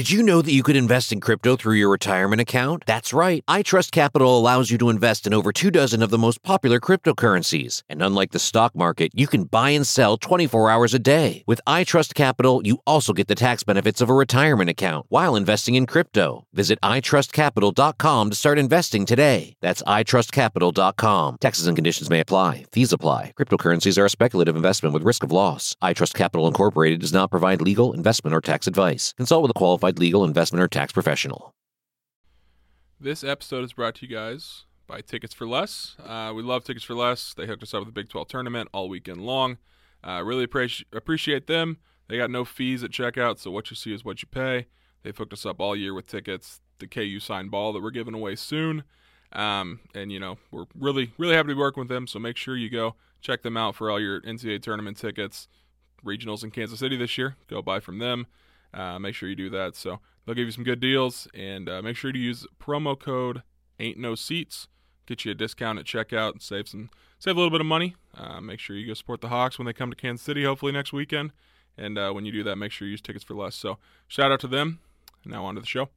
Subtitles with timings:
[0.00, 2.84] Did you know that you could invest in crypto through your retirement account?
[2.86, 3.44] That's right.
[3.46, 7.82] iTrust Capital allows you to invest in over two dozen of the most popular cryptocurrencies.
[7.86, 11.44] And unlike the stock market, you can buy and sell 24 hours a day.
[11.46, 15.74] With iTrust Capital, you also get the tax benefits of a retirement account while investing
[15.74, 16.46] in crypto.
[16.54, 19.52] Visit itrustcapital.com to start investing today.
[19.60, 21.36] That's itrustcapital.com.
[21.42, 22.64] Taxes and conditions may apply.
[22.72, 23.34] Fees apply.
[23.38, 25.76] Cryptocurrencies are a speculative investment with risk of loss.
[25.82, 29.12] iTrust Capital Incorporated does not provide legal, investment, or tax advice.
[29.18, 31.54] Consult with a qualified legal, investment, or tax professional.
[32.98, 35.96] This episode is brought to you guys by Tickets for Less.
[36.04, 37.32] Uh, we love Tickets for Less.
[37.34, 39.58] They hooked us up with the Big 12 tournament all weekend long.
[40.06, 41.78] Uh, really appreciate appreciate them.
[42.08, 44.66] They got no fees at checkout, so what you see is what you pay.
[45.02, 46.60] They've hooked us up all year with tickets.
[46.78, 48.84] The KU signed ball that we're giving away soon.
[49.32, 52.06] Um, and, you know, we're really, really happy to be working with them.
[52.06, 55.48] So make sure you go check them out for all your NCAA tournament tickets.
[56.04, 57.36] Regionals in Kansas City this year.
[57.46, 58.26] Go buy from them.
[58.72, 59.76] Uh, make sure you do that.
[59.76, 63.42] So they'll give you some good deals, and uh, make sure to use promo code
[63.78, 64.68] Ain't No Seats.
[65.06, 67.96] Get you a discount at checkout and save some save a little bit of money.
[68.16, 70.72] Uh, make sure you go support the Hawks when they come to Kansas City, hopefully
[70.72, 71.32] next weekend.
[71.76, 73.54] And uh, when you do that, make sure you use tickets for less.
[73.54, 74.80] So shout out to them.
[75.24, 75.88] Now on to the show.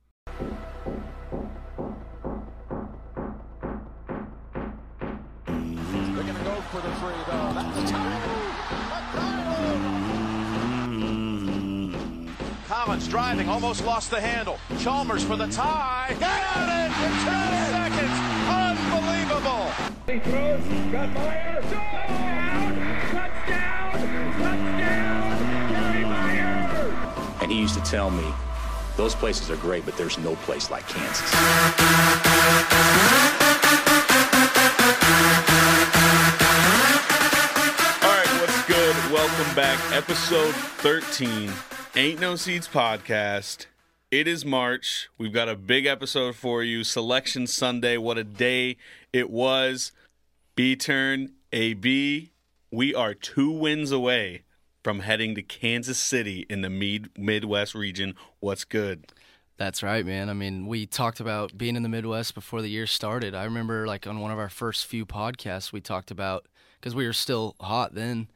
[13.14, 14.58] Driving, almost lost the handle.
[14.80, 16.16] Chalmers for the tie.
[16.20, 17.14] Got it in two
[17.70, 18.18] seconds.
[18.50, 19.70] Unbelievable.
[20.08, 22.74] He throws, got Meier, touchdown,
[23.12, 23.92] touchdown,
[24.42, 25.38] touchdown,
[25.70, 27.38] Kerry Meier.
[27.44, 28.26] And he used to tell me,
[28.98, 31.36] those places are great, but there's no place like Kansas.
[38.02, 38.96] All right, what's good?
[39.14, 39.78] Welcome back.
[39.94, 41.52] Episode 13,
[41.96, 43.68] Ain't No Seats Podcast.
[44.10, 45.10] It is March.
[45.20, 46.84] We've got a big episode for you.
[46.84, 47.98] Selection Sunday.
[47.98, 48.78] What a day
[49.12, 49.92] it was.
[50.56, 52.32] B turn, AB.
[52.72, 54.42] We are two wins away
[54.84, 58.16] from heading to Kansas City in the Mid- Midwest region.
[58.40, 59.12] What's good?
[59.58, 60.32] That's right, man.
[60.32, 63.36] I mean, we talked about being in the Midwest before the year started.
[63.36, 66.48] I remember, like, on one of our first few podcasts, we talked about
[66.80, 68.30] because we were still hot then,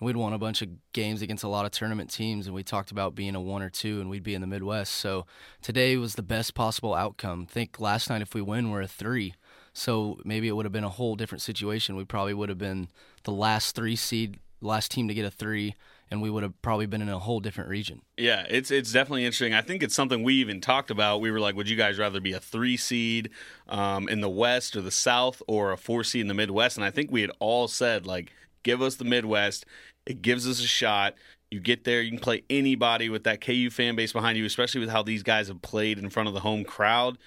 [0.00, 2.62] and we'd won a bunch of games against a lot of tournament teams, and we
[2.62, 4.94] talked about being a one or two, and we'd be in the Midwest.
[4.94, 5.26] So
[5.62, 7.46] today was the best possible outcome.
[7.46, 9.34] think last night, if we win, we're a three.
[9.72, 11.96] So maybe it would have been a whole different situation.
[11.96, 12.88] We probably would have been
[13.24, 15.74] the last three seed, last team to get a three,
[16.10, 18.02] and we would have probably been in a whole different region.
[18.16, 19.54] Yeah, it's it's definitely interesting.
[19.54, 21.20] I think it's something we even talked about.
[21.20, 23.30] We were like, would you guys rather be a three seed
[23.68, 26.76] um, in the West or the South, or a four seed in the Midwest?
[26.76, 29.64] And I think we had all said like, give us the Midwest.
[30.06, 31.14] It gives us a shot.
[31.50, 34.80] You get there, you can play anybody with that KU fan base behind you, especially
[34.80, 37.18] with how these guys have played in front of the home crowd.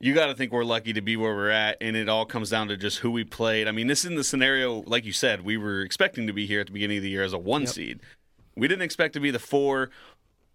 [0.00, 2.50] You got to think we're lucky to be where we're at, and it all comes
[2.50, 3.66] down to just who we played.
[3.66, 6.60] I mean, this is the scenario, like you said, we were expecting to be here
[6.60, 7.70] at the beginning of the year as a one Yep.
[7.70, 8.00] seed.
[8.56, 9.90] We didn't expect to be the four,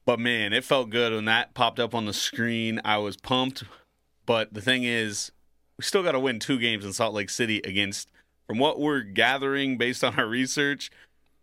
[0.06, 2.80] but man, it felt good when that popped up on the screen.
[2.86, 3.64] I was pumped.
[4.26, 5.32] But the thing is,
[5.78, 8.10] we still got to win two games in Salt Lake City against,
[8.48, 10.90] from what we're gathering based on our research,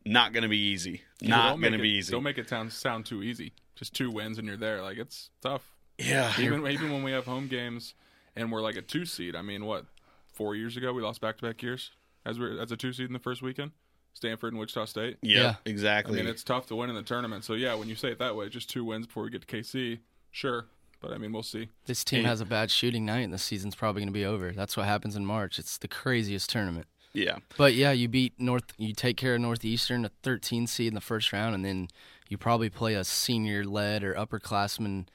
[0.05, 1.03] not going to be easy.
[1.21, 2.13] People Not going to be easy.
[2.13, 3.53] Don't make it sound, sound too easy.
[3.77, 4.83] Just two wins and you're there.
[4.83, 5.63] Like, it's tough.
[5.99, 6.33] yeah.
[6.39, 7.95] Even, even when we have home games
[8.37, 9.35] and we're like a two seed.
[9.37, 9.87] I mean, what,
[10.33, 11.91] four years ago, we lost back to back years
[12.25, 13.73] as, we as a two seed in the first weekend?
[14.13, 15.19] Stanford and Wichita State.
[15.23, 15.55] Yep, Yeah.
[15.65, 16.17] I exactly.
[16.17, 17.45] mean, it's tough to win in the tournament.
[17.45, 19.57] So yeah, when you say it that way, just two wins before we get to
[19.57, 20.01] KC,
[20.31, 20.67] sure.
[21.01, 21.69] but I mean, we'll see.
[21.87, 24.51] This team has a bad shooting night, and the season's probably going to be over.
[24.53, 25.59] That's what happens in March.
[25.59, 26.87] It's the craziest tournament.
[27.13, 27.39] Yeah.
[27.57, 28.73] But yeah, you beat North.
[28.79, 31.89] You take care of Northeastern, a 13 seed in the first round, and then
[32.29, 35.07] you probably play a senior-led or upperclassman,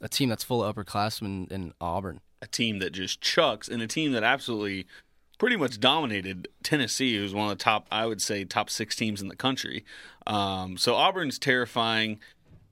[0.00, 2.20] a team that's full of upperclassmen in Auburn.
[2.42, 4.86] A team that just chucks, and a team that absolutely
[5.38, 9.22] pretty much dominated Tennessee, who's one of the top, I would say, top six teams
[9.22, 9.84] in the country.
[10.26, 12.20] Um, so Auburn's terrifying.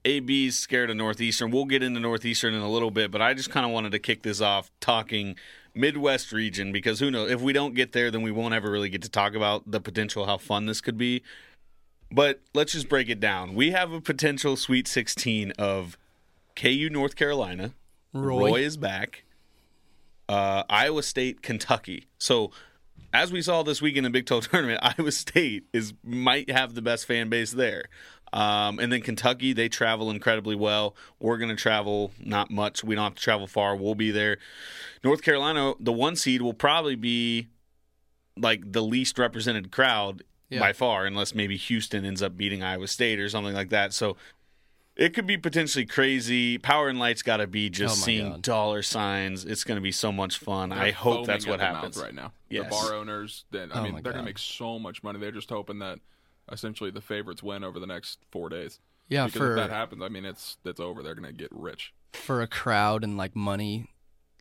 [0.04, 1.50] AB's scared of Northeastern.
[1.50, 3.98] We'll get into Northeastern in a little bit, but I just kind of wanted to
[3.98, 5.36] kick this off talking
[5.74, 7.30] Midwest region because who knows?
[7.30, 9.80] If we don't get there, then we won't ever really get to talk about the
[9.80, 11.22] potential, how fun this could be.
[12.12, 13.54] But let's just break it down.
[13.54, 15.96] We have a potential Sweet 16 of
[16.56, 17.74] KU North Carolina.
[18.12, 18.48] Roy.
[18.48, 19.24] Roy is back.
[20.28, 22.06] Uh, Iowa State, Kentucky.
[22.18, 22.50] So,
[23.12, 26.74] as we saw this week in the Big 12 tournament, Iowa State is might have
[26.74, 27.84] the best fan base there.
[28.32, 30.94] Um, and then Kentucky, they travel incredibly well.
[31.18, 32.84] We're going to travel not much.
[32.84, 33.74] We don't have to travel far.
[33.74, 34.38] We'll be there.
[35.02, 37.48] North Carolina, the one seed, will probably be
[38.36, 40.60] like the least represented crowd Yeah.
[40.60, 43.92] by far, unless maybe Houston ends up beating Iowa State or something like that.
[43.92, 44.16] So
[44.96, 46.58] it could be potentially crazy.
[46.58, 48.42] Power and Light's got to be just Oh seeing God.
[48.42, 49.44] dollar signs.
[49.44, 50.68] It's going to be so much fun.
[50.70, 51.96] They're I hope that's what at the mouth happens.
[51.96, 52.32] right now.
[52.48, 52.64] Yes.
[52.66, 55.18] The bar owners, they- I Oh mean, they're going to make so much money.
[55.18, 55.98] They're just hoping that
[56.50, 58.80] essentially the favorites win over the next four days.
[59.08, 61.02] Yeah, because for if that happens, I mean, it's it's over.
[61.02, 61.92] They're to get rich.
[62.12, 63.86] for a crowd and like money,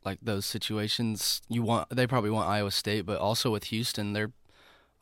[0.06, 4.31] like those situations, you want they probably want Iowa State, but also with Houston, they're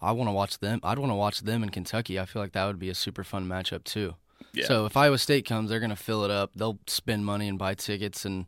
[0.02, 0.80] I want to watch them.
[0.84, 2.20] I'd want to watch them in Kentucky.
[2.20, 4.16] I feel like that would be a super fun matchup too.
[4.54, 4.66] Yeah.
[4.66, 6.52] So if Iowa State comes, they're to fill it up.
[6.56, 8.46] They'll spend money and buy tickets and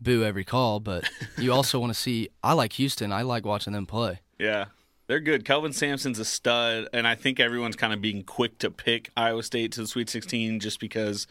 [0.00, 3.12] boo every call, but you also want to see I like Houston.
[3.12, 4.20] I like watching them play.
[4.38, 4.66] Yeah.
[5.08, 5.46] They're good.
[5.46, 9.42] Kelvin Sampson's a stud, and I think everyone's kind of being quick to pick Iowa
[9.42, 11.26] State to the Sweet 16 just because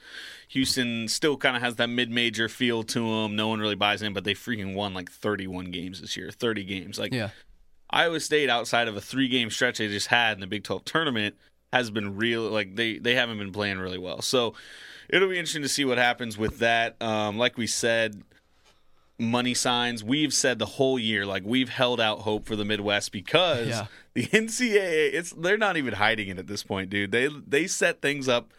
[0.49, 3.35] Houston still kind of has that mid-major feel to them.
[3.35, 6.63] No one really buys in, but they freaking won like 31 games this year, 30
[6.63, 6.97] games.
[6.97, 7.29] Like Yeah.
[7.91, 11.35] Iowa State, outside of a three-game stretch they just had in the Big 12 tournament,
[11.71, 12.49] has been real.
[12.49, 14.23] Like they they haven't been playing really well.
[14.23, 14.55] So
[15.07, 17.01] it'll be interesting to see what happens with that.
[17.01, 18.23] Um, like we said,
[19.19, 20.03] money signs.
[20.03, 23.85] We've said the whole year, like we've held out hope for the Midwest because Yeah.
[24.13, 27.11] the NCAA, it's they're not even hiding it at this point, dude.
[27.11, 28.51] They they set things up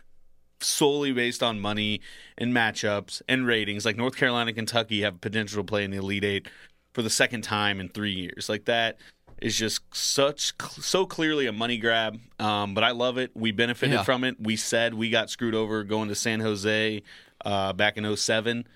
[0.60, 2.00] solely based on money
[2.36, 3.84] and matchups and ratings.
[3.84, 6.48] Like North Carolina, Kentucky have potential to play in the Elite Eight
[6.94, 8.48] for the second time in three years.
[8.48, 8.98] Like that
[9.40, 12.18] is just such so clearly a money grab.
[12.40, 13.30] Um, but I love it.
[13.36, 14.02] We benefited Yeah.
[14.02, 14.34] from it.
[14.40, 17.02] We said we got screwed over going to San Jose
[17.44, 18.66] uh, back in 07.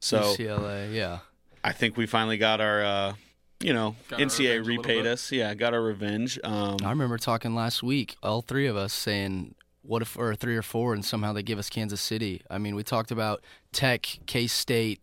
[0.00, 1.20] So UCLA, yeah.
[1.62, 3.12] I think we finally got our, uh,
[3.60, 5.32] you know, Got NCAA revenge a little repaid us.
[5.32, 6.38] Yeah, got our revenge.
[6.42, 10.56] Um, I remember talking last week, all three of us saying, "What if or three
[10.56, 13.42] or four, and somehow they give us Kansas City?" I mean, we talked about
[13.72, 15.00] Tech, K State,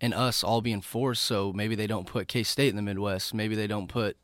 [0.00, 1.20] and us all being fours.
[1.20, 3.32] So maybe they don't put K State in the Midwest.
[3.32, 4.16] Maybe they don't put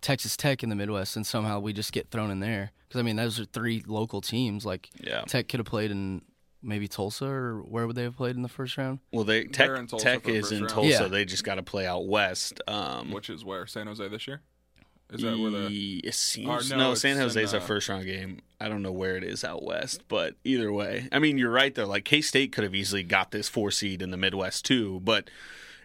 [0.00, 2.72] Texas Tech in the Midwest, and somehow we just get thrown in there.
[2.88, 4.64] Because I mean, those are three local teams.
[4.64, 5.22] Like Yeah.
[5.26, 6.22] Tech could have played in
[6.66, 8.98] maybe Tulsa, or where would they have played in the first round?
[9.12, 10.70] well, they Tech, in Tulsa Tech is in round.
[10.70, 10.88] Tulsa.
[10.88, 11.08] Yeah.
[11.08, 12.60] They just got to play out west.
[12.68, 14.42] Um, Which is where San Jose this year.
[15.12, 17.88] Is that where the it seems no, no, San it's Jose is a uh, first
[17.88, 18.40] round game.
[18.60, 21.72] I don't know where it is out west, but either way, I mean, you're right
[21.72, 21.86] though.
[21.86, 25.30] Like K State could have easily got this four seed in the Midwest too, but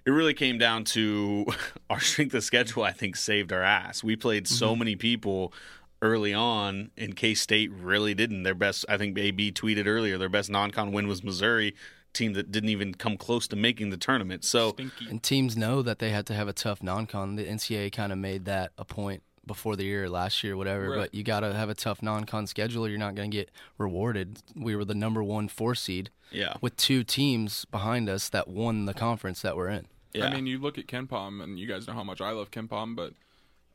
[0.08, 1.46] it really came down to
[1.92, 2.82] our strength of schedule.
[2.84, 4.04] I think saved our ass.
[4.04, 4.56] We played Mm-hmm.
[4.56, 5.54] so many people
[6.02, 8.44] early on, and K State really didn't.
[8.44, 11.76] Their best, I think, AB tweeted earlier, their best non-con win was Missouri,
[12.14, 14.44] team that didn't even come close to making the tournament.
[14.44, 15.08] So stinky?
[15.10, 17.36] And teams know that they had to have a tough non-con.
[17.36, 20.90] The NCAA kind of made that a point before the year, last year, whatever.
[20.90, 20.98] Right.
[20.98, 22.86] But you got to have a tough non-con schedule.
[22.86, 24.40] Or you're not going to get rewarded.
[24.56, 28.86] We were the number one four seed yeah, with two teams behind us that won
[28.86, 29.88] the conference that we're in.
[30.14, 30.26] yeah.
[30.26, 32.96] I mean, you look at KenPom, and you guys know how much I love KenPom,
[32.96, 33.14] but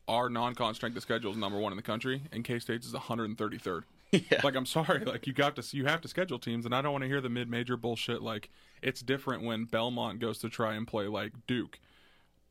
[0.09, 2.93] our non-con strength of schedule is number one in the country, and K State's is
[2.95, 3.83] 133rd.
[4.13, 4.41] Yeah.
[4.45, 6.93] Like, I'm sorry, like you got to, you have to schedule teams, and I don't
[6.93, 8.23] want to hear the mid-major bullshit.
[8.23, 11.81] Like, it's different when Belmont goes to try and play like Duke.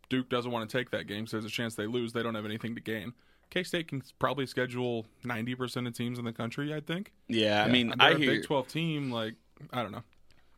[0.10, 2.12] Duke doesn't want to take that game, so there's a chance they lose.
[2.12, 3.14] They don't have anything to gain.
[3.50, 6.74] K State can probably schedule 90% of teams in the country.
[6.74, 7.14] I think.
[7.30, 7.64] yeah.
[7.64, 9.12] I mean, I hear Big 12 team.
[9.12, 9.36] Like,
[9.72, 10.04] I don't know.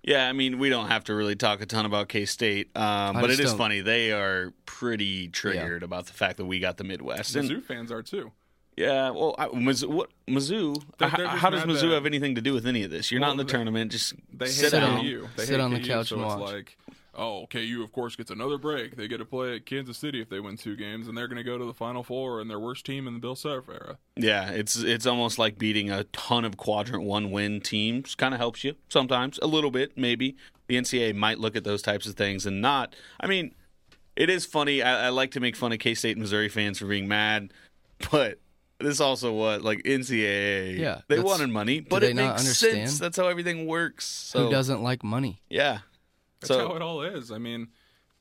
[0.03, 3.15] Yeah, I mean, we don't have to really talk a ton about K State, um,
[3.15, 3.81] but it just is don't- funny.
[3.81, 7.35] They are pretty triggered about the fact that we got the Midwest.
[7.35, 8.31] And, Mizzou fans are too.
[8.77, 12.05] yeah, well, I, Mizzou, what, Mizzou They're- how, they're how does mad Mizzou that- have
[12.05, 13.11] anything to do with any of this?
[13.11, 13.91] You're Well, not in the they- tournament.
[13.91, 14.99] Just They sit Sit down.
[14.99, 15.27] on- KU.
[15.35, 16.51] They sit hate on the couch so and it's watch.
[16.53, 16.77] like,
[17.17, 18.95] Oh, KU of course gets another break.
[18.95, 21.37] They get to play at Kansas City if they win two games, and they're going
[21.37, 23.97] to go to the Final Four and their worst team in the Bill Self era.
[24.15, 28.13] Yeah, it's it's almost like beating a ton of quadrant one win teams.
[28.13, 30.35] Kind of helps you sometimes, a little bit maybe.
[30.67, 32.95] The NCAA might look at those types of things and not.
[33.19, 33.55] I mean,
[34.15, 34.83] it is funny.
[34.83, 37.51] I, I like to make fun of K State and Missouri fans for being mad,
[38.11, 38.37] but
[38.79, 40.77] this also what like NCAA.
[40.77, 42.99] Yeah, they that's- wanted money, but it makes sense.
[42.99, 44.05] That's how everything works.
[44.05, 45.41] So Who doesn't like money?
[45.49, 45.79] Yeah.
[46.39, 47.31] That's so how it all is.
[47.31, 47.69] I mean,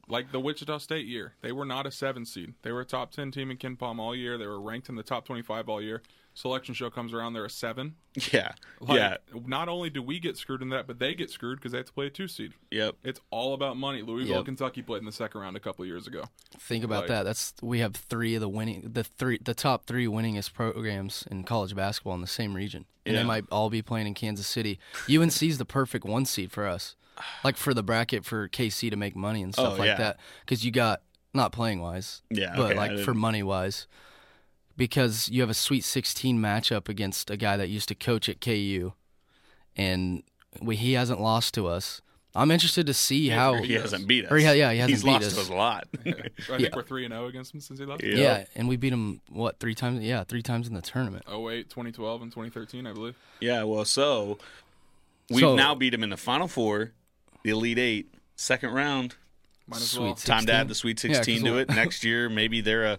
[0.08, 2.54] like the Wichita State year, they were not a seven seed.
[2.62, 4.38] They were a top ten team in KenPom all year.
[4.38, 6.02] They were ranked in the top twenty-five all year.
[6.34, 7.94] Selection show comes around, they're a seven.
[8.30, 11.56] yeah, Like, yeah, Not only do we get screwed in that, but they get screwed
[11.58, 12.52] because they have to play a two seed.
[12.70, 12.94] yep.
[13.02, 14.02] It's all about money.
[14.02, 14.44] Louisville, Yep.
[14.44, 16.24] Kentucky played in the second round a couple of years ago.
[16.58, 17.22] Think about Like- that.
[17.22, 21.42] That's we have three of the winning, the three, the top three winningest programs in
[21.44, 23.22] college basketball in the same region, and Yeah.
[23.22, 24.78] they might all be playing in Kansas City.
[25.08, 26.96] UNC is the perfect one seed for us,
[27.44, 29.96] like for the bracket for KC to make money and oh, stuff Oh, like yeah.
[29.96, 30.20] that.
[30.40, 31.02] Because you got
[31.34, 33.86] not playing wise, Yeah, but okay, like for money wise,
[34.76, 38.40] because you have a Sweet 16 matchup against a guy that used to coach at
[38.40, 38.92] KU,
[39.76, 40.22] and
[40.60, 42.00] we he hasn't lost to us.
[42.34, 43.54] I'm interested to see how.
[43.62, 44.30] He hasn't beat us.
[44.32, 45.34] Or he ha- yeah, he hasn't He's beat lost us.
[45.34, 45.88] to us a lot.
[46.06, 48.02] I think we're three and zero against him since he left.
[48.04, 48.16] Yeah.
[48.16, 50.02] Yeah, and we beat him what three times?
[50.02, 51.24] Yeah, three times in the tournament.
[51.28, 53.14] 08, 2012, and 2013, I believe.
[53.40, 54.36] Yeah, well, so
[55.30, 56.92] we've So- now beat him in the Final Four,
[57.46, 59.14] the Elite Eight, second round.
[59.68, 60.16] Might as Sweet well.
[60.16, 60.34] sixteen.
[60.36, 61.68] Time to add the Sweet Yeah, 16 'cause to it.
[61.70, 62.98] Next year, maybe they're a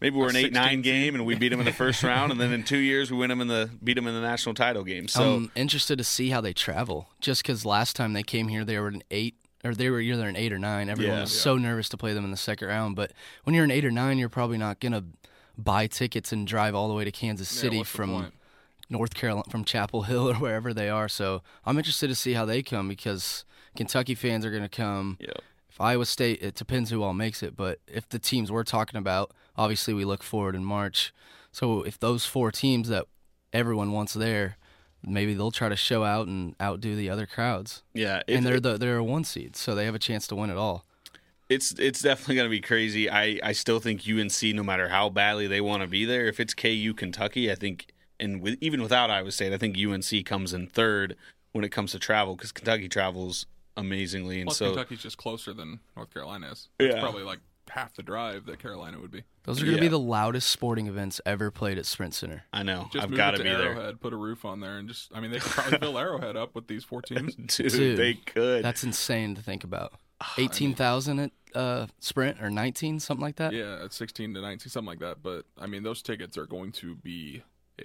[0.00, 0.82] maybe we're A an 8 9 team.
[0.82, 3.16] game and we beat them in the first round, and then in two years we
[3.18, 5.06] win them in the beat them in the national title game.
[5.08, 7.08] So I'm interested to see how they travel.
[7.20, 10.26] Just because last time they came here, they were an eight, or they were either
[10.28, 10.88] an eight or nine.
[10.90, 11.20] Everyone Yeah.
[11.22, 12.96] was so nervous to play them in the second round.
[12.96, 13.12] But
[13.44, 15.04] when you're an eight or nine, you're probably not gonna
[15.56, 18.34] buy tickets and drive all the way to Kansas Yeah, City what's the from point?
[18.90, 21.08] North Carolina, from Chapel Hill or wherever they are.
[21.08, 25.16] So I'm interested to see how they come because Kentucky fans are gonna come.
[25.20, 25.42] Yep.
[25.68, 28.96] If Iowa State, it depends who all makes it, but if the teams we're talking
[28.96, 31.12] about, obviously we look forward in March.
[31.50, 33.06] So if those four teams that
[33.52, 34.56] everyone wants there,
[35.02, 37.82] maybe they'll try to show out and outdo the other crowds.
[37.92, 40.50] yeah, and they're the they're a one seed, so they have a chance to win
[40.50, 40.84] it all.
[41.48, 43.10] it's it's definitely going to be crazy.
[43.10, 46.38] I, I still think UNC, no matter how badly they want to be there, if
[46.40, 47.88] it's KU Kentucky, I think,
[48.20, 51.16] and with, even without Iowa State, I think UNC comes in third
[51.52, 55.52] when it comes to travel because Kentucky travels amazingly, and Plus, so Kentucky's just closer
[55.52, 56.68] than North Carolina is.
[56.78, 57.00] It's Yeah.
[57.00, 57.40] probably like
[57.70, 59.22] half the drive that Carolina would be.
[59.44, 62.44] Those are going to be the loudest sporting events ever played at Sprint Center.
[62.52, 64.76] I know Just I've got to to be there, Arrowhead, put a roof on there,
[64.78, 67.34] and just, I mean, they could probably fill Arrowhead up with these four teams.
[67.56, 68.62] dude, Dude, They could.
[68.64, 69.94] That's insane to think about.
[70.20, 73.52] Ah, Eighteen thousand at uh, Sprint or nineteen, something like that.
[73.52, 75.22] Yeah, at 16 to 19, something like that.
[75.22, 77.42] But, I mean, those tickets are going to be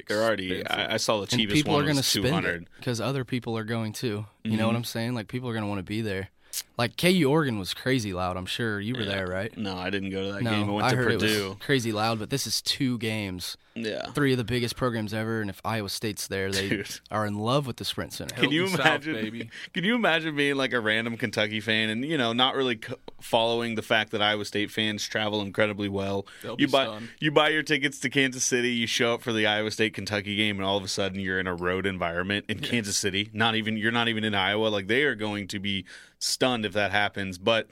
[0.08, 0.66] They're already.
[0.68, 3.02] I, I saw the and cheapest people one are going to was two spend because
[3.02, 4.26] other people are going too.
[4.44, 4.78] You know what Mhm.
[4.78, 5.16] I'm saying?
[5.16, 6.30] Like people are going to want to be there.
[6.78, 8.38] Like KU Oregon was crazy loud.
[8.38, 9.56] I'm sure you were there, right?
[9.58, 10.70] No, I didn't go to that no, game.
[10.70, 11.50] I went to heard it Purdue.
[11.50, 12.20] was crazy loud.
[12.20, 14.12] But this is two games, Yeah.
[14.14, 15.42] three of the biggest programs ever.
[15.42, 17.00] And if Iowa State's there, they Dude.
[17.12, 18.34] are in love with the Sprint Center.
[18.36, 19.14] Can you Hilton South, imagine?
[19.16, 19.50] baby.
[19.74, 22.94] Can you imagine being like a random Kentucky fan and you know not really c-
[23.20, 26.26] following the fact that Iowa State fans travel incredibly well?
[26.44, 27.10] They'll you be buy stunned.
[27.20, 30.38] you buy your tickets to Kansas City, you show up for the Iowa State Kentucky
[30.38, 33.30] game, and all of a sudden you're in a road environment in Kansas City.
[33.34, 34.68] Not even you're not even in Iowa.
[34.70, 35.84] Like they are going to be
[36.20, 37.38] stunned if that happens.
[37.38, 37.68] But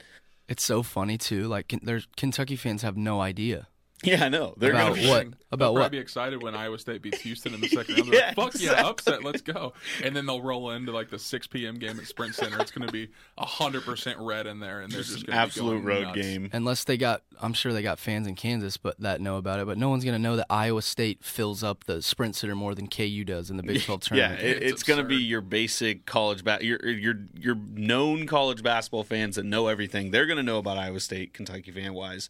[0.48, 1.44] It's so funny too.
[1.44, 3.68] Like there's Kentucky fans have no idea.
[4.04, 5.26] yeah, I know they're About gonna be what?
[5.50, 5.90] They'll About what?
[5.92, 8.12] be excited when Iowa State beats Houston in the second round.
[8.12, 9.72] They're Yeah, like, Fuck yeah, upset, let's go.
[10.04, 11.78] And then they'll roll into like the 6 p.m.
[11.78, 12.60] game at Sprint Center.
[12.60, 15.80] It's going to be 100% red in there, and they're just, just going to absolute
[15.80, 16.18] be road nuts.
[16.20, 16.50] game.
[16.52, 19.66] Unless they got, I'm sure they got fans in Kansas, but that know about it.
[19.66, 22.88] But no one's gonna know that Iowa State fills up the Sprint Center more than
[22.88, 24.42] KU does in the Big 12 Yeah, tournament.
[24.42, 28.62] it, It's it's going to be your basic college ba- your your your known college
[28.62, 30.10] basketball fans that know everything.
[30.10, 32.28] They're going to know about Iowa State, Kentucky fan wise,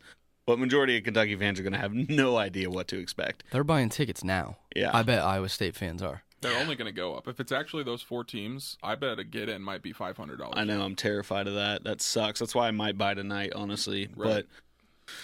[0.49, 3.45] but majority of Kentucky fans are going to have no idea what to expect.
[3.51, 4.57] They're buying tickets now.
[4.75, 4.91] Yeah.
[4.95, 6.23] I bet Iowa State fans are.
[6.41, 7.29] They're only going to go up.
[7.29, 10.55] If it's actually those four teams, I bet a get in might be $500.
[10.55, 11.85] I know I'm terrified of that.
[11.85, 12.41] That sucks.
[12.41, 14.09] That's why I might buy tonight, honestly.
[14.17, 14.47] Right.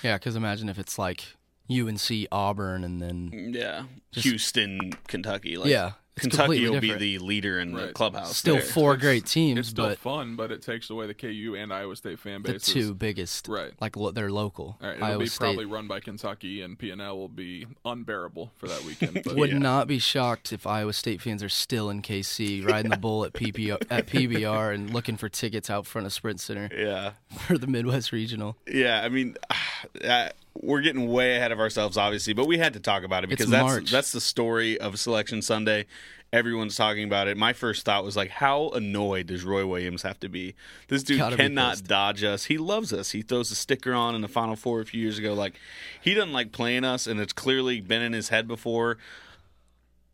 [0.02, 1.24] Yeah, because imagine if it's like
[1.70, 5.56] UNC, Auburn, and then yeah, Just- Houston, Kentucky.
[5.56, 7.00] Like, yeah, it's Kentucky will different.
[7.00, 8.36] be the leader in the clubhouse.
[8.36, 8.62] still there.
[8.62, 11.72] four It's- great teams, It's still but fun, but it takes away the KU and
[11.72, 12.72] Iowa State fan the bases.
[12.72, 13.72] two biggest, Right.
[13.80, 14.78] Like lo- they're local.
[14.80, 18.52] All right, it'll Iowa be State probably run by Kentucky, and P&L will be unbearable
[18.58, 19.22] for that weekend.
[19.24, 19.58] But would Yeah.
[19.58, 23.32] not be shocked if Iowa State fans are still in KC riding the bull at
[23.32, 27.12] PPR, at PBR and looking for tickets out front of Sprint Center Yeah.
[27.46, 28.56] for the Midwest Regional.
[28.68, 29.36] Yeah, I mean,
[30.04, 30.28] uh,
[30.60, 33.48] we're getting way ahead of ourselves, obviously, but we had to talk about it because
[33.48, 33.90] that's March.
[33.90, 35.86] that's the story of Selection Sunday.
[36.32, 37.36] Everyone's talking about it.
[37.36, 40.56] My first thought was like, how annoyed does Roy Williams have to be?
[40.88, 42.46] This dude Gotta cannot dodge us.
[42.46, 43.12] He loves us.
[43.12, 45.32] He throws a sticker on in the Final Four a few years ago.
[45.32, 45.54] Like,
[46.00, 48.98] he doesn't like playing us, and it's clearly been in his head before.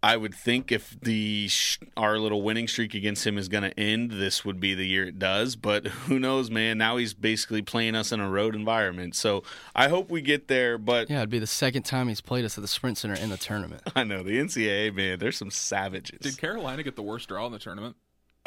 [0.02, 3.78] I would think if the sh- our little winning streak against him is going to
[3.78, 5.57] end, this would be the year it does.
[5.57, 6.78] But who knows, man?
[6.78, 9.14] Now he's basically playing us in a road environment.
[9.14, 9.42] So
[9.76, 10.78] I hope we get there.
[10.78, 13.28] But Yeah, it'd be the second time he's played us at the Sprint Center in
[13.28, 13.83] the tournament.
[13.95, 15.19] I know the NCAA man.
[15.19, 16.21] There's some savages.
[16.21, 17.97] Did Carolina get the worst draw in the tournament?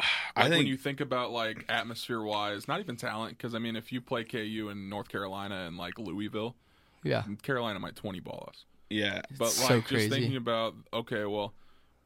[0.34, 3.76] I think when you think about like atmosphere wise, not even talent, because I mean,
[3.76, 6.56] if you play KU in North Carolina and like Louisville,
[7.04, 7.22] Yeah.
[7.42, 8.64] Carolina might twenty ball us.
[8.90, 9.22] Yeah.
[9.38, 10.08] But It's like so just crazy.
[10.10, 11.54] thinking about okay, well,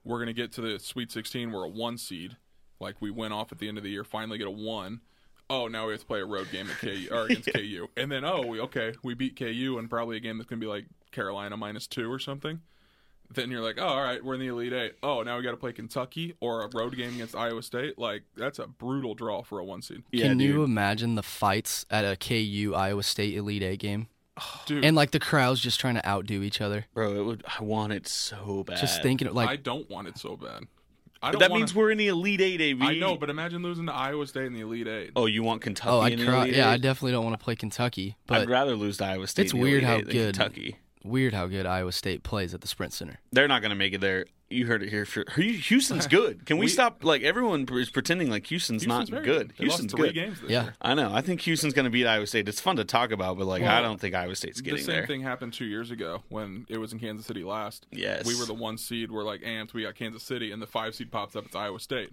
[0.05, 1.53] we're gonna get to the Sweet Sixteen.
[1.53, 2.37] We're a one seed.
[2.81, 5.01] Like we went off at the end of the year, finally get a one.
[5.51, 8.11] Oh, now we have to play a road game at KU or against KU, and
[8.13, 10.87] then oh, we okay, we beat KU, and probably a game that's gonna be like
[11.11, 12.61] Carolina minus two or something.
[13.31, 14.95] Then you're like, oh, all right, we're in the Elite Eight.
[15.03, 17.99] Oh, now we got to play Kentucky or a road game against Iowa State.
[17.99, 21.85] Like that's a brutal draw for a one seed, Yeah, Can you imagine the fights
[21.91, 24.09] at a KU Iowa State Elite Eight game?
[24.67, 24.85] Dude.
[24.85, 26.87] And like the crowds just trying to outdo each other.
[26.95, 27.45] Bro, it would.
[27.59, 28.79] I want it so bad.
[28.79, 30.65] Just thinking like I don't want it so bad.
[31.21, 32.81] I don't that wanna- means we're in the Elite Eight, AV.
[32.83, 35.11] I know, but imagine losing to Iowa State in the Elite Eight.
[35.17, 35.91] oh, you want Kentucky?
[35.91, 36.43] Oh, I'd in the cry.
[36.45, 38.17] Elite Yeah, I definitely don't want to play Kentucky.
[38.27, 39.47] But I'd rather lose to Iowa State.
[39.47, 40.77] it's in the weird Elite how Eight good Kentucky.
[41.03, 43.19] weird how good Iowa State plays at the Sprint Center.
[43.33, 44.27] They're not going to make it there.
[44.51, 45.05] You heard it here.
[45.05, 46.47] For, Houston's good.
[46.47, 47.05] Can we, We- stop?
[47.05, 49.53] Like everyone is pretending like Houston's, Houston's not very good.
[49.59, 50.15] They Houston's lost three good.
[50.15, 50.63] games this Yeah.
[50.65, 50.75] year.
[50.81, 51.13] I know.
[51.13, 52.49] I think Houston's going to beat Iowa State.
[52.49, 54.85] It's fun to talk about, but like I don't think Iowa State's getting there.
[54.87, 55.07] The same there.
[55.07, 57.87] thing happened two years ago when it was in Kansas City last.
[57.91, 58.25] Yes.
[58.25, 59.11] we were the one seed.
[59.11, 59.75] We're like amped.
[59.75, 61.45] We got Kansas City, and the five seed pops up.
[61.47, 62.11] It's Iowa State.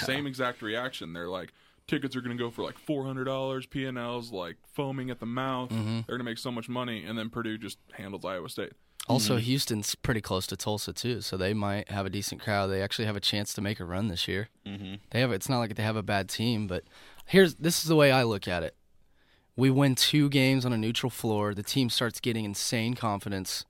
[0.00, 1.12] Same exact reaction.
[1.12, 1.52] They're like,
[1.86, 3.66] tickets are going to go for like four hundred dollars.
[3.66, 5.68] PNL's like foaming at the mouth.
[5.68, 5.92] Mm-hmm.
[6.06, 8.72] They're going to make so much money, and then Purdue just handles Iowa State.
[9.06, 9.44] Also, Mm-hmm.
[9.44, 12.68] Houston's pretty close to Tulsa too, so they might have a decent crowd.
[12.68, 14.48] They actually have a chance to make a run this year.
[14.66, 14.94] Mm-hmm.
[15.10, 15.30] They have.
[15.32, 16.84] It's not like they have a bad team, but
[17.26, 18.74] here's this is the way I look at it.
[19.56, 21.54] We win two games on a neutral floor.
[21.54, 23.66] The team starts getting insane confidence,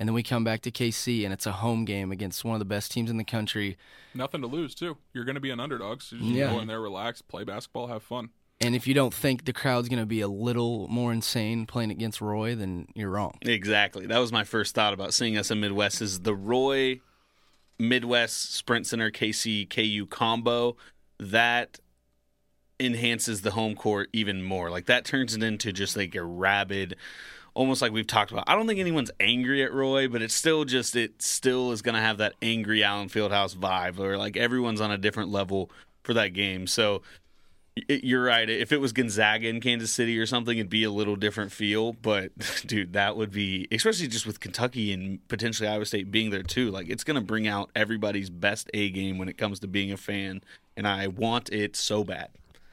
[0.00, 2.58] and then we come back to KC, and it's a home game against one of
[2.58, 3.78] the best teams in the country.
[4.14, 4.98] Nothing to lose too.
[5.14, 6.50] You're going to be an underdog, so you just Yeah.
[6.52, 8.30] go in there, relax, play basketball, have fun.
[8.62, 11.90] And if you don't think the crowd's going to be a little more insane playing
[11.90, 13.36] against Roy, then you're wrong.
[13.42, 14.06] Exactly.
[14.06, 17.00] That was my first thought about seeing us in Midwest is the Roy
[17.78, 20.76] Midwest Sprint Center KC KU combo
[21.18, 21.80] that
[22.78, 24.70] enhances the home court even more.
[24.70, 26.96] Like that turns it into just like a rabid
[27.54, 28.44] almost like we've talked about.
[28.46, 31.96] I don't think anyone's angry at Roy, but it's still just it still is going
[31.96, 35.70] to have that angry Allen Fieldhouse vibe where like everyone's on a different level
[36.02, 36.66] for that game.
[36.66, 37.02] So
[37.88, 38.48] you're right.
[38.50, 41.92] If it was Gonzaga in Kansas City or something, it'd be a little different feel.
[41.94, 42.32] But
[42.66, 46.70] dude, that would be especially just with Kentucky and potentially Iowa State being there too.
[46.70, 49.90] Like it's going to bring out everybody's best A game when it comes to being
[49.92, 50.42] a fan,
[50.76, 52.28] and I want it so bad.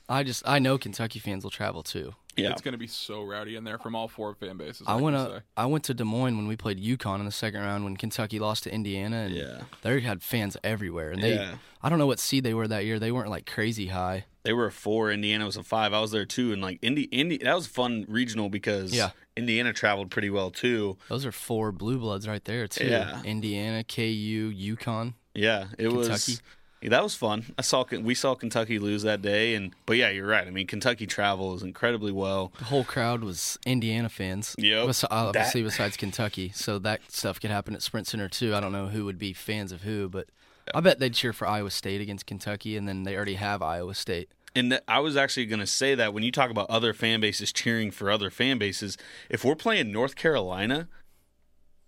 [0.10, 2.16] I just I know Kentucky fans will travel too.
[2.36, 4.84] Yeah, It's going to be so rowdy in there from all four fan bases.
[4.88, 7.32] I can went to I went to Des Moines when we played UConn in the
[7.34, 9.62] second round when Kentucky lost to Indiana, and Yeah.
[9.82, 11.12] they had fans everywhere.
[11.12, 11.56] And they, Yeah.
[11.82, 12.98] I don't know what seed they were that year.
[12.98, 14.26] They weren't like crazy high.
[14.44, 15.12] They were a four.
[15.12, 15.94] Indiana was a five.
[15.94, 19.12] I was there too, and like Indy, Indy, that was fun regional because Yeah.
[19.36, 20.98] Indiana traveled pretty well too.
[21.08, 22.86] Those are four blue bloods right there too.
[22.88, 23.22] Yeah.
[23.24, 25.14] Indiana, KU, UConn.
[25.34, 26.08] Yeah, it was.
[26.08, 26.38] Kentucky.
[26.82, 27.46] yeah, that was fun.
[27.58, 30.46] I saw we saw Kentucky lose that day, and but yeah, you're right.
[30.48, 32.52] I mean, Kentucky travels incredibly well.
[32.58, 34.56] The whole crowd was Indiana fans.
[34.58, 34.88] Yep.
[34.88, 38.56] Bes- obviously, That- besides Kentucky, so that stuff could happen at Sprint Center too.
[38.56, 40.28] I don't know who would be fans of who, but
[40.74, 43.94] I bet they'd cheer for Iowa State against Kentucky, and then they already have Iowa
[43.96, 44.30] State.
[44.56, 47.20] And th- I was actually going to say that when you talk about other fan
[47.22, 48.98] bases cheering for other fan bases,
[49.30, 50.88] if we're playing North Carolina,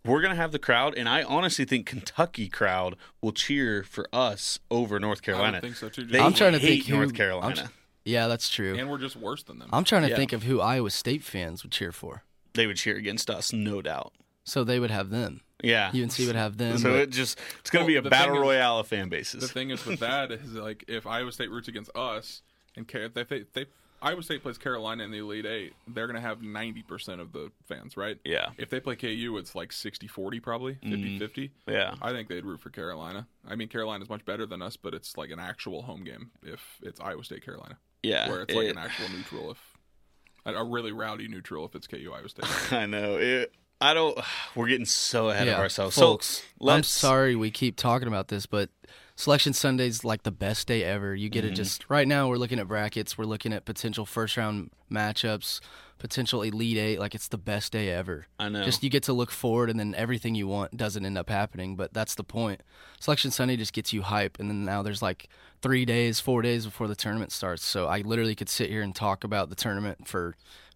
[0.05, 4.07] we're going to have the crowd, and I honestly think Kentucky crowd will cheer for
[4.13, 5.57] us over North I Carolina.
[5.57, 6.05] would think so too.
[6.05, 7.55] They I'm trying to hate think who North I'm Carolina.
[7.55, 7.71] tr-
[8.05, 8.75] yeah, that's true.
[8.77, 9.69] and we're just worse than them.
[9.71, 10.15] I'm trying to Yeah.
[10.15, 12.23] think of who Iowa State fans would cheer for.
[12.53, 14.11] they would cheer against us, no doubt.
[14.43, 15.41] So they would have them.
[15.63, 16.77] Yeah, UNC would have them.
[16.77, 18.87] So but- it just it's going to Well, be a battle thing is- royale of
[18.87, 19.41] fan bases.
[19.41, 22.41] the thing is with that is like if Iowa State roots against us
[22.75, 23.65] and Ca- if they, they, they
[24.03, 27.51] Iowa State plays Carolina in the Elite Eight, they're gonna have ninety percent of the
[27.67, 28.17] fans, right?
[28.25, 28.49] Yeah.
[28.57, 31.21] If they play KU, it's like 60-40 probably, mm-hmm.
[31.23, 31.51] 50-50.
[31.67, 31.93] Yeah.
[32.01, 33.27] I think they'd root for Carolina.
[33.47, 36.79] I mean, Carolina's much better than us, but it's like an actual home game if
[36.81, 39.59] it's Iowa State Carolina, Yeah, where it's like it- an actual neutral if
[40.47, 42.45] a, a really rowdy neutral if it's KU Iowa State.
[42.73, 43.17] I know.
[43.17, 44.17] It, I don't.
[44.55, 45.95] We're getting so ahead yeah, of ourselves.
[45.97, 46.43] folks.
[46.61, 46.69] so.
[46.69, 48.69] I'm sorry we keep talking about this, but
[49.15, 51.13] Selection Sunday's like the best day ever.
[51.15, 51.53] You get Mm-hmm.
[51.53, 52.27] it just right now.
[52.27, 53.17] We're looking at brackets.
[53.17, 55.59] We're looking at potential first round matchups,
[55.99, 56.99] potential elite eight.
[56.99, 58.25] Like it's the best day ever.
[58.39, 58.63] I know.
[58.63, 61.75] Just you get to look forward, and then everything you want doesn't end up happening.
[61.75, 62.61] But that's the point.
[62.99, 65.27] Selection Sunday just gets you hype, and then now there's like
[65.61, 67.63] three days, four days before the tournament starts.
[67.63, 70.35] So I literally could sit here and talk about the tournament for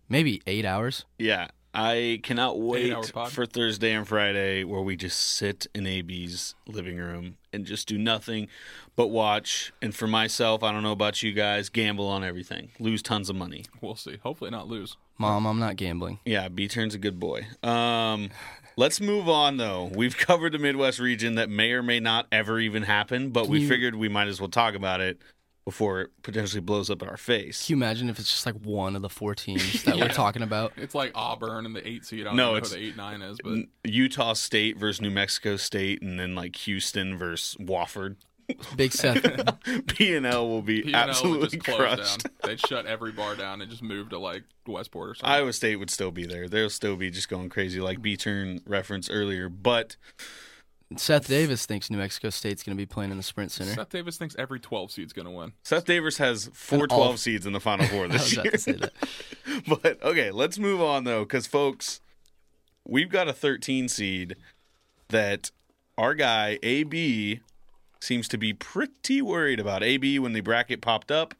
[0.10, 1.06] maybe eight hours.
[1.18, 2.96] Yeah, I cannot wait
[3.30, 7.98] for Thursday and Friday where we just sit in AB's living room and just do
[7.98, 8.48] nothing
[8.96, 9.74] but watch.
[9.82, 13.36] And for myself, I don't know about you guys, gamble on everything, lose tons of
[13.36, 13.66] money.
[13.82, 14.18] We'll see.
[14.24, 14.96] Hopefully not lose.
[15.18, 16.20] Mom, I'm not gambling.
[16.26, 17.46] Yeah, B turn's a good boy.
[17.64, 18.30] Um,
[18.76, 19.90] let's move on though.
[19.94, 23.62] We've covered the Midwest region that may or may not ever even happen, but we
[23.62, 25.18] you- figured we might as well talk about it
[25.66, 27.66] before it potentially blows up in our face.
[27.66, 30.44] Can you imagine if it's just like one of the four teams that we're talking
[30.44, 30.74] about?
[30.78, 32.22] It's like Auburn and the eight seed.
[32.22, 35.02] I don't No, know it's- who the eight nine is, but N- Utah State versus
[35.02, 38.16] New Mexico State, and then like Houston versus Wofford.
[38.76, 39.24] Big Seth.
[39.88, 42.24] P and L will be P&L would absolutely just close crushed.
[42.26, 42.32] down.
[42.44, 45.34] They'd shut every bar down and just move to like Westport or something.
[45.34, 46.48] Iowa State would still be there.
[46.48, 49.50] They'll still be just going crazy, like B turn referenced earlier.
[49.50, 49.96] But
[50.98, 53.74] Seth Davis thinks New Mexico State's going to be playing in the Sprint Center.
[53.74, 55.54] Seth Davis thinks every twelve seed's going to win.
[55.64, 58.34] Seth Davis has four And all- 12 seeds in the Final Four I was this
[58.34, 58.52] about year.
[58.52, 58.94] to say that.
[59.84, 62.02] but okay, let's move on though, because folks,
[62.88, 64.36] we've got a 13 seed
[65.10, 65.52] that
[65.98, 67.40] our guy AB
[68.00, 69.82] seems to be pretty worried about.
[69.84, 71.34] AB when the bracket popped up,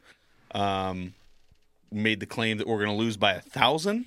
[0.54, 1.14] um,
[1.92, 4.06] made the claim that we're going to lose by a thousand.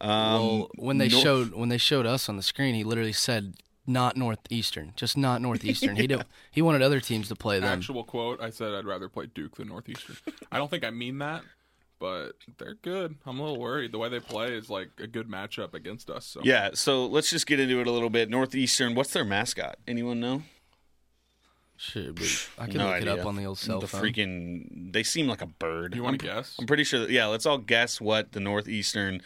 [0.00, 3.12] Um, Well, when they Nor- showed when they showed us on the screen, he literally
[3.12, 3.54] said
[3.86, 5.96] not Northeastern, just not Northeastern.
[5.96, 7.78] He did, he wanted other teams to play them.
[7.78, 10.16] Actual quote: I said I'd rather play Duke than Northeastern.
[10.50, 11.42] I don't think I mean that,
[11.98, 13.16] but they're good.
[13.26, 13.92] I'm a little worried.
[13.92, 16.26] The way they play is like a good matchup against us.
[16.26, 18.30] So yeah, so let's just get into it a little bit.
[18.30, 19.76] Northeastern, what's their mascot?
[19.86, 20.42] Anyone know?
[21.76, 22.28] Should be.
[22.58, 23.14] I can no look idea.
[23.14, 24.02] it up on the old cell the phone.
[24.02, 25.96] freaking, they seem like a bird.
[25.96, 26.54] You wanna I'm- guess?
[26.60, 27.00] I'm pretty sure.
[27.00, 29.20] That, yeah, let's all guess what the northeastern.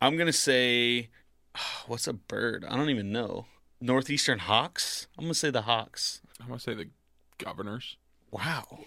[0.00, 1.10] I'm gonna say,
[1.86, 2.64] what's a bird?
[2.66, 3.44] I don't even know.
[3.80, 5.06] Northeastern hawks.
[5.18, 6.20] I'm gonna say the hawks.
[6.40, 6.88] I'm gonna say the
[7.38, 7.96] Governors.
[8.30, 8.80] Wow,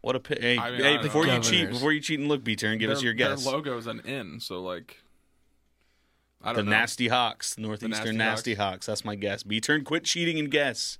[0.00, 0.40] what a pick!
[0.40, 1.34] Hey, I mean, hey before know.
[1.36, 3.44] you cheat, before you cheat and look, B turn, give us your guess.
[3.44, 5.02] Their logo's an N, so like,
[6.42, 6.70] I the don't know.
[6.76, 8.86] nasty hawks, northeastern Nasty nasty hawks.
[8.86, 9.42] That's my guess.
[9.42, 10.98] B turn, quit cheating and guess.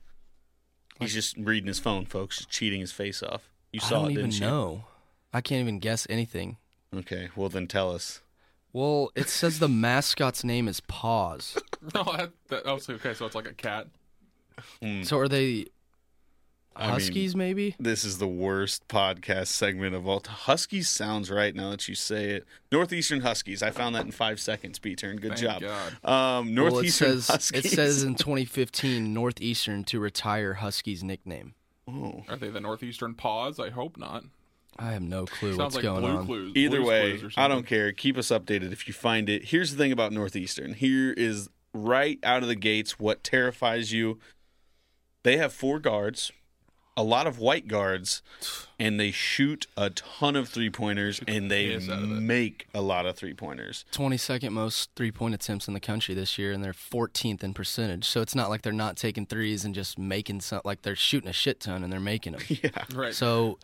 [0.99, 2.39] He's just reading his phone, folks.
[2.39, 3.51] Just cheating his face off.
[3.73, 4.47] You I saw don't it, even didn't you?
[4.47, 4.85] know.
[5.33, 6.57] I can't even guess anything.
[6.95, 8.23] Okay, well then tell us.
[8.73, 11.57] Well, it says the mascot's name is Paws.
[11.95, 13.87] No, that, that, oh, so- okay, so it's like a cat.
[15.05, 15.67] So are they
[16.75, 17.37] I mean, Huskies?
[17.37, 17.77] maybe.
[17.79, 20.21] This is the worst podcast segment of all.
[20.27, 22.45] Huskies sounds right now that you say it.
[22.73, 23.63] Northeastern Huskies.
[23.63, 24.79] I found that in five seconds.
[24.81, 25.17] B turn.
[25.19, 25.63] Good Thank job.
[25.63, 25.93] God.
[26.05, 27.65] Um, Well, it Northeastern says Huskies.
[27.67, 31.55] it says in 2015 Northeastern to retire Huskies nickname.
[31.89, 32.25] Oh.
[32.29, 33.61] Are they the Northeastern Paws?
[33.61, 34.25] I hope not.
[34.79, 36.27] I have no clue Sounds what's like going Blue on.
[36.27, 36.53] Clues.
[36.57, 37.93] Either Blues way, Clues I don't care.
[37.93, 39.47] Keep us updated if you find it.
[39.47, 40.75] Here's the thing about Northeastern.
[40.75, 44.19] Here is right out of the gates what terrifies you.
[45.23, 46.31] They have four guards,
[46.97, 48.23] a lot of white guards,
[48.79, 52.21] and they shoot a ton of three pointers, and they piss out of it.
[52.21, 53.85] make a lot of three pointers.
[53.93, 58.05] 22nd most three point attempts in the country this year, and they're 14th in percentage.
[58.05, 61.29] So it's not like they're not taking threes and just making some, like they're shooting
[61.29, 62.43] a shit ton and they're making them.
[62.49, 62.85] Yeah.
[62.95, 63.15] Right.
[63.15, 63.59] So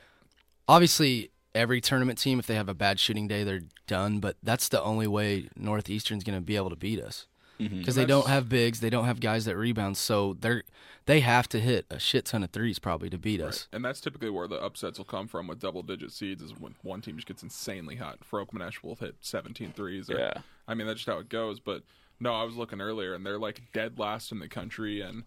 [0.69, 4.21] obviously, every tournament team, if they have a bad shooting day, they're done.
[4.21, 7.27] But that's the only way Northeastern's going to be able to beat us
[7.61, 7.79] Mm-hmm.
[7.79, 9.97] because they don't have bigs, they don't have guys that rebound.
[9.97, 10.65] So they're
[11.05, 13.69] they have to hit a shit ton of threes probably to beat us.
[13.73, 16.75] And that's typically where the upsets will come from with double digit seeds is when
[16.83, 18.25] one team just gets insanely hot.
[18.25, 20.11] for Frokmanesh will hit 17 threes.
[20.11, 20.33] Or, Yeah.
[20.67, 21.61] I mean, that's just how it goes.
[21.61, 21.83] But
[22.19, 25.01] no, I was looking earlier and they're like dead last in the country.
[25.01, 25.23] And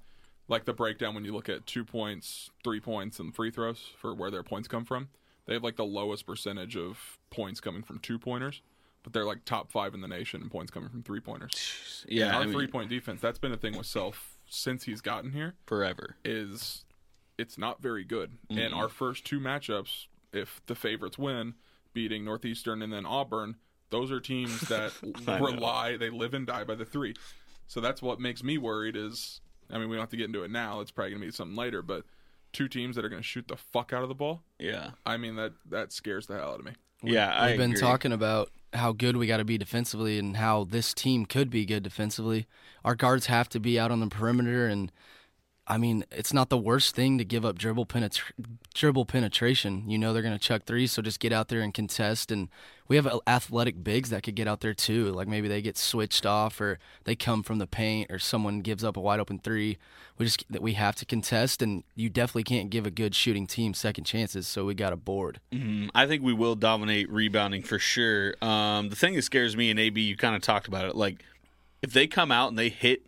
[0.49, 4.13] like the breakdown when you look at two points, three points, and free throws for
[4.13, 5.09] where their points come from,
[5.45, 8.62] they have like the lowest percentage of points coming from two pointers.
[9.03, 12.05] But they're like top five in the nation in points coming from three pointers.
[12.10, 12.36] Yeah.
[12.36, 15.31] our I mean, three point defense, that's been a thing with Self since he's gotten
[15.31, 16.15] here forever.
[16.25, 16.86] is
[17.38, 18.31] it's not very good.
[18.49, 18.73] And mm-hmm.
[18.73, 21.53] our first two matchups, if the favorites win,
[21.93, 23.58] beating Northeastern and then Auburn,
[23.89, 24.91] those are teams that
[25.27, 25.45] I know.
[25.45, 27.13] rely, they live and die by the three.
[27.67, 30.43] So that's what makes me worried is, I mean, we don't have to get into
[30.43, 30.81] it now.
[30.81, 32.05] It's probably going to be something later, but
[32.55, 34.41] two teams that are going to shoot the fuck out of the ball.
[34.59, 34.91] Yeah.
[35.05, 36.71] I mean, that, that scares the hell out of me.
[37.03, 37.33] Yeah.
[37.33, 37.81] I We've been agree.
[37.81, 41.65] talking about how good we got to be defensively and how this team could be
[41.65, 42.47] good defensively.
[42.83, 44.91] Our guards have to be out on the perimeter, and
[45.67, 48.32] I mean, it's not the worst thing to give up dribble penetra-
[48.73, 49.89] dribble penetration.
[49.89, 52.32] You know they're going to chuck threes, so just get out there and contest.
[52.32, 52.49] And
[52.88, 55.12] we have athletic bigs that could get out there too.
[55.12, 58.84] Like maybe they get switched off, or they come from the paint, or someone gives
[58.84, 59.80] up a wide open three.
[60.19, 63.47] We just that we have to contest, and you definitely can't give a good shooting
[63.47, 64.47] team second chances.
[64.47, 65.39] So we got a board.
[65.51, 68.36] Mm, I think we will dominate rebounding for sure.
[68.39, 70.95] Um, the thing that scares me and AB, you kind of talked about it.
[70.95, 71.23] Like
[71.82, 73.01] if they come out and they hit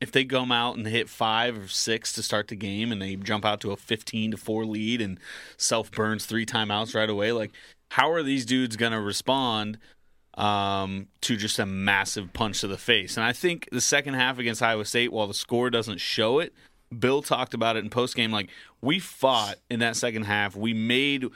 [0.00, 3.16] if they come out and hit five or six to start the game and they
[3.16, 5.18] jump out to a 15 to 4 lead and
[5.56, 7.52] self burns three timeouts right away like
[7.90, 9.78] how are these dudes going to respond
[10.34, 13.16] um, to just a massive punch to the face?
[13.16, 16.52] And i think the second half against iowa state while the score doesn't show it
[16.98, 18.48] bill talked about it in post game like
[18.80, 20.54] we fought in that second half.
[20.54, 21.26] We made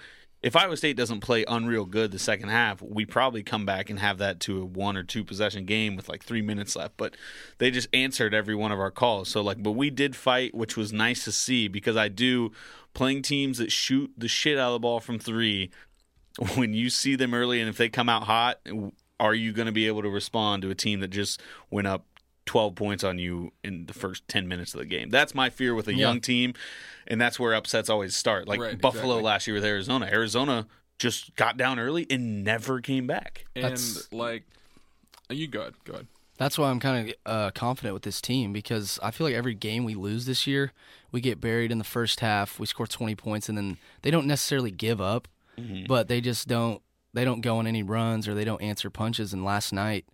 [0.40, 3.98] if Iowa State doesn't play unreal good the second half, we probably come back and
[3.98, 6.96] have that to a one or two possession game with like three minutes left.
[6.96, 7.16] But
[7.58, 9.28] they just answered every one of our calls.
[9.28, 12.52] So like, but we did fight, which was nice to see because I do
[12.94, 15.70] playing teams that shoot the shit out of the ball from three.
[16.54, 18.60] When you see them early and if they come out hot,
[19.18, 22.04] are you going to be able to respond to a team that just went up
[22.48, 25.10] 12 points on you in the first 10 minutes of the game.
[25.10, 25.98] That's my fear with a yeah.
[25.98, 26.54] young team,
[27.06, 28.48] and that's where upsets always start.
[28.48, 29.22] Like right, Buffalo exactly.
[29.22, 30.06] last year with Arizona.
[30.10, 30.66] Arizona
[30.98, 33.44] just got down early and never came back.
[33.54, 34.44] And that's, like,
[35.28, 36.06] you good, good.
[36.38, 39.54] That's why I'm kind of uh, confident with this team because I feel like every
[39.54, 40.72] game we lose this year,
[41.12, 42.58] we get buried in the first half.
[42.58, 45.84] We score 20 points, and then they don't necessarily give up, mm-hmm.
[45.86, 46.80] but they just don't.
[47.14, 49.32] They don't go on any runs or they don't answer punches.
[49.32, 50.04] And last night,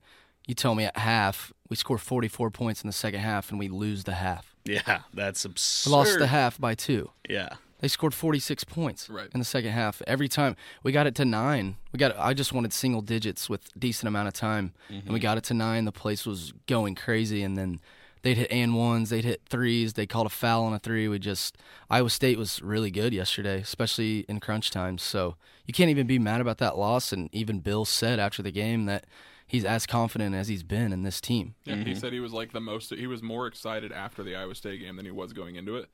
[0.47, 3.69] you tell me at half we score 44 points in the second half and we
[3.69, 4.55] lose the half.
[4.65, 5.91] Yeah, that's absurd.
[5.91, 7.11] We lost the half by two.
[7.29, 7.49] Yeah.
[7.81, 9.29] They scored 46 points right.
[9.35, 10.01] in the second half.
[10.07, 12.17] Every time we got it to nine, we got.
[12.19, 15.07] I just wanted single digits with decent amount of time, mm-hmm.
[15.07, 15.85] and we got it to nine.
[15.85, 17.81] The place was going crazy, and then
[18.23, 19.95] they'd hit and ones, they'd hit threes.
[19.95, 21.09] They called a foul on a three.
[21.09, 21.59] We just
[21.91, 25.03] Iowa State was really good yesterday, especially in crunch times.
[25.03, 27.13] So you can't even be mad about that loss.
[27.13, 29.05] And even Bill said after the game that
[29.47, 31.55] he's as confident as he's been in this team.
[31.65, 31.87] Yeah, mm-hmm.
[31.87, 32.95] he said he was like the most.
[32.95, 35.89] He was more excited after the Iowa State game than he was going into it.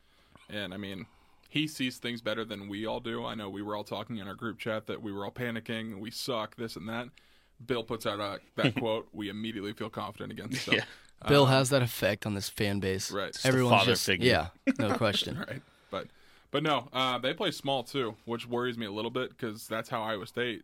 [0.49, 1.07] And I mean,
[1.49, 3.25] he sees things better than we all do.
[3.25, 5.99] I know we were all talking in our group chat that we were all panicking,
[6.01, 7.09] we suck, this and that.
[7.65, 9.09] Bill puts out a, that quote.
[9.13, 10.53] We immediately feel confident again.
[10.53, 10.85] So, yeah.
[11.29, 13.11] Bill um, has that effect on this fan base.
[13.11, 13.37] Right.
[13.45, 14.27] Everyone's just figure.
[14.27, 15.45] yeah, no question.
[15.47, 15.61] right.
[15.91, 16.07] But
[16.51, 19.89] but no, uh, they play small too, which worries me a little bit because that's
[19.91, 20.63] how Iowa State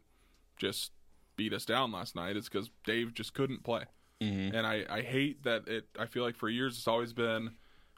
[0.57, 0.93] just
[1.37, 3.85] beat us down last night is because Dave just couldn't play.
[4.23, 4.55] Mm-hmm.
[4.57, 5.87] And I, I hate that it.
[5.99, 7.51] I feel like for years it's always been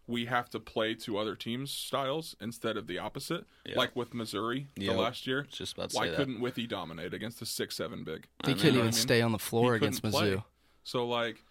[0.07, 3.45] we have to play to other teams' styles instead of the opposite.
[3.77, 4.95] Like with Missouri yep.
[4.95, 5.47] the last year.
[5.51, 8.27] Just about Why couldn't Withy dominate against the six seven big?
[8.45, 8.93] He couldn't even I mean?
[8.93, 10.11] stay on the floor he against Mizzou.
[10.11, 10.43] Play.
[10.85, 11.45] So like,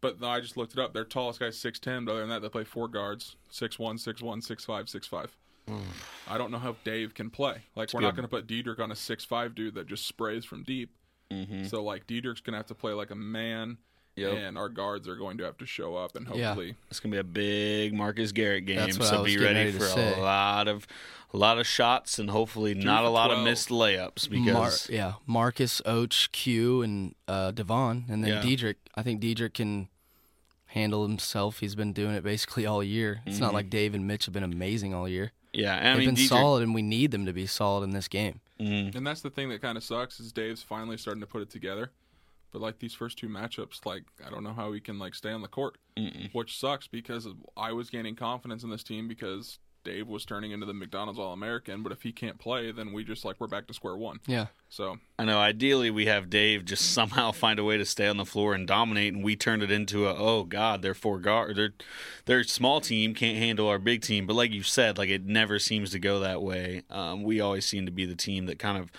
[0.00, 0.94] but I just looked it up.
[0.94, 2.04] Their tallest guy's six ten.
[2.04, 5.06] But other than that, they play four guards: six one, six one, six five, six
[5.06, 5.36] five.
[6.28, 7.62] I don't know how Dave can play.
[7.74, 8.06] Like, it's we're good.
[8.06, 10.90] not going to put Dedric on a six five dude that just sprays from deep.
[11.30, 11.66] Mm-hmm.
[11.66, 13.78] So like Dedric's gonna have to play like a man.
[14.16, 14.32] Yep.
[14.32, 16.72] And our guards are going to have to show up, and hopefully, yeah.
[16.90, 18.90] it's going to be a big Marcus Garrett game.
[18.92, 20.86] So be ready, ready for a lot of,
[21.34, 23.38] a lot of shots, and hopefully Two not a lot 12.
[23.38, 24.30] of missed layups.
[24.30, 28.42] Because Mar- yeah, Marcus, Och, Q, and uh, Devon, and then yeah.
[28.42, 28.76] Dedric.
[28.94, 29.88] I think Dedric can
[30.68, 31.60] handle himself.
[31.60, 33.20] He's been doing it basically all year.
[33.26, 33.44] It's mm-hmm.
[33.44, 35.32] not like Dave and Mitch have been amazing all year.
[35.52, 36.28] Yeah, I they've mean, been Dedric...
[36.28, 38.40] solid, and we need them to be solid in this game.
[38.60, 38.96] Mm-hmm.
[38.96, 41.50] And that's the thing that kind of sucks is Dave's finally starting to put it
[41.50, 41.92] together.
[42.52, 45.32] But like these first two matchups, like I don't know how he can like stay
[45.32, 46.32] on the court, Mm-mm.
[46.32, 50.66] which sucks because I was gaining confidence in this team because Dave was turning into
[50.66, 53.68] the McDonald's All American, but if he can't play, then we just like we're back
[53.68, 54.18] to square one.
[54.26, 54.46] Yeah.
[54.68, 55.38] So I know.
[55.38, 58.66] Ideally, we have Dave just somehow find a way to stay on the floor and
[58.66, 61.74] dominate, and we turned it into a oh god, they're four guard, they're
[62.24, 64.26] their small team can't handle our big team.
[64.26, 66.82] But like you said, like it never seems to go that way.
[66.90, 68.90] Um, we always seem to be the team that kind of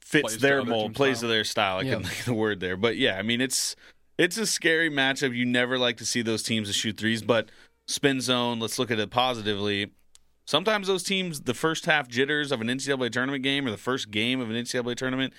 [0.00, 1.28] fits plays their mold, plays style.
[1.28, 1.78] to their style.
[1.78, 1.90] I yep.
[1.90, 3.76] couldn't think of the word there, but yeah, I mean it's
[4.16, 5.36] it's a scary matchup.
[5.36, 7.50] You never like to see those teams to shoot threes, but
[7.90, 8.60] spin zone.
[8.60, 9.92] Let's look at it positively.
[10.44, 14.10] Sometimes those teams, the first half jitters of an NCAA tournament game or the first
[14.10, 15.32] game of an NCAA tournament,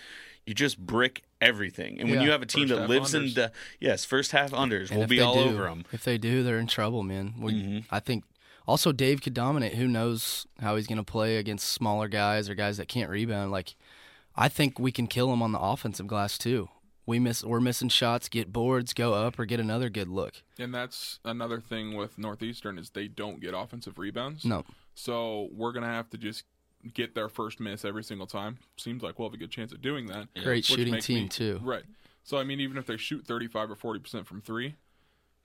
[0.46, 2.00] you just brick everything.
[2.00, 2.26] And when yeah.
[2.26, 3.30] you have a team that lives unders.
[3.30, 5.86] in the yes, first half unders, and we'll be all do, over them.
[5.92, 7.36] If they do, they're in trouble, man.
[7.40, 7.80] We, mm-hmm.
[7.94, 8.24] I think
[8.68, 9.76] also Dave could dominate.
[9.76, 13.52] Who knows how he's going to play against smaller guys or guys that can't rebound?
[13.52, 13.76] Like,
[14.36, 16.70] I think we can kill him on the offensive glass too
[17.06, 20.44] we miss we're missing shots, get boards, go up, or get another good look.
[20.60, 24.46] And that's another thing with Northeastern is they don't get offensive rebounds.
[24.46, 24.64] No.
[24.96, 26.44] So we're gonna have to just
[26.94, 28.58] get their first miss every single time.
[28.78, 30.28] Seems like we'll have a good chance at doing that.
[30.44, 31.60] Great shooting team me, too.
[31.64, 31.84] Right.
[32.24, 34.76] So I mean, even if they shoot thirty-five or forty percent from three,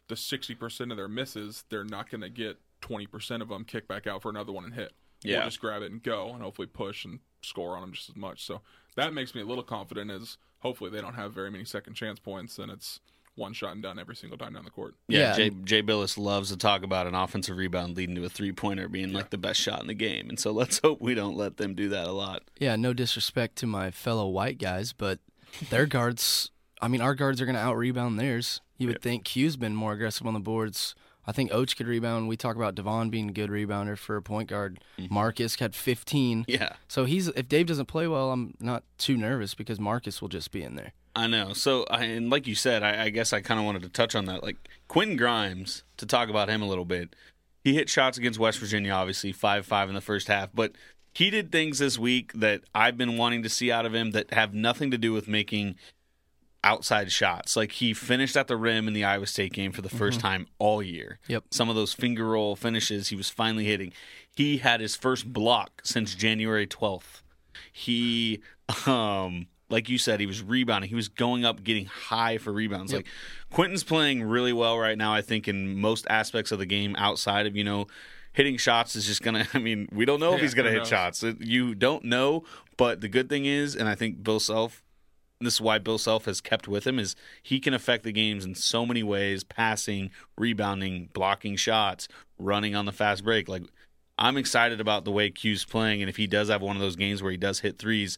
[0.08, 4.06] the sixty percent of their misses, they're not gonna get 20% of them kick back
[4.06, 4.92] out for another one and hit.
[5.22, 5.40] Yeah.
[5.40, 8.16] Or just grab it and go and hopefully push and score on them just as
[8.16, 8.44] much.
[8.44, 8.60] So
[8.96, 12.18] that makes me a little confident as hopefully they don't have very many second chance
[12.18, 13.00] points and it's
[13.36, 14.94] one shot and done every single time down the court.
[15.08, 18.24] Yeah, Yeah, Jay, and- Jay Bilas loves to talk about an offensive rebound leading to
[18.24, 20.28] a three pointer being like the best shot in the game.
[20.30, 22.42] And so let's hope we don't let them do that a lot.
[22.58, 25.18] Yeah, no disrespect to my fellow white guys, but
[25.70, 26.50] their guards,
[26.80, 28.60] I mean, our guards are going to out rebound theirs.
[28.78, 30.94] You would think Q's been more aggressive on the boards.
[31.26, 32.28] I think Oach could rebound.
[32.28, 34.80] We talk about Devon being a good rebounder for a point guard.
[34.98, 35.12] Mm-hmm.
[35.12, 36.44] Marcus had 15.
[36.48, 36.74] Yeah.
[36.88, 40.50] So he's if Dave doesn't play well, I'm not too nervous because Marcus will just
[40.50, 40.92] be in there.
[41.16, 41.54] I know.
[41.54, 44.14] So, I, and like you said, I, I guess I kind of wanted to touch
[44.14, 44.42] on that.
[44.42, 47.16] Like Quentin Grimes, to talk about him a little bit.
[47.64, 50.72] He hit shots against West Virginia, obviously five five in the first half, but
[51.16, 54.34] he did things this week that I've been wanting to see out of him that
[54.34, 55.76] have nothing to do with making
[56.66, 57.56] outside shots.
[57.56, 60.46] Like he finished at the rim in the Iowa State game for the 1st time
[60.58, 61.20] all year.
[61.28, 61.44] Yep.
[61.50, 63.92] Some of those finger roll finishes he was finally hitting.
[64.34, 67.22] He had his first block since January 12th.
[67.72, 68.42] He
[68.86, 70.88] um like you said, he was rebounding.
[70.88, 72.92] He was going up, getting high for rebounds.
[72.92, 73.06] Like
[73.50, 75.12] Quentin's playing really well right now.
[75.12, 77.86] I think in most aspects of the game, outside of you know
[78.32, 79.46] hitting shots, is just gonna.
[79.54, 80.88] I mean, we don't know if he's gonna hit knows?
[80.88, 81.24] shots.
[81.40, 82.44] You don't know,
[82.76, 84.82] but the good thing is, and I think Bill Self.
[85.40, 88.44] This is why Bill Self has kept with him is he can affect the games
[88.44, 93.48] in so many ways: passing, rebounding, blocking shots, running on the fast break.
[93.48, 93.62] Like
[94.18, 96.96] I'm excited about the way Q's playing, and if he does have one of those
[96.96, 98.16] games where he does hit threes,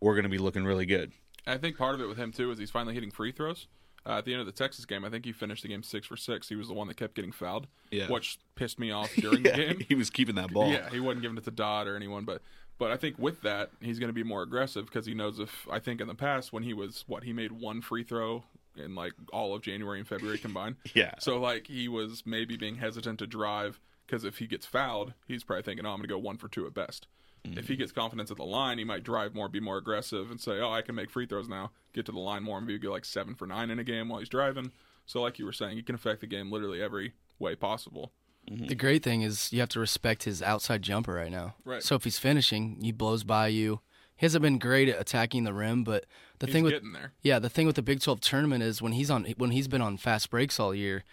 [0.00, 1.12] we're going to be looking really good.
[1.46, 3.68] I think part of it with him too is he's finally hitting free throws.
[4.04, 6.06] Uh, at the end of the Texas game, I think he finished the game six
[6.06, 6.48] for six.
[6.48, 8.06] He was the one that kept getting fouled, Yeah.
[8.08, 9.80] which pissed me off during the game.
[9.88, 10.70] he was keeping that ball.
[10.70, 12.40] Yeah, he wasn't giving it to Dodd or anyone, but
[12.78, 15.66] but I think with that he's going to be more aggressive because he knows if
[15.70, 18.44] I think in the past when he was what he made one free throw
[18.76, 20.76] in like all of January and February combined.
[20.94, 21.14] Yeah.
[21.18, 25.44] So like he was maybe being hesitant to drive because if he gets fouled, he's
[25.44, 27.06] probably thinking, "Oh, I'm going to go one for two at best."
[27.44, 27.82] If he mm-hmm.
[27.82, 30.72] gets confidence at the line, he might drive more, be more aggressive, and say, "Oh,
[30.72, 33.04] I can make free throws now." Get to the line more and maybe go like
[33.04, 34.72] seven for nine in a game while he's driving.
[35.06, 38.12] So, like you were saying, he can affect the game literally every way possible.
[38.48, 41.56] The great thing is you have to respect his outside jumper right now.
[41.64, 41.82] Right.
[41.82, 43.80] So if he's finishing, he blows by you.
[44.16, 46.06] He hasn't been great at attacking the rim, but
[46.38, 47.12] the He's thing with getting there.
[47.22, 49.82] yeah, the thing with the Big 12 tournament is when he's on when he's been
[49.82, 51.04] on fast breaks all year,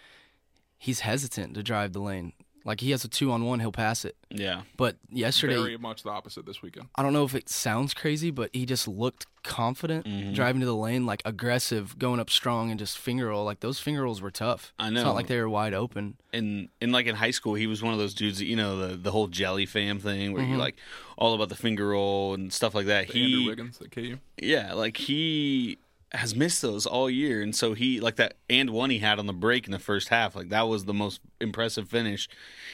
[0.78, 2.32] he's hesitant to drive the lane.
[2.64, 4.16] Like he has a two on one, he'll pass it.
[4.30, 4.62] Yeah.
[4.78, 6.88] But yesterday, Very much the opposite this weekend.
[6.94, 10.32] I don't know if it sounds crazy, but he just looked confident Mm-hmm.
[10.32, 13.44] driving to the lane, like aggressive, going up strong, and just finger roll.
[13.44, 14.72] Like those finger rolls were tough.
[14.78, 14.94] I know.
[14.96, 15.10] It's know.
[15.10, 16.16] not like they were wide open.
[16.32, 18.78] And and like in high school, he was one of those dudes that you know
[18.78, 20.76] the the whole jelly fam thing where you like
[21.18, 23.08] all about the finger roll and stuff like that.
[23.08, 24.16] The Andrew he Wiggins at KU.
[24.40, 25.76] yeah, like he
[26.14, 29.26] has missed those all year, and so he like that and one he had on
[29.26, 30.34] the break in the first half.
[30.36, 32.28] Like that was the most impressive finish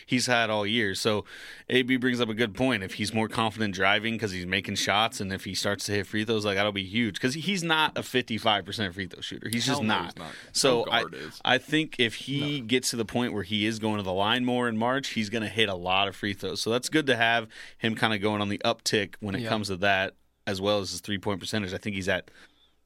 [0.07, 0.95] he's had all year.
[0.95, 1.25] So
[1.69, 2.83] AB brings up a good point.
[2.83, 6.07] If he's more confident driving because he's making shots, and if he starts to hit
[6.07, 9.49] free throws, like that'll be huge because he's not a fifty-five percent free throw shooter.
[9.49, 10.05] He's just no, not.
[10.05, 10.33] he's not.
[10.53, 11.41] So No I, is.
[11.45, 14.45] I think if he gets to the point where he is going to the line
[14.45, 16.61] more in March, he's going to hit a lot of free throws.
[16.61, 17.49] So that's good to have
[17.79, 19.49] him kind of going on the uptick when it Yeah.
[19.49, 20.15] comes to that,
[20.47, 21.73] as well as his three point percentage.
[21.73, 22.31] I think he's at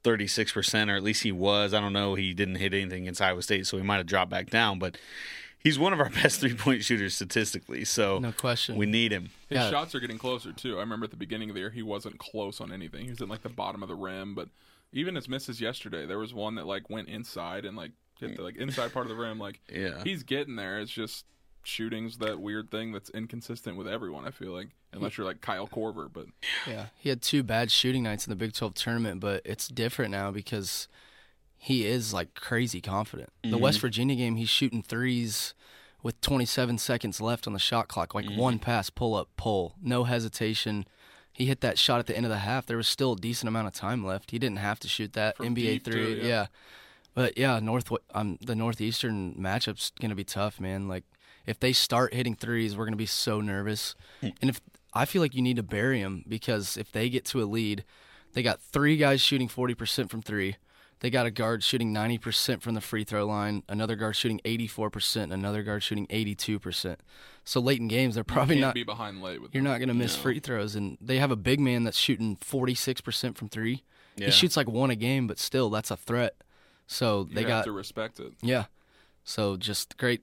[0.05, 1.73] 36%, or at least he was.
[1.73, 2.15] I don't know.
[2.15, 4.97] He didn't hit anything against Iowa State, so he might have dropped back down, but
[5.59, 7.83] he's one of our best three point shooters statistically.
[7.85, 8.75] So No question.
[8.77, 9.31] we need him.
[9.49, 9.69] His Yeah.
[9.71, 10.77] shots are getting closer too.
[10.77, 13.03] I remember at the beginning of the year he wasn't close on anything.
[13.05, 14.49] He was in like the bottom of the rim, but
[14.93, 18.43] even his misses yesterday, there was one that like went inside and like hit the
[18.43, 19.39] like inside part of the rim.
[19.39, 20.01] Like Yeah.
[20.03, 20.79] he's getting there.
[20.79, 21.25] It's just
[21.65, 24.25] shooting's that weird thing that's inconsistent with everyone.
[24.25, 26.25] I feel like unless you're like Kyle Korver, but
[26.67, 30.11] Yeah, he had two bad shooting nights in the Big 12 tournament, but it's different
[30.11, 30.87] now because
[31.57, 33.29] he is like crazy confident.
[33.43, 35.53] The West Virginia game, he's shooting threes
[36.03, 40.03] with 27 seconds left on the shot clock, like one pass, pull up, pull, no
[40.03, 40.85] hesitation.
[41.33, 42.67] He hit that shot at the end of the half.
[42.67, 44.31] There was still a decent amount of time left.
[44.31, 45.93] He didn't have to shoot that From NBA three.
[45.93, 46.27] too, yeah.
[46.27, 46.45] yeah.
[47.15, 50.87] But yeah, north um the northeastern matchup's gonna be tough, man.
[50.87, 51.05] Like
[51.47, 53.95] if they start hitting threes, we're gonna be so nervous.
[54.21, 54.29] Hmm.
[54.41, 54.61] And if
[54.93, 57.83] I feel like you need to bury them because if they get to a lead,
[58.33, 60.55] they got three guys shooting forty percent from three.
[61.01, 64.39] They got a guard shooting ninety percent from the free throw line, another guard shooting
[64.45, 67.01] eighty four percent, another guard shooting eighty two percent.
[67.43, 69.71] So late in games, they're probably can't be behind late with you're them.
[69.71, 70.75] not going to miss free throws.
[70.75, 73.83] And they have a big man that's shooting 46% from three.
[74.15, 74.25] Yeah.
[74.25, 76.33] He shoots like one a game, but still, that's a threat.
[76.87, 78.33] So You they have got, to respect it.
[78.41, 78.65] yeah.
[79.23, 80.21] So just great,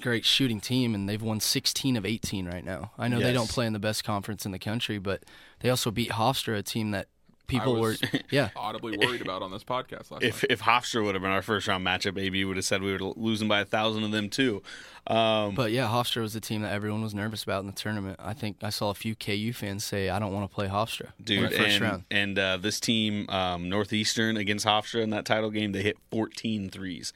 [0.00, 0.94] great shooting team.
[0.94, 2.92] And they've won 16 of 18 right now.
[2.98, 5.24] I know they don't play in the best conference in the country, but
[5.60, 7.08] they also beat Hofstra, a team that
[7.46, 7.96] people I were
[8.30, 8.48] yeah.
[8.56, 10.50] audibly worried about on this podcast last If night.
[10.50, 12.98] if Hofstra would have been our first round matchup, AB would have said we were
[13.16, 14.62] losing by a thousand of them too.
[15.06, 18.18] Um, But yeah, Hofstra was the team that everyone was nervous about in the tournament.
[18.22, 21.12] I think I saw a few KU fans say, "I don't want to play Hofstra."
[21.18, 22.04] in dude, the first and, round.
[22.10, 26.70] and uh, this team, um, Northeastern against Hofstra in that title game, they hit 14
[26.70, 27.12] threes,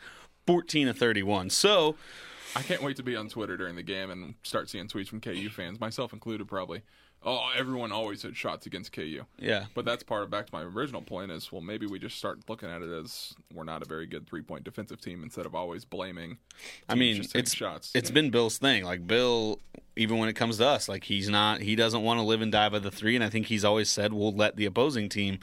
[0.46, 1.48] 14 of 31.
[1.50, 1.96] So
[2.56, 5.20] I can't wait to be on Twitter during the game and start seeing tweets from
[5.20, 6.82] KU fans, myself included, probably.
[7.24, 9.24] Oh, everyone always hit shots against KU.
[9.40, 12.16] yeah, But that's part of back to my original point is well maybe we just
[12.16, 15.44] start looking at it as we're not a very good three point defensive team instead
[15.44, 16.38] of always blaming.
[16.88, 17.90] I mean, it's shots.
[17.92, 18.84] it's been Bill's thing.
[18.84, 19.58] Like Bill,
[19.96, 22.52] even when it comes to us, like he's not he doesn't want to live and
[22.52, 25.40] die by the three, and I think he's always said we'll let the opposing team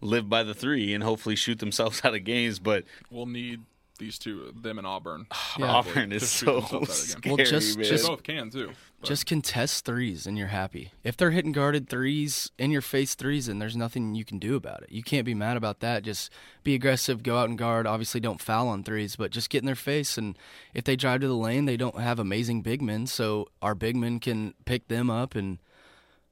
[0.00, 2.60] live by the three and hopefully shoot themselves out of games.
[2.60, 3.62] But we'll need
[3.98, 5.26] these two, them and Auburn.
[5.58, 5.66] Yeah.
[5.72, 7.36] Auburn is so themselves out scary.
[7.36, 7.84] Well, just- man.
[7.84, 8.72] They just- both can too.
[9.00, 10.90] but- Just contest threes and you're happy.
[11.02, 14.54] If they're hitting guarded threes, in your face threes, and there's nothing you can do
[14.56, 14.90] about it.
[14.92, 16.02] You can't be mad about that.
[16.02, 16.30] Just
[16.64, 17.86] be aggressive, go out and guard.
[17.86, 20.18] Obviously, don't foul on threes, but just get in their face.
[20.18, 20.36] And
[20.74, 23.96] if they drive to the lane, they don't have amazing big men, so our big
[23.96, 25.58] men can pick them up and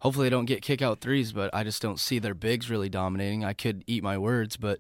[0.05, 1.33] hopefully they don't get kick out threes.
[1.33, 3.45] But I just don't see their bigs really dominating.
[3.45, 4.79] I could eat my words, but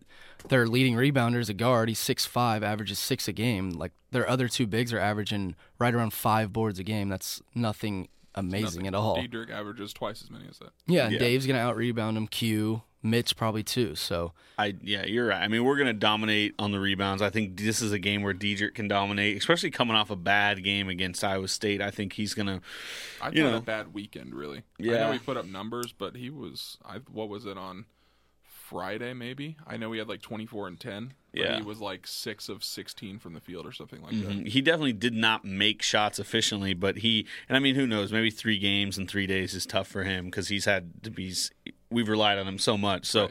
[0.48, 1.88] their leading rebounder is a guard.
[1.88, 3.70] He's six five, averages six a game.
[3.70, 7.08] Like their other two bigs are averaging right around five boards a game.
[7.08, 8.86] That's nothing amazing nothing.
[8.86, 9.16] at all.
[9.16, 10.70] Dedric averages twice as many as that.
[10.86, 11.18] Yeah, and Yeah.
[11.18, 12.26] Dave's gonna out rebound him.
[12.28, 13.94] Q, Mitch probably too.
[13.94, 15.42] So I yeah, you're right.
[15.42, 17.20] I mean, we're gonna dominate on the rebounds.
[17.22, 20.64] I think this is a game where Dedric can dominate, especially coming off a bad
[20.64, 21.82] game against Iowa State.
[21.82, 22.62] I think he's gonna.
[23.20, 23.56] I You know.
[23.58, 24.62] a bad weekend, really.
[24.78, 25.06] Yeah, I Yeah.
[25.06, 26.78] know he put up numbers, but he was.
[26.84, 27.84] I what was it on
[28.42, 29.12] Friday?
[29.12, 31.12] Maybe I know he had like twenty four and ten.
[31.32, 31.56] But Yeah.
[31.56, 34.44] he was like six of sixteen from the field or something like Mhm.
[34.44, 34.48] that.
[34.52, 38.12] He definitely did not make shots efficiently, but he and I mean, who knows?
[38.12, 41.34] Maybe three games in three days is tough for him because he's had to be.
[41.90, 43.30] We've relied on him so much, so Right.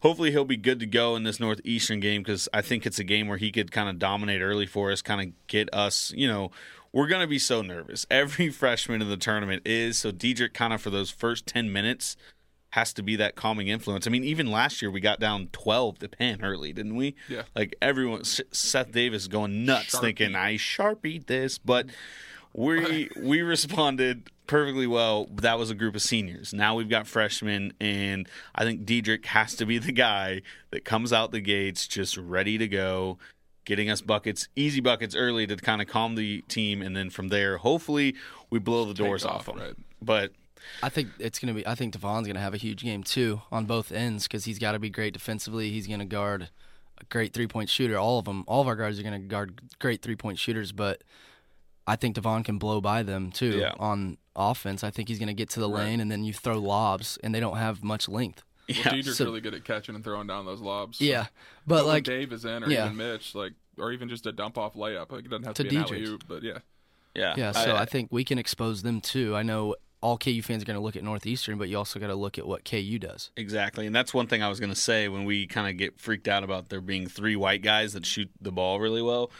[0.00, 3.04] hopefully he'll be good to go in this Northeastern game because I think it's a
[3.04, 6.12] game where he could kind of dominate early for us, kind of get us.
[6.16, 6.50] You know,
[6.92, 8.06] we're gonna be so nervous.
[8.10, 10.10] Every freshman in the tournament is so.
[10.10, 12.16] Dedric kind of for those first ten minutes
[12.74, 14.06] has to be that calming influence.
[14.06, 17.14] I mean, even last year we got down twelve to Penn early, didn't we?
[17.28, 17.42] Yeah.
[17.54, 20.00] Like everyone, Seth Davis going nuts, Sharpie.
[20.00, 21.86] thinking I sharpied this, but
[22.54, 25.28] we we responded perfectly well.
[25.30, 26.52] That was a group of seniors.
[26.52, 30.42] Now we've got freshmen, and I think Dedric has to be the guy
[30.72, 33.18] that comes out the gates just ready to go.
[33.64, 37.28] Getting us buckets, easy buckets early to kind of calm the team, and then from
[37.28, 38.16] there, hopefully,
[38.50, 39.58] we blow the doors off off, them.
[39.58, 39.74] right.
[40.02, 40.32] But
[40.82, 41.64] I think it's gonna be.
[41.64, 44.72] I think Devon's gonna have a huge game too on both ends because he's got
[44.72, 45.70] to be great defensively.
[45.70, 46.48] He's gonna guard
[46.98, 47.96] a great three point shooter.
[47.96, 51.02] All of them, all of our guards are gonna guard great three point shooters, but
[51.90, 53.72] I think Devon can blow by them too Yeah.
[53.78, 54.84] on offense.
[54.84, 55.84] I think he's gonna get to the Right.
[55.86, 58.42] lane and then you throw lobs and they don't have much length.
[58.68, 60.98] Well, yeah, so- really good at catching and throwing down those lobs.
[60.98, 61.26] so- Yeah,
[61.66, 62.84] But, but when like Dave is in, or yeah.
[62.86, 65.64] even Mitch, like, or even just a dump off layup, like it doesn't have to,
[65.64, 65.88] To be an Dedric.
[65.90, 66.58] alley oop, but yeah.
[67.16, 69.34] yeah, Yeah, so I, think we can expose them too.
[69.34, 72.06] I know all KU fans are going to look at Northeastern, but you also got
[72.06, 73.30] to look at what KU does.
[73.36, 73.86] Exactly.
[73.86, 76.28] And that's one thing I was going to say when we kind of get freaked
[76.28, 79.30] out about there being three white guys that shoot the ball really well.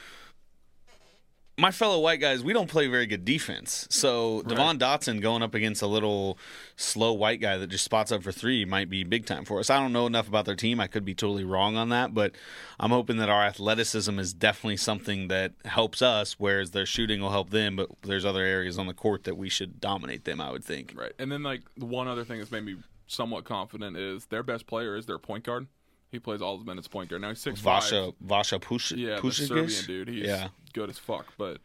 [1.61, 3.87] My fellow white guys, we don't play very good defense.
[3.91, 6.39] So Devon Dotson going up against a little
[6.75, 9.69] slow white guy that just spots up for three might be big time for us.
[9.69, 10.81] I don't know enough about their team.
[10.81, 12.35] I could be totally wrong on that, but
[12.79, 17.31] I'm hoping that our athleticism is definitely something that helps us, whereas their shooting will
[17.31, 20.51] help them, but there's other areas on the court that we should dominate them, I
[20.53, 20.95] would think.
[20.97, 21.13] Right.
[21.19, 24.67] And then like the one other thing that's made me somewhat confident is their best
[24.67, 25.67] player is their point guard.
[26.11, 27.23] He plays all his minutes at point guard.
[27.23, 30.09] Now he's six Vasha Vasha Push Yeah, the Serbian dude.
[30.09, 30.49] He's yeah.
[30.73, 31.59] good as fuck, but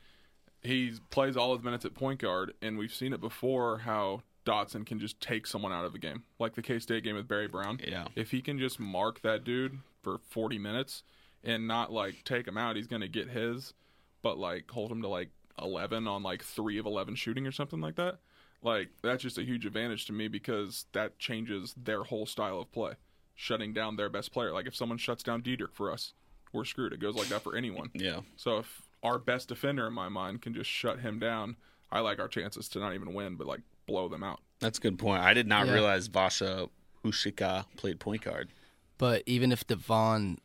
[0.61, 4.85] he plays all his minutes at point guard, and we've seen it before how Dotson
[4.85, 7.47] can just take someone out of a game, like the K State game with Barry
[7.47, 7.79] Brown.
[7.85, 8.05] Yeah.
[8.15, 11.03] If he can just mark that dude for 40 minutes
[11.43, 13.73] and not like take him out, he's gonna get his,
[14.21, 15.29] but like hold him to like
[15.61, 18.19] 11 on like three of 11 shooting or something like that.
[18.61, 22.71] Like that's just a huge advantage to me because that changes their whole style of
[22.71, 22.93] play,
[23.35, 24.51] shutting down their best player.
[24.51, 26.13] Like if someone shuts down Dedric for us,
[26.53, 26.93] we're screwed.
[26.93, 27.89] It goes like that for anyone.
[27.93, 28.21] Yeah.
[28.37, 31.57] So if our best defender in my mind can just shut him down,
[31.91, 34.39] I like our chances to not even win, but like blow them out.
[34.59, 35.21] That's a good point.
[35.21, 35.73] I did not Yeah.
[35.73, 36.69] realize Vasa
[37.03, 38.49] Pusica played point guard.
[38.97, 40.39] But even if Devon,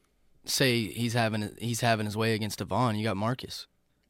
[0.45, 3.67] say he's having he's having his way against Devon, you got Marcus.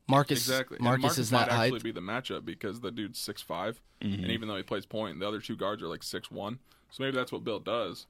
[0.09, 0.77] Marcus, exactly.
[0.79, 1.83] And Marcus, Marcus is might that actually height.
[1.85, 4.23] be the matchup because the dude's six Mm-hmm.
[4.23, 6.59] and even though he plays point, the other two guards are like six one.
[6.91, 8.07] So maybe that's what Bill does.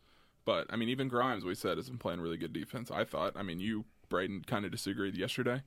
[0.51, 2.91] But I mean, even Grimes, we said, has been playing really good defense.
[2.91, 3.35] I thought.
[3.37, 5.63] I mean, you, Braden, kind of disagreed yesterday.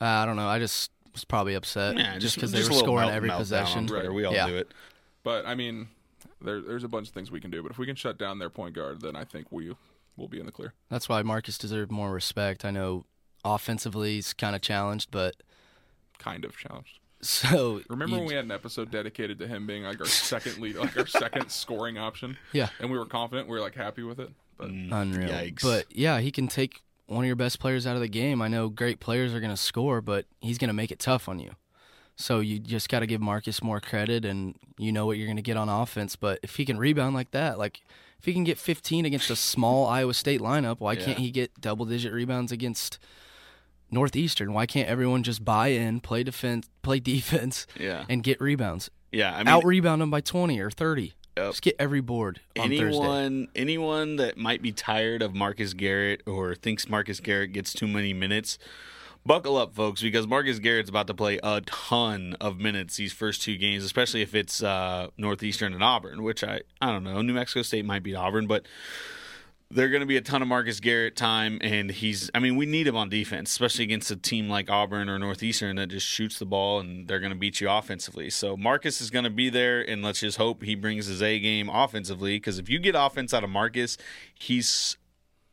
[0.00, 0.48] Uh, I don't know.
[0.48, 3.34] I just was probably upset Yeah, just because they a were scoring melt- every meltdown
[3.34, 3.86] on possession.
[3.86, 4.12] Right.
[4.12, 4.48] We all Yeah.
[4.48, 4.72] do it.
[5.22, 5.86] But I mean,
[6.40, 7.62] there, there's a bunch of things we can do.
[7.62, 9.72] But if we can shut down their point guard, then I think we
[10.16, 10.74] will be in the clear.
[10.90, 12.64] That's why Marcus deserved more respect.
[12.64, 13.04] I know
[13.44, 15.36] offensively he's kind of challenged, but
[16.18, 16.98] Kind of challenged.
[17.24, 20.76] So Remember when we had an episode dedicated to him being like our second lead,
[20.76, 22.36] like our second scoring option?
[22.52, 22.68] Yeah.
[22.80, 23.48] And we were confident.
[23.48, 24.30] We were like happy with it.
[24.56, 25.28] But mm, unreal.
[25.28, 25.62] Yikes.
[25.62, 28.40] But yeah, he can take one of your best players out of the game.
[28.40, 31.28] I know great players are going to score, but he's going to make it tough
[31.28, 31.52] on you.
[32.16, 35.36] So you just got to give Marcus more credit, and you know what you're going
[35.36, 36.14] to get on offense.
[36.14, 37.82] But if he can rebound like that, like
[38.20, 41.60] if he can get 15 against a small Iowa State lineup, why can't he get
[41.60, 42.98] double digit rebounds against
[43.94, 44.52] Northeastern?
[44.52, 48.04] Why can't everyone just buy in, play defense, play defense, Yeah.
[48.08, 48.90] and get rebounds?
[49.12, 51.14] Yeah, I mean, Out rebound them by 20 or 30.
[51.36, 51.46] Yep.
[51.50, 52.84] Just get every board on Thursday.
[52.86, 57.88] anyone anyone that might be tired of Marcus Garrett or thinks Marcus Garrett gets too
[57.88, 58.56] many minutes,
[59.26, 63.42] buckle up, folks, because Marcus Garrett's about to play a ton of minutes these first
[63.42, 67.20] two games, especially if it's uh, Northeastern and Auburn, which I I don't know.
[67.22, 68.66] New Mexico State might beat Auburn, but
[69.70, 72.30] they're going to be a ton of Marcus Garrett time, and he's.
[72.34, 75.76] I mean, we need him on defense, especially against a team like Auburn or Northeastern
[75.76, 78.30] that just shoots the ball and they're going to beat you offensively.
[78.30, 81.38] So Marcus is going to be there, and let's just hope he brings his A
[81.40, 82.36] game offensively.
[82.36, 83.96] Because if you get offense out of Marcus,
[84.34, 84.96] he's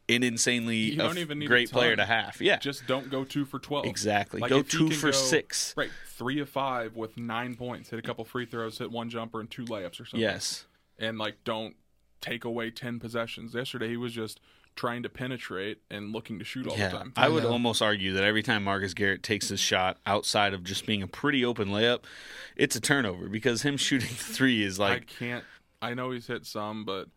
[0.10, 2.38] an insanely You don't a even need a great player to have.
[2.42, 3.86] Yeah, just don't go two for 12.
[3.86, 4.42] Exactly.
[4.42, 5.74] Like Go two for go- six.
[5.78, 5.90] Right.
[6.08, 9.50] Three of five with nine points, hit a couple free throws, hit one jumper and
[9.50, 10.20] two layups or something.
[10.20, 10.66] yes,
[11.00, 11.76] And like don't
[12.22, 13.54] take away 10 possessions.
[13.54, 14.40] Yesterday he was just
[14.76, 16.88] trying to penetrate and looking to shoot all yeah.
[16.90, 17.14] the time.
[17.18, 17.52] I would know.
[17.52, 21.08] almost argue that every time Marcus Garrett takes his shot outside of just being a
[21.08, 22.00] pretty open layup,
[22.56, 25.02] it's a turnover because him shooting the three is like.
[25.02, 25.44] I can't.
[25.82, 27.08] I know he's hit some, but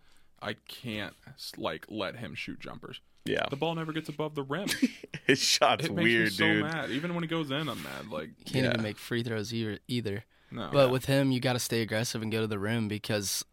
[0.43, 1.15] I can't
[1.57, 3.01] like let him shoot jumpers.
[3.25, 4.69] yeah, The ball never gets above the rim.
[5.27, 6.63] his shot's it makes weird, me so dude.
[6.65, 6.91] mad.
[6.91, 8.09] Even when he goes in, I'm mad.
[8.11, 8.71] Like Can't Yeah.
[8.71, 9.79] even make free throws either.
[9.87, 10.25] either.
[10.51, 10.71] no.
[10.73, 13.45] But with him, you got to stay aggressive and go to the rim because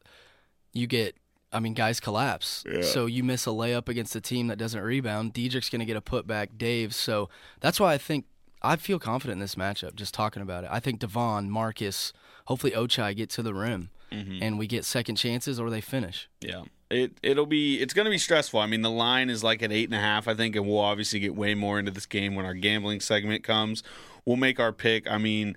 [0.73, 1.15] you get,
[1.53, 2.63] I mean, guys collapse.
[2.71, 2.81] Yeah.
[2.81, 5.33] So you miss a layup against a team that doesn't rebound.
[5.33, 6.93] Dedric's going to get a putback, Dave.
[6.95, 7.29] So
[7.59, 8.25] that's why I think
[8.61, 10.69] I feel confident in this matchup, just talking about it.
[10.71, 12.13] I think Devon, Marcus,
[12.45, 14.43] hopefully Ochai get to the rim Mm-hmm.
[14.43, 16.27] and we get second chances or they finish.
[16.41, 16.63] Yeah.
[16.89, 18.59] It it'll be it's gonna be stressful.
[18.59, 20.79] I mean the line is like at eight and a half, I think, and we'll
[20.79, 23.83] obviously get way more into this game when our gambling segment comes.
[24.25, 25.09] We'll make our pick.
[25.09, 25.55] I mean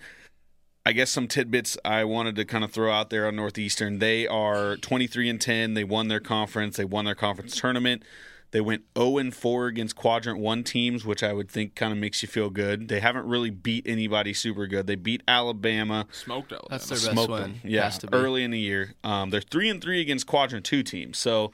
[0.87, 4.01] I guess some tidbits I wanted to kind of throw out there on Northeastern.
[4.01, 5.75] They are 23 and 10.
[5.75, 6.77] They won their conference.
[6.77, 8.03] They won their conference tournament.
[8.51, 11.99] They went 0 and 4 against quadrant 1 teams, which I would think kind of
[11.99, 12.87] makes you feel good.
[12.89, 14.87] They haven't really beat anybody super good.
[14.87, 16.69] They beat Alabama, smoked Alabama.
[16.71, 17.41] That's their best smoked win.
[17.43, 17.61] them.
[17.65, 18.17] Yeah, Has to be.
[18.17, 18.93] early in the year.
[19.03, 21.51] Um, they're three and three against quadrant two teams, so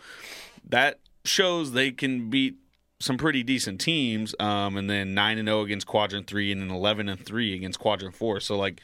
[0.69, 2.57] that shows they can beat
[2.99, 4.35] some pretty decent teams.
[4.39, 7.79] Um, and then nine and zero against quadrant three, and then eleven and three against
[7.79, 8.41] quadrant four.
[8.41, 8.81] So like.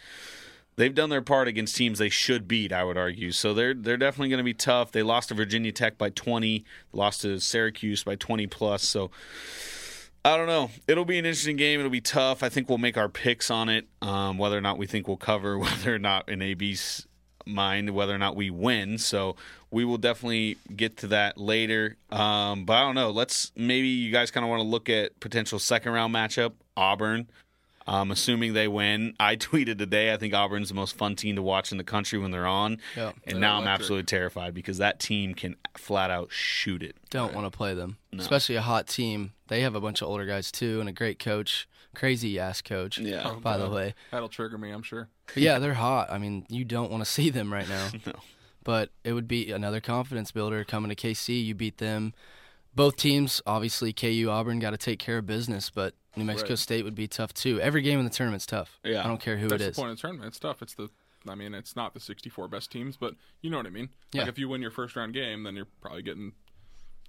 [0.77, 3.33] They've done their part against teams they should beat, I would argue.
[3.33, 4.93] So they're they're definitely going to be tough.
[4.93, 8.83] They lost to Virginia Tech by 20, lost to Syracuse by 20 plus.
[8.83, 9.11] So
[10.25, 10.71] I don't know.
[10.87, 11.81] It'll be an interesting game.
[11.81, 12.43] It'll be tough.
[12.43, 15.17] I think we'll make our picks on it, um, whether or not we think we'll
[15.17, 17.07] cover, whether or not in AB's
[17.47, 18.99] mind, whether or not we win.
[18.99, 19.37] So
[19.71, 21.97] we will definitely get to that later.
[22.11, 23.11] Um, but I don't know.
[23.11, 27.29] Let's maybe you guys kind of want to look at potential second round matchup Auburn.
[27.89, 30.13] Um, assuming they win, I tweeted today.
[30.13, 32.79] I think Auburn's the most fun team to watch in the country when they're on,
[32.97, 33.13] Yeah.
[33.25, 36.97] and They're now I'm absolutely terrified because that team can flat out shoot it.
[37.11, 39.33] Don't want to play them, especially a hot team.
[39.49, 42.99] They have a bunch of older guys too, and a great coach, crazy ass coach.
[42.99, 43.23] Yeah.
[43.25, 45.09] Oh, by the way, That'll trigger me, I'm sure.
[45.29, 46.11] But yeah, they're hot.
[46.11, 47.91] I mean, you don't want to see them right now.
[48.07, 48.13] No.
[48.65, 51.45] But it would be another confidence builder coming to KC.
[51.45, 52.15] You beat them.
[52.75, 56.59] Both teams, obviously, KU Auburn got to take care of business, but New Mexico Right.
[56.59, 57.61] State would be tough too.
[57.61, 58.79] Every game in the tournament's tough.
[58.85, 59.05] Yeah.
[59.05, 60.29] I don't care who That's it the point of the tournament.
[60.29, 60.63] It's tough.
[60.63, 60.89] It's the,
[61.29, 63.91] I mean, it's not the 64 best teams, but you know what I mean.
[64.13, 64.23] Yeah.
[64.23, 66.33] Like if you win your first round game, then you're probably getting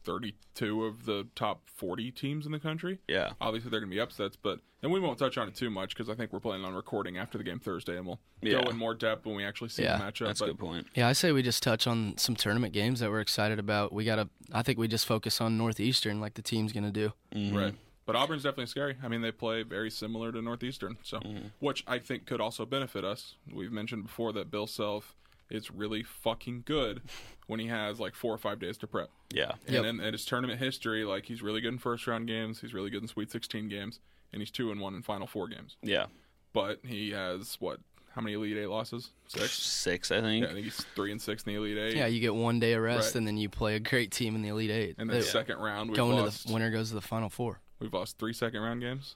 [0.04, 3.00] 32 of the top 40 teams in the country.
[3.08, 3.32] Yeah.
[3.42, 5.90] Obviously, they're going to be upsets, but and we won't touch on it too much
[5.96, 8.62] because I think we're planning on recording after the game Thursday, and we'll Yeah.
[8.64, 10.28] go in more depth when we actually see Yeah, the matchup.
[10.28, 10.88] That's a good point.
[10.96, 13.92] Yeah, I say we just touch on some tournament games that we're excited about.
[13.92, 16.92] We got to, I think we just focus on Northeastern like the team's going to
[16.92, 17.12] do.
[17.36, 17.58] Mm-hmm.
[17.58, 17.76] Right.
[18.08, 18.96] But Auburn's definitely scary.
[19.04, 21.48] I mean, they play very similar to Northeastern, so mm-hmm.
[21.60, 23.36] which I think could also benefit us.
[23.54, 25.14] We've mentioned before that Bill Self
[25.50, 27.02] is really fucking good
[27.48, 29.10] when he has like four or five days to prep.
[29.32, 29.52] Yeah.
[29.66, 29.84] And Yep.
[29.84, 32.90] then in his tournament history, like he's really good in first round games, he's really
[32.90, 34.00] good in Sweet 16 games,
[34.34, 35.76] and he's two and one in Final Four games.
[35.84, 36.06] Yeah.
[36.54, 37.80] But he has what?
[38.16, 39.12] How many Elite Eight losses?
[39.28, 39.52] Six.
[39.52, 40.44] Six, I think.
[40.46, 41.96] Yeah, I think he's three and six in the Elite Eight.
[41.98, 43.16] Yeah, you get one day of rest Right.
[43.18, 44.96] and then you play a great team in the Elite Eight.
[44.98, 46.44] and then They- second round, we've going lost.
[46.44, 47.60] to the winner goes to the Final Four.
[47.80, 49.16] We've lost three second round games.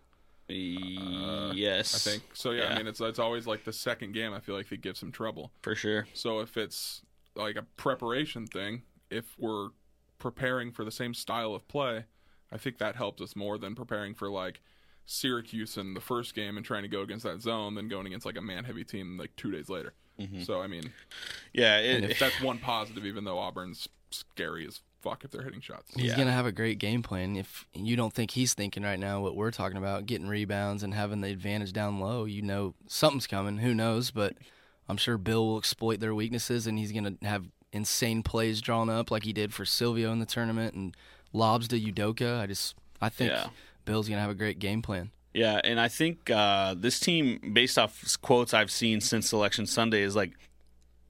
[0.49, 1.95] Uh, yes.
[1.95, 2.51] I think so.
[2.51, 2.74] Yeah, Yeah.
[2.74, 4.34] I mean, it's it's always like the second game.
[4.34, 5.51] I feel like that gives him trouble.
[5.62, 6.07] For sure.
[6.14, 7.01] So if it's
[7.36, 8.84] like a preparation thing.
[9.09, 9.70] If we're
[10.20, 12.05] preparing for the same style of play,
[12.51, 14.62] I think that helps us more than preparing for like
[15.05, 18.26] Syracuse in the first game and trying to go against that zone, than going against
[18.26, 19.93] like a man heavy team like two days later.
[20.20, 20.43] Mm-hmm.
[20.43, 20.91] So I mean,
[21.53, 25.61] Yeah, it, if that's one positive, even though Auburn's scary as fuck if they're hitting
[25.61, 25.91] shots.
[25.95, 26.17] He's Yeah.
[26.17, 27.35] gonna have a great game plan.
[27.35, 30.93] If you don't think he's thinking right now what we're talking about, getting rebounds and
[30.93, 33.57] having the advantage down low, you know something's coming.
[33.57, 34.11] Who knows?
[34.11, 34.35] But
[34.87, 39.09] I'm sure Bill will exploit their weaknesses, and he's gonna have insane plays drawn up
[39.11, 40.95] like he did for Silvio in the tournament and
[41.33, 42.39] lobs to Udoka.
[42.39, 43.47] I just I think Yeah.
[43.85, 45.11] Bill's gonna have a great game plan.
[45.33, 50.01] Yeah, and I think uh, this team, based off quotes I've seen since Selection Sunday,
[50.01, 50.33] is like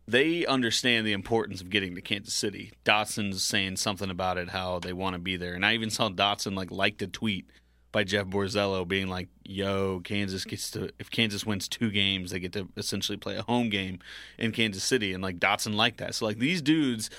[0.08, 2.72] they understand the importance of getting to Kansas City.
[2.84, 6.10] Dotson's saying something about it, how they want to be there, and I even saw
[6.10, 7.50] Dotson like liked a tweet
[7.92, 12.40] by Jeff Borzello being like, "Yo, Kansas gets to if Kansas wins two games, they
[12.40, 14.00] get to essentially play a home game
[14.38, 16.16] in Kansas City," and like Dotson liked that.
[16.16, 17.10] So like these dudes,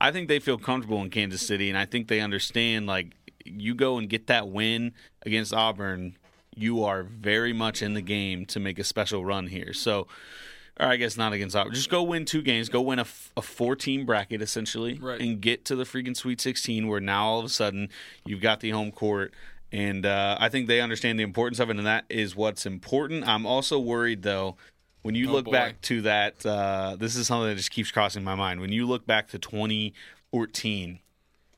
[0.00, 3.14] I think they feel comfortable in Kansas City, and I think they understand like
[3.44, 6.16] you go and get that win against Auburn,
[6.54, 9.72] you are very much in the game to make a special run here.
[9.72, 10.06] So,
[10.80, 11.74] or I guess not against Auburn.
[11.74, 12.68] Just go win two games.
[12.68, 15.20] Go win a, f- a four team bracket essentially, Right.
[15.20, 17.88] and get to the freaking Sweet 16, where now all of a sudden
[18.24, 19.34] you've got the home court.
[19.70, 23.26] And uh, I think they understand the importance of it, and that is what's important.
[23.26, 24.56] I'm also worried though.
[25.02, 25.52] When you Oh, look boy.
[25.52, 28.60] back to that, uh, this is something that just keeps crossing my mind.
[28.60, 29.38] When you look back to
[30.32, 31.00] 2014,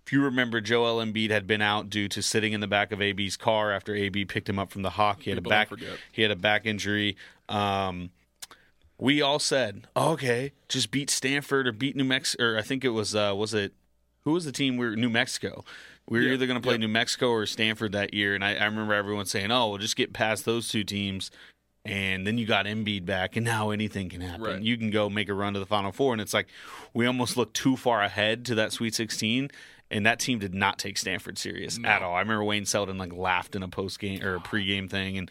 [0.07, 3.01] if you remember, Joel Embiid had been out due to sitting in the back of
[3.01, 5.23] AB's car after AB picked him up from the hawk.
[5.23, 5.71] He had People a back
[6.13, 7.17] he had a back injury.
[7.49, 8.11] Um,
[8.99, 12.91] we all said, "Okay, just beat Stanford or beat New Mexico." Or I think it
[12.91, 13.73] was uh, was it
[14.23, 14.77] who was the team?
[14.77, 15.65] We were New Mexico.
[16.09, 16.81] We were Yeah, either going to play yep.
[16.81, 19.97] New Mexico or Stanford that year, and I, I remember everyone saying, "Oh, we'll just
[19.97, 21.31] get past those two teams."
[21.87, 24.43] And then you got Embiid back, and now anything can happen.
[24.43, 24.63] Right.
[24.63, 26.49] You can go make a run to the Final Four, and it's like
[26.95, 29.51] we almost looked too far ahead to that Sweet 16,
[29.91, 32.15] and that team did not take Stanford serious at all.
[32.15, 35.31] I remember Wayne Selden like laughed in a post game or a pregame thing, and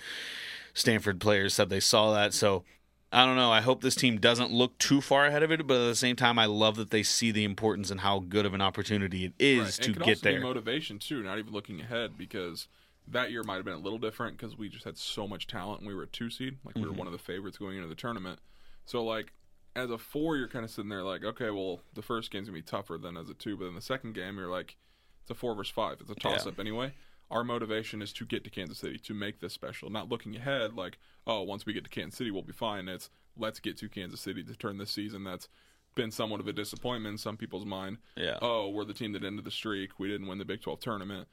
[0.76, 2.36] Stanford players said they saw that.
[2.36, 2.64] So
[3.14, 3.52] I don't know.
[3.52, 6.16] I hope this team doesn't look too far ahead of it, but at the same
[6.16, 9.34] time, I love that they see the importance and how good of an opportunity it
[9.38, 9.86] is Right.
[9.86, 10.42] to it get also there.
[10.42, 12.68] Motivation too, not even looking ahead because
[13.08, 15.82] that year might have been a little different because we just had so much talent
[15.82, 16.90] and we were a two seed, like we Mm-hmm.
[16.92, 18.40] were one of the favorites going into the tournament.
[18.86, 19.32] So like
[19.76, 22.58] as a four, you're kind of sitting there like, okay, well the first game's gonna
[22.58, 24.76] be tougher than as a two, but then the second game you're like,
[25.22, 25.98] it's a four versus five.
[26.02, 26.52] It's a toss Yeah.
[26.52, 26.94] up anyway.
[27.30, 30.74] Our motivation is to get to Kansas City to make this special, not looking ahead
[30.74, 30.98] like,
[31.28, 32.88] oh, once we get to Kansas City, we'll be fine.
[32.88, 35.48] It's let's get to Kansas City to turn this season that's
[35.96, 38.38] been somewhat of a disappointment in some people's mind yeah.
[38.42, 40.00] oh, we're the team that ended the streak.
[40.00, 41.28] We didn't win the Big 12 tournament.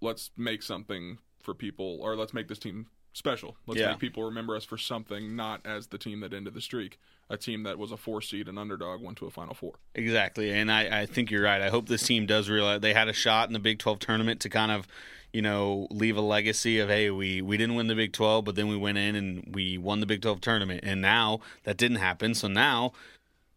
[0.00, 3.56] Let's make something for people, or let's make this team special.
[3.66, 3.90] Let's Yeah.
[3.90, 6.98] make people remember us for something, not as the team that ended the streak.
[7.30, 9.74] A team that was a four seed and underdog went to a Final Four.
[9.94, 11.62] Exactly, and I, I think you're right.
[11.62, 14.40] I hope this team does realize they had a shot in the Big 12 tournament
[14.40, 14.86] to kind of,
[15.32, 18.54] you know, leave a legacy of hey, we we didn't win the Big 12, but
[18.54, 21.98] then we went in and we won the Big 12 tournament, and now that didn't
[21.98, 22.34] happen.
[22.34, 22.92] So now,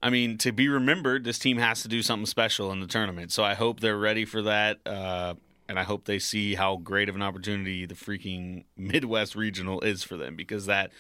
[0.01, 3.32] I mean, to be remembered, this team has to do something special in the tournament.
[3.32, 4.80] So I hope they're ready for that.
[4.86, 5.36] Uh,
[5.67, 10.03] and I hope they see how great of an opportunity the freaking Midwest Regional is
[10.03, 10.91] for them because that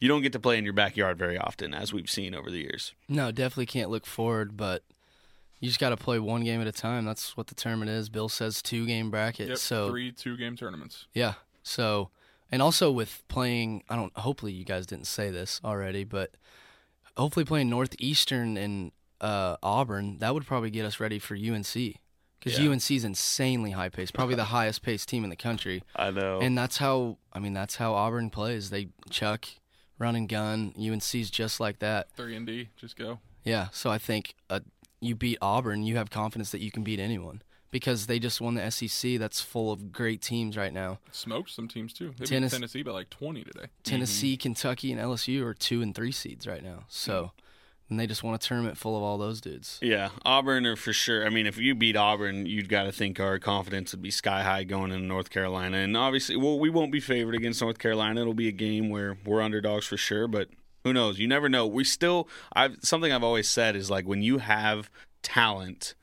[0.00, 2.58] you don't get to play in your backyard very often, as we've seen over the
[2.58, 2.92] years.
[3.08, 4.82] No, definitely can't look forward, but
[5.62, 7.06] you just got to play one game at a time.
[7.06, 8.10] That's what the tournament is.
[8.10, 9.48] Bill says two game bracket.
[9.48, 11.06] Yep, so three two game tournaments.
[11.14, 11.34] yeah.
[11.62, 12.10] So
[12.50, 14.14] and also with playing, I don't.
[14.18, 16.32] Hopefully you guys didn't say this already, but
[17.16, 22.58] hopefully playing Northeastern and uh, Auburn, that would probably get us ready for UNC because
[22.58, 22.70] Yeah.
[22.70, 25.82] UNC is insanely high paced, probably the highest paced team in the country.
[25.96, 26.40] I know.
[26.40, 28.70] And that's how I mean that's how Auburn plays.
[28.70, 29.46] They chuck,
[29.98, 30.74] run and gun.
[30.76, 32.08] UNC's just like that.
[32.16, 33.20] Three and D, just go.
[33.44, 34.60] Yeah, so I think uh,
[35.02, 37.42] you beat Auburn, you have confidence that you can beat anyone
[37.72, 39.18] because they just won the SEC.
[39.18, 41.00] That's full of great teams right now.
[41.10, 42.10] Smoked some teams too.
[42.10, 43.66] They beat Tennis- Tennessee by like twenty today.
[43.82, 44.42] Tennessee, mm-hmm.
[44.42, 46.84] Kentucky, and LSU are two and three seeds right now.
[46.88, 47.90] So, hmm.
[47.90, 49.78] and they just won a tournament full of all those dudes.
[49.82, 51.26] yeah, Auburn are for sure.
[51.26, 54.42] I mean, if you beat Auburn, you'd got to think our confidence would be sky
[54.42, 55.78] high going into North Carolina.
[55.78, 58.20] And obviously, well, we won't be favored against North Carolina.
[58.20, 60.28] It'll be a game where we're underdogs for sure.
[60.28, 60.48] But
[60.84, 61.18] who knows?
[61.18, 61.66] You never know.
[61.66, 64.90] We still, I've something I've always said is like when you have
[65.22, 65.94] talent,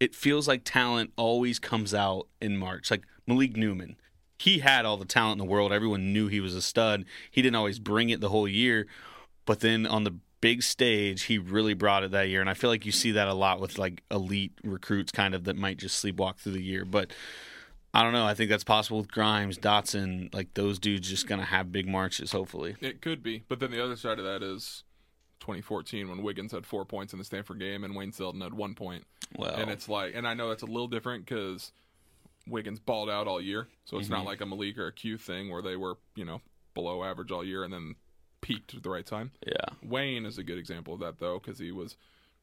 [0.00, 2.90] it feels like talent always comes out in March.
[2.90, 3.96] Like Malik Newman,
[4.38, 5.72] he had all the talent in the world.
[5.72, 7.04] Everyone knew he was a stud.
[7.30, 8.86] He didn't always bring it the whole year,
[9.44, 12.40] but then on the big stage, he really brought it that year.
[12.40, 15.44] And I feel like you see that a lot with like elite recruits, kind of
[15.44, 16.84] that might just sleepwalk through the year.
[16.84, 17.12] But
[17.94, 18.24] I don't know.
[18.24, 20.32] I think that's possible with Grimes, Dotson.
[20.34, 22.32] Like those dudes, just gonna have big marches.
[22.32, 24.84] Hopefully, It could be, but then the other side of that is
[25.40, 28.74] 2014 when Wiggins had four points in the Stanford game and Wayne Selden had one
[28.74, 29.04] point.
[29.36, 31.72] Well, And it's like, and I know that's a little different because
[32.46, 34.14] Wiggins balled out all year, so it's Mm-hmm.
[34.16, 36.40] not like a Malik or a Q thing where they were, you know,
[36.74, 37.96] below average all year and then
[38.40, 39.32] peaked at the right time.
[39.46, 39.54] yeah.
[39.82, 41.96] Wayne is a good example of that though, because he was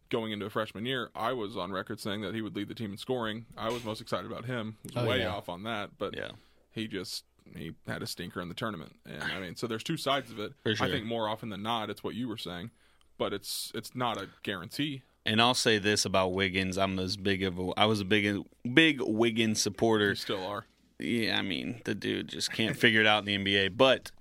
[0.09, 1.09] going into a freshman year.
[1.15, 3.45] I was on record saying that he would lead the team in scoring.
[3.57, 4.77] I was most excited about him.
[4.83, 5.29] Was Oh, way yeah.
[5.33, 6.31] off on that, but Yeah.
[6.71, 7.25] he just
[7.57, 8.95] he had a stinker in the tournament.
[9.07, 10.53] And I mean, so there's two sides of it.
[10.63, 10.85] For sure.
[10.85, 12.69] I think more often than not, it's what you were saying,
[13.17, 15.01] but it's it's not a guarantee.
[15.25, 18.43] And I'll say this about Wiggins: I'm as big of a I was a big
[18.73, 20.09] big Wiggins supporter.
[20.09, 20.65] You still are.
[20.99, 23.75] Yeah, I mean the dude just can't figure it out in the NBA.
[23.77, 24.11] But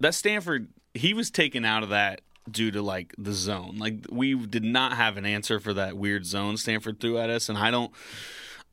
[0.00, 2.20] that Stanford, he was taken out of that
[2.50, 3.76] due to like the zone.
[3.78, 7.48] Like we did not have an answer for that weird zone Stanford threw at us,
[7.48, 7.92] and I don't.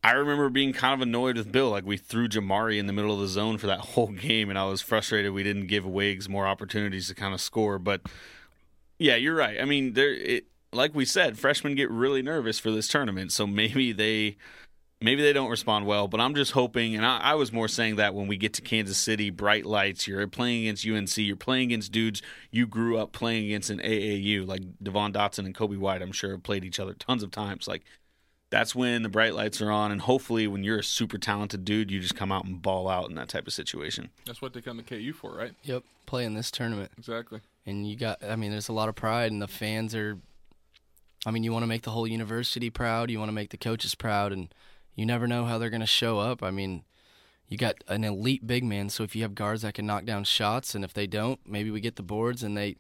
[0.02, 1.70] I remember being kind of annoyed with Bill.
[1.70, 4.58] Like we threw Jamari in the middle of the zone for that whole game, and
[4.58, 7.80] I was frustrated we didn't give Wiggs more opportunities to kind of score.
[7.80, 8.02] But
[8.98, 9.60] yeah, you're right.
[9.60, 10.14] I mean, there.
[10.14, 14.38] It, like we said, freshmen get really nervous for this tournament, so maybe they
[15.02, 17.96] maybe they don't respond well, but I'm just hoping, and I, I was more saying
[17.98, 21.70] that when we get to Kansas City, bright lights, you're playing against UNC, you're playing
[21.70, 22.22] against dudes
[22.52, 26.32] you grew up playing against in AAU, like Devon Dotson and Coby White, I'm sure
[26.32, 27.68] have played each other tons of times.
[27.68, 27.84] Like,
[28.50, 31.92] that's when the bright lights are on, and hopefully, when you're a super talented dude,
[31.92, 34.10] you just come out and ball out in that type of situation.
[34.26, 35.54] That's what they come to KU for, right?
[35.64, 36.92] Yep, play in this tournament.
[36.98, 37.42] Exactly.
[37.68, 40.18] and you got i mean there's a lot of pride and the fans are
[41.26, 43.58] i mean you want to make the whole university proud you want to make the
[43.58, 44.54] coaches proud and
[45.00, 46.84] you never know how they're going to show up i mean
[47.48, 50.24] you got an elite big man so if you have guards that can knock down
[50.24, 52.76] shots and if they don't maybe we get the boards and they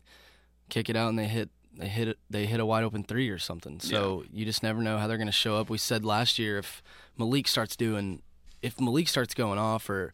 [0.70, 3.40] kick it out and they hit they hit they hit a wide open three or
[3.40, 6.38] something so you just never know how they're going to show up we said last
[6.38, 6.84] year if
[7.18, 8.22] malik starts doing
[8.62, 10.14] if malik starts going off or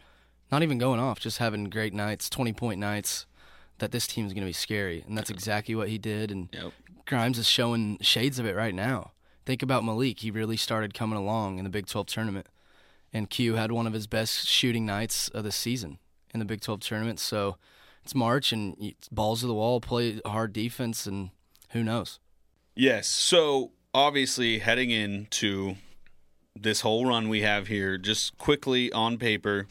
[0.51, 3.25] not even going off just having great nights 20 point nights
[3.79, 6.31] that this team is going to be scary, and that's exactly what he did.
[6.31, 6.71] And Yep.
[7.05, 9.11] Grimes is showing shades of it right now.
[9.45, 12.47] Think about Malik; he really started coming along in the Big 12 tournament,
[13.13, 15.99] and Q had one of his best shooting nights of the season
[16.33, 17.19] in the Big 12 tournament.
[17.19, 17.57] So
[18.03, 21.29] it's March, and you- balls to the wall, play hard defense, and
[21.71, 22.19] who knows?
[22.75, 23.07] Yes.
[23.07, 25.75] So obviously, heading into
[26.55, 29.67] this whole run we have here, just quickly on paper,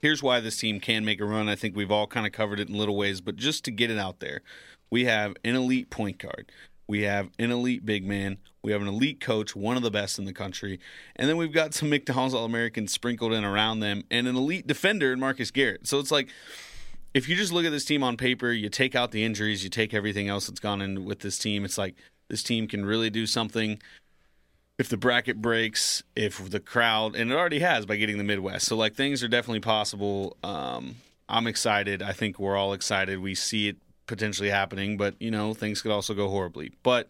[0.00, 1.48] here's why this team can make a run.
[1.48, 3.90] I think we've all kind of covered it in little ways, but just to get
[3.90, 4.40] it out there,
[4.90, 6.50] we have an elite point guard.
[6.88, 8.38] We have an elite big man.
[8.62, 10.80] We have an elite coach, one of the best in the country.
[11.16, 14.66] And then we've got some McDonald's All Americans sprinkled in around them and an elite
[14.66, 15.86] defender in Marcus Garrett.
[15.86, 16.28] So it's like,
[17.14, 19.70] if you just look at this team on paper, you take out the injuries, you
[19.70, 21.94] take everything else that's gone in with this team, it's like
[22.28, 23.80] this team can really do something
[24.78, 28.66] if the bracket breaks, if the crowd, and it already has by getting the Midwest.
[28.66, 30.36] So, like, things are definitely possible.
[30.44, 30.96] Um,
[31.28, 32.00] I'm excited.
[32.00, 33.18] I think we're all excited.
[33.18, 33.76] We see it
[34.08, 36.72] potentially happening, but, you know, things could also go horribly.
[36.82, 37.06] But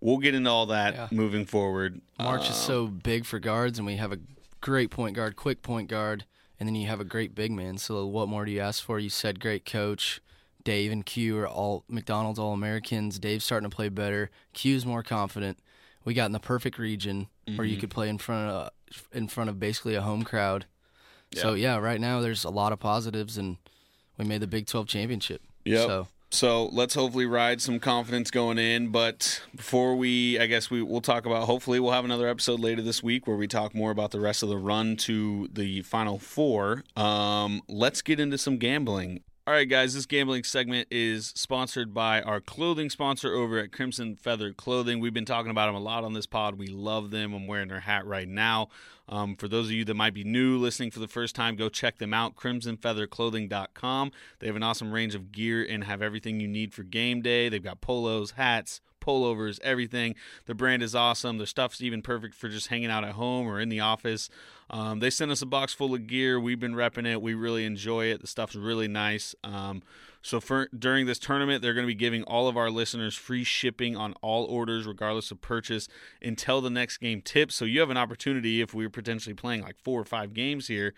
[0.00, 1.08] we'll get into all that Yeah.
[1.10, 2.00] moving forward.
[2.18, 4.18] March is Um, so big for guards, and we have a
[4.62, 6.24] great point guard, quick point guard,
[6.58, 7.76] and then you have a great big man.
[7.76, 8.98] So what more do you ask for?
[8.98, 10.20] You said great coach.
[10.64, 13.18] Dave and Q are all McDonald's All Americans.
[13.18, 14.30] Dave's starting to play better.
[14.52, 15.58] Q's more confident.
[16.04, 17.64] We got in the perfect region where Mm-hmm.
[17.66, 18.70] you could play in front of
[19.12, 20.66] in front of basically a home crowd.
[21.34, 23.56] So yeah, right now there's a lot of positives, and
[24.18, 25.42] we made the Big 12 championship.
[25.64, 25.86] Yep.
[25.86, 28.88] So So let's hopefully ride some confidence going in.
[28.88, 31.44] But before we, I guess we we'll talk about.
[31.44, 34.42] Hopefully, we'll have another episode later this week where we talk more about the rest
[34.42, 36.84] of the run to the final four.
[36.96, 39.20] Um, let's get into some gambling.
[39.44, 44.14] All right, guys, this gambling segment is sponsored by our clothing sponsor over at Crimson
[44.14, 45.00] Feather Clothing.
[45.00, 46.54] We've been talking about them a lot on this pod.
[46.54, 47.34] We love them.
[47.34, 48.68] I'm wearing their hat right now.
[49.08, 51.68] Um, for those of you that might be new listening for the first time, go
[51.68, 54.12] check them out, crimsonfeatherclothing.com.
[54.38, 57.48] They have an awesome range of gear and have everything you need for game day.
[57.48, 60.14] They've got polos, hats, pullovers, everything.
[60.46, 61.38] The brand is awesome.
[61.38, 64.30] Their stuff's even perfect for just hanging out at home or in the office.
[64.70, 66.40] Um, they sent us a box full of gear.
[66.40, 67.20] We've been repping it.
[67.20, 68.20] We really enjoy it.
[68.20, 69.34] The stuff's really nice.
[69.44, 69.82] Um,
[70.22, 73.44] so for during this tournament, they're going to be giving all of our listeners free
[73.44, 75.88] shipping on all orders, regardless of purchase,
[76.22, 77.56] until the next game tips.
[77.56, 80.94] So you have an opportunity if we're potentially playing like four or five games here.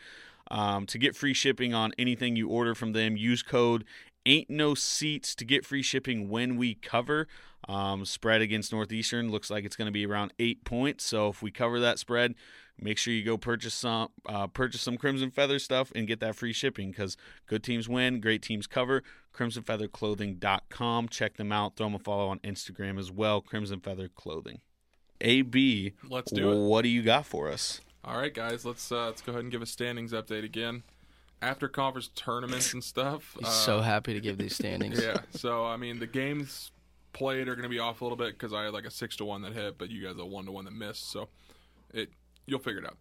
[0.51, 3.85] Um, to get free shipping on anything you order from them, use code
[4.27, 7.27] ain't no seats to get free shipping when we cover.
[7.69, 11.05] Um, spread against Northeastern looks like it's going to be around eight points.
[11.05, 12.35] So if we cover that spread,
[12.79, 16.37] make sure you go purchase some uh, purchase some Crimson Feather stuff and get that
[16.37, 17.17] free shipping because
[17.47, 19.03] good teams win, great teams cover.
[19.35, 21.09] CrimsonFeatherClothing.com.
[21.09, 21.77] Check them out.
[21.77, 23.41] Throw them a follow on Instagram as well.
[23.41, 24.61] Crimson Feather Clothing.
[25.21, 26.69] AB, Let's do it.
[26.69, 27.81] what do you got for us?
[28.05, 30.83] All right, guys, let's uh, let's go ahead and give a standings update again.
[31.45, 33.37] After conference tournaments and stuff.
[33.39, 34.99] he's uh, so happy to give these standings.
[35.05, 35.19] Yeah.
[35.33, 36.73] So I mean, the games
[37.13, 39.17] played are going to be off a little bit because I had like a six
[39.17, 41.11] to one that hit, but you guys a one to one that missed.
[41.11, 41.29] So
[41.93, 42.11] it
[42.47, 42.97] you'll figure it out.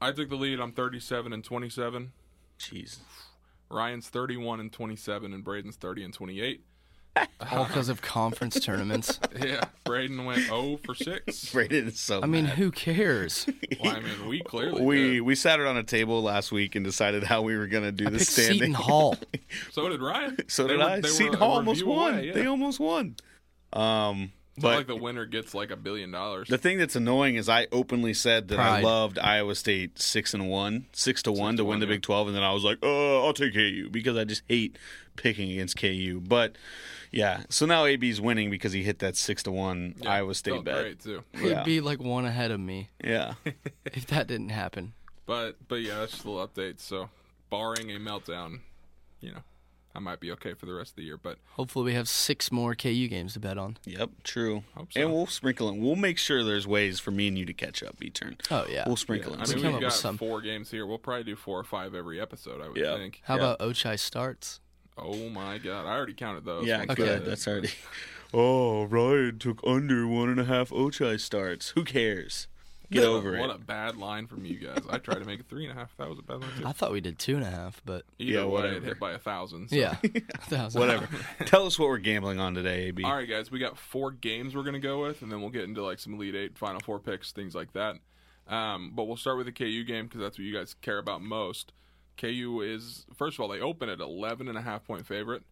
[0.00, 0.60] I took the lead.
[0.60, 2.12] I'm 37 and 27.
[2.58, 2.98] Jeez.
[3.70, 6.62] Ryan's 31 and 27, and Braden's 30 and 28.
[7.50, 9.18] All because of conference tournaments.
[9.40, 11.50] Yeah, Braden went 0 for six.
[11.52, 12.54] Braden is so I mean, mad.
[12.58, 13.46] who cares?
[13.82, 15.20] Well, I mean, we clearly we did.
[15.22, 18.06] we sat around a table last week and decided how we were going to do
[18.08, 18.58] I the picked standing.
[18.58, 19.16] Seton Hall.
[19.70, 20.36] So did Ryan.
[20.48, 21.00] so They did were- I.
[21.02, 22.14] Seton Hall almost won.
[22.14, 22.32] away, yeah.
[22.32, 23.14] They almost won.
[23.72, 26.48] Um, It's not but like the winner gets like a billion dollars.
[26.48, 30.48] the thing that's annoying is I openly said that I loved Iowa State six and
[30.48, 31.92] one, six to one to to win one, the yeah.
[31.92, 34.76] Big Twelve, and then I was like, oh, I'll take KU because I just hate
[35.16, 36.20] picking against KU.
[36.26, 36.56] But
[37.10, 40.52] yeah, so now AB's winning because he hit that six to one Yeah, Iowa State
[40.52, 40.82] felt bet.
[40.82, 41.24] Great too.
[41.38, 41.62] He'd Yeah.
[41.64, 43.34] be like one ahead of me Yeah,
[43.86, 44.92] if that didn't happen.
[45.26, 46.80] But but yeah, that's just a little update.
[46.80, 47.10] So
[47.50, 48.60] barring a meltdown,
[49.20, 49.40] you know,
[49.94, 51.16] I might be okay for the rest of the year.
[51.16, 53.78] But Hopefully, we have six more KU games to bet on.
[53.84, 54.62] yep, true.
[54.76, 55.00] Hope so.
[55.00, 55.82] And we'll sprinkle in.
[55.82, 57.98] We'll make sure there's ways for me and you to catch up.
[57.98, 58.36] B turn.
[58.50, 58.84] Oh yeah.
[58.86, 59.38] We'll sprinkle I in.
[59.40, 59.54] mean, some.
[59.60, 60.18] come we've up with got some.
[60.18, 60.86] four games here.
[60.86, 62.60] We'll probably do four or five every episode.
[62.62, 62.96] I would Yeah.
[62.96, 63.20] think.
[63.24, 63.40] How Yeah.
[63.52, 64.60] about Ochai starts?
[65.02, 66.66] Oh my god, I already counted those.
[66.66, 66.94] Yeah, Okay.
[66.94, 67.24] good.
[67.24, 67.70] That's already.
[68.34, 71.70] Oh, Ryan took under one and a half Ochai starts.
[71.70, 72.46] Who cares?
[72.90, 73.40] Get What a- over What it.
[73.48, 74.82] What a bad line from you guys.
[74.90, 75.96] I tried to make it three and a half.
[75.96, 76.66] That was a bad line too.
[76.66, 78.76] I thought we did two and a half, but Either Yeah, way, whatever.
[78.76, 79.70] it hit by a thousand.
[79.70, 79.76] So.
[79.76, 79.96] yeah,
[80.50, 81.08] That was- Whatever.
[81.46, 83.02] Tell us what we're gambling on today, AB.
[83.02, 85.64] All right, guys, we got four games we're gonna go with, and then we'll get
[85.64, 87.96] into like some Elite Eight, Final Four picks, things like that.
[88.46, 91.22] Um, but we'll start with the KU game because that's what you guys care about
[91.22, 91.72] most.
[92.18, 95.42] KU is first of all they open at 11 and a half point favorite.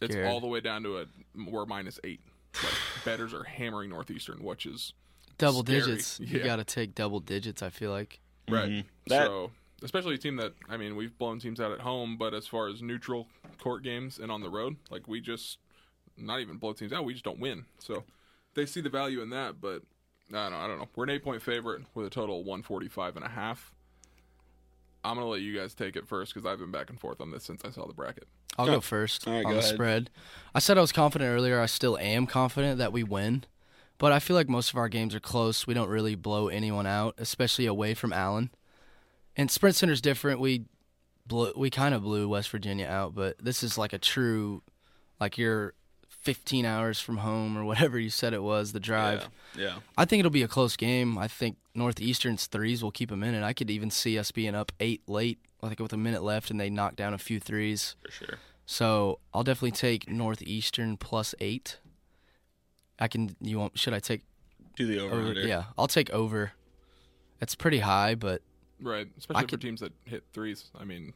[0.00, 1.06] It's all the way down to a
[1.48, 2.20] we're minus eight.
[2.62, 2.72] Like
[3.04, 4.94] betters are hammering Northeastern, which is
[5.36, 5.80] double Scary.
[5.80, 6.20] digits.
[6.20, 7.62] You got to take double digits.
[7.62, 8.20] I feel like.
[8.48, 8.70] right.
[8.70, 8.84] Mhm.
[9.08, 9.50] That- so
[9.82, 12.68] especially a team that I mean we've blown teams out at home, but as far
[12.68, 15.58] as neutral court games and on the road, like we just
[16.16, 17.04] not even blow teams out.
[17.04, 17.66] We just don't win.
[17.80, 18.04] So
[18.54, 19.82] they see the value in that, but
[20.32, 20.58] I don't know.
[20.58, 20.88] I don't know.
[20.94, 23.73] We're an eight point favorite with a total of 145 and a half.
[25.04, 27.30] I'm gonna let you guys take it first because I've been back and forth on
[27.30, 28.26] this since I saw the bracket.
[28.58, 29.74] I'll go first All right, on go the ahead.
[29.74, 30.10] spread.
[30.54, 31.60] I said I was confident earlier.
[31.60, 33.44] I still am confident that we win,
[33.98, 35.66] but I feel like most of our games are close.
[35.66, 38.50] We don't really blow anyone out, especially away from Allen.
[39.36, 40.40] And Sprint Center's different.
[40.40, 40.64] We
[41.26, 44.62] blew, we kind of blew West Virginia out, but this is like a true,
[45.20, 45.74] like you're
[46.08, 48.72] 15 hours from home or whatever you said it was.
[48.72, 49.28] The drive.
[49.56, 49.64] Yeah.
[49.64, 49.74] yeah.
[49.98, 51.18] I think it'll be a close game.
[51.18, 53.42] I think Northeastern's threes will keep them in it.
[53.42, 56.50] I could even see us being up eight late, I think with a minute left,
[56.50, 57.96] and they knock down a few threes.
[58.04, 58.38] For sure.
[58.66, 61.78] So I'll definitely take Northeastern plus eight.
[62.98, 63.34] I can.
[63.40, 63.78] You want?
[63.78, 64.22] Should I take
[64.76, 65.32] Do the over, over?
[65.32, 66.52] Yeah, I'll take over.
[67.40, 68.40] It's pretty high, but
[68.80, 70.70] Right, especially for could- teams that hit threes.
[70.78, 71.12] I mean,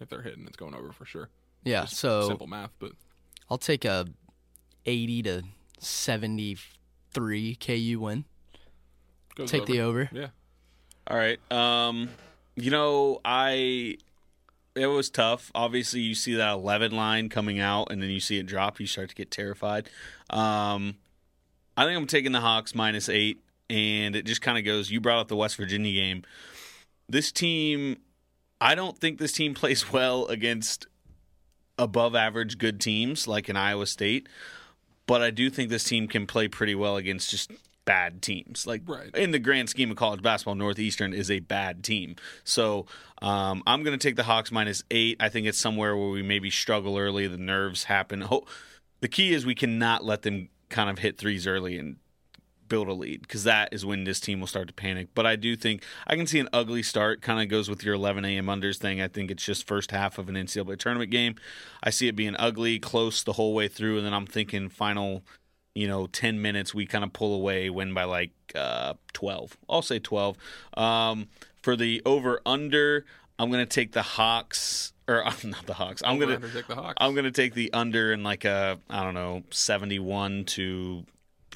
[0.00, 1.28] if they're hitting, it's going over for sure.
[1.64, 1.82] yeah.
[1.82, 2.92] Just So simple math, but
[3.50, 4.06] I'll take a
[4.86, 5.42] eighty to
[5.80, 8.24] seventy-three KU win.
[9.38, 10.10] Goes Take the over.
[10.12, 10.28] Yeah,
[11.06, 11.38] All right.
[11.50, 12.10] Um,
[12.56, 13.96] you know, I
[14.74, 15.50] it was tough.
[15.54, 18.86] Obviously, you see that 11 line coming out and then you see it drop, you
[18.86, 19.88] start to get terrified.
[20.30, 20.96] Um,
[21.76, 25.00] I think I'm taking the Hawks minus 8 and it just kind of goes you
[25.00, 26.24] brought up the West Virginia game.
[27.08, 27.98] This team
[28.60, 30.86] I don't think this team plays well against
[31.78, 34.28] above average good teams like in Iowa State,
[35.06, 37.52] but I do think this team can play pretty well against just
[37.88, 38.66] bad teams.
[38.66, 39.14] Like Right.
[39.16, 42.16] in the grand scheme of college basketball, Northeastern is a bad team.
[42.44, 42.86] So
[43.22, 45.16] um, I'm going to take the Hawks minus eight.
[45.20, 47.26] I think it's somewhere where we maybe struggle early.
[47.26, 48.20] The nerves happen.
[48.20, 48.46] Ho-
[49.00, 51.96] the key is we cannot let them kind of hit threes early and
[52.68, 55.08] build a lead because that is when this team will start to panic.
[55.14, 57.22] But I do think I can see an ugly start.
[57.22, 58.44] Kind of goes with your 11 a.m.
[58.46, 59.00] unders thing.
[59.00, 61.36] I think it's just first half of an NCAA tournament game.
[61.82, 65.22] I see it being ugly, close the whole way through, and then I'm thinking final,
[65.78, 69.56] you know, 10 minutes we kind of pull away, win by like uh, 12.
[69.70, 70.36] I'll say 12.
[70.74, 71.28] Um,
[71.62, 73.04] for the over under,
[73.38, 74.92] I'm gonna take the Hawks.
[75.06, 76.02] Or not the Hawks.
[76.04, 76.94] I'm Over gonna take the Hawks.
[76.98, 81.04] I'm gonna take the under in like a I don't know 71 to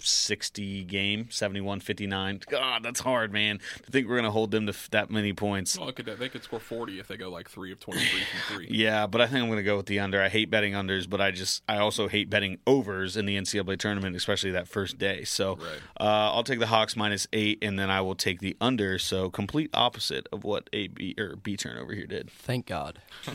[0.07, 4.73] 60 game 71 59 god that's hard man to think we're gonna hold them to
[4.73, 5.79] f- that many points.
[5.79, 8.57] Well, it could, they could score 40 if they go like three of 23 from
[8.57, 8.69] three.
[8.71, 10.21] yeah but i think i'm gonna go with the under.
[10.23, 13.79] I hate betting unders but i just i also hate betting overs in the ncaa
[13.79, 15.25] tournament especially that first day.
[15.25, 15.81] So Right.
[16.01, 18.99] uh, i'll take the hawks minus eight and then i will take the under.
[18.99, 22.31] So complete opposite of what a b or b turn over here did.
[22.31, 23.01] Thank God.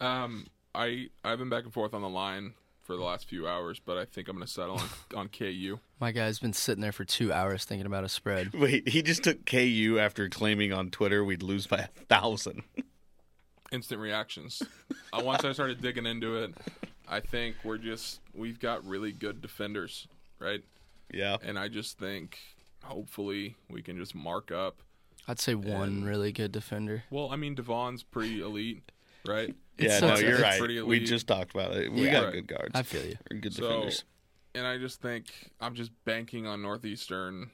[0.00, 2.54] Um, I I've been back and forth on the line
[2.84, 5.80] for the last few hours, but I think I'm going to settle on, on KU.
[6.00, 8.52] My guy's been sitting there for two hours thinking about a spread.
[8.54, 12.62] wait he just took ku after claiming on twitter we'd lose by a thousand
[13.72, 14.62] Instant reactions.
[15.12, 16.54] Uh, once I started digging into it,
[17.08, 20.06] I think we're just we've got really good defenders.
[20.38, 20.62] right?
[21.12, 21.38] Yeah.
[21.42, 22.38] And I just think
[22.84, 24.76] hopefully we can just mark up.
[25.26, 27.02] I'd say one And- really good defender.
[27.10, 28.92] Well, I mean Devon's pretty elite,
[29.26, 29.54] right?
[29.78, 30.86] Yeah, It's no, you're right.
[30.86, 31.92] We just talked about it.
[31.92, 32.12] We Yeah.
[32.12, 32.32] got Right.
[32.34, 32.70] good guards.
[32.74, 33.16] I feel you.
[33.30, 34.04] Or good So, defenders.
[34.54, 37.50] and I just think I'm just banking on Northeastern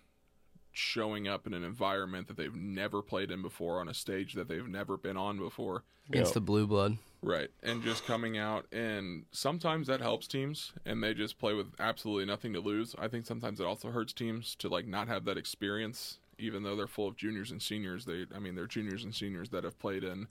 [0.73, 4.49] showing up in an environment that they've never played in before on a stage that
[4.49, 5.83] they've never been on before.
[6.09, 6.35] Against Yep.
[6.35, 6.99] the blue blood.
[7.23, 7.51] Right.
[7.63, 12.25] And just coming out and sometimes that helps teams and they just play with absolutely
[12.25, 12.95] nothing to lose.
[12.99, 16.75] I think sometimes it also hurts teams to like not have that experience even though
[16.75, 18.07] they're full of juniors and seniors.
[18.07, 20.29] They I mean they're juniors and seniors that have played in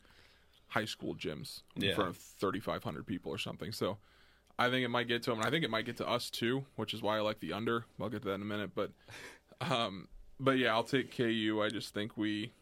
[0.69, 3.71] high school gyms in front of 3500 people or something.
[3.71, 3.97] So
[4.57, 6.29] I think it might get to them and I think it might get to us
[6.29, 7.85] too, which is why I like the under.
[7.99, 8.91] I'll get to that in a minute, but
[9.61, 10.07] um
[10.39, 11.61] but yeah, I'll take KU.
[11.61, 12.53] I just think we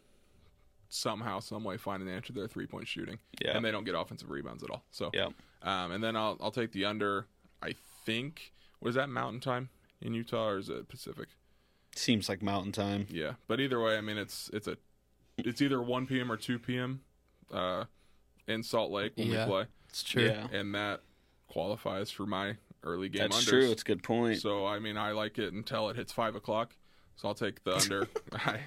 [0.88, 3.18] somehow, some way find an answer to their three point shooting.
[3.44, 3.56] Yeah.
[3.56, 4.82] And they don't get offensive rebounds at all.
[4.90, 5.28] So Yeah.
[5.62, 7.26] Um, and then I'll I'll take the under.
[7.62, 9.68] I think was that Mountain Time
[10.00, 11.28] in Utah or is it Pacific?
[11.94, 13.06] Seems like mountain time.
[13.10, 13.32] Yeah.
[13.48, 14.76] But either way, I mean it's it's a
[15.36, 17.00] it's either one PM or two PM
[17.52, 17.84] uh,
[18.48, 19.44] in Salt Lake when Yeah.
[19.44, 19.64] we play.
[19.88, 20.24] It's true.
[20.26, 20.46] Yeah.
[20.52, 21.00] And that
[21.48, 23.48] qualifies for my early game That's unders.
[23.48, 23.70] true.
[23.70, 24.40] It's a good point.
[24.40, 26.74] So I mean, I like it until it hits five o'clock.
[27.16, 28.08] So I'll take the under.
[28.32, 28.60] I,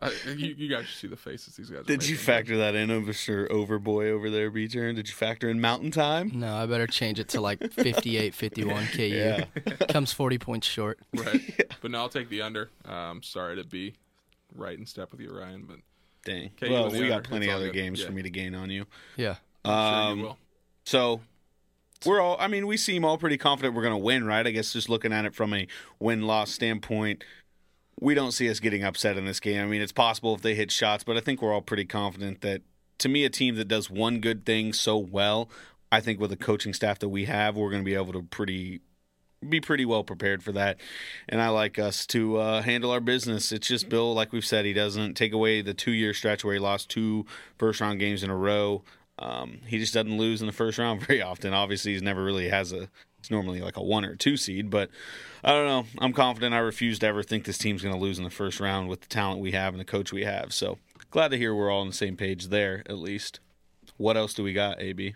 [0.00, 1.80] I, you, you guys should see the faces these guys.
[1.80, 3.48] are Did you factor that in, Mr.
[3.50, 4.94] Overboy over there, B turn?
[4.94, 6.30] Did you factor in mountain time?
[6.34, 9.02] No, I better change it to like 58, 51 KU.
[9.02, 9.44] Yeah.
[9.88, 11.00] Comes 40 points short.
[11.16, 11.40] Right.
[11.82, 12.70] But no, I'll take the under.
[12.84, 13.94] Um, sorry to be
[14.54, 15.78] right in step with you, Ryan, but
[16.24, 16.50] Dang.
[16.60, 17.74] KU well, we got plenty other good.
[17.74, 18.06] games Yeah.
[18.06, 18.86] for me to gain on you.
[19.16, 19.36] Yeah.
[19.64, 20.38] I'm sure Um, you will.
[20.84, 21.20] So
[22.04, 24.46] we're all, I mean, we seem all pretty confident we're going to win, right?
[24.46, 25.66] I guess just looking at it from a
[25.98, 27.24] win loss standpoint,
[28.00, 29.60] we don't see us getting upset in this game.
[29.62, 32.40] I mean, it's possible if they hit shots, but I think we're all pretty confident
[32.42, 32.62] that,
[32.98, 35.48] to me, a team that does one good thing so well,
[35.90, 38.22] I think with the coaching staff that we have, we're going to be able to
[38.22, 38.80] pretty.
[39.46, 40.78] Be pretty well prepared for that,
[41.28, 43.52] and I like us to uh, handle our business.
[43.52, 46.60] It's just Bill, like we've said, he doesn't take away the two-year stretch where he
[46.60, 47.24] lost two
[47.56, 48.82] first-round games in a row.
[49.18, 51.54] Um, he just doesn't lose in the first round very often.
[51.54, 52.88] Obviously, he's never really has a.
[53.20, 54.90] It's normally like a one or two seed, but
[55.42, 55.86] I don't know.
[55.98, 56.54] I'm confident.
[56.54, 59.00] I refuse to ever think this team's going to lose in the first round with
[59.00, 60.52] the talent we have and the coach we have.
[60.52, 60.78] So
[61.10, 63.40] glad to hear we're all on the same page there, at least.
[63.96, 65.14] What else do we got, AB?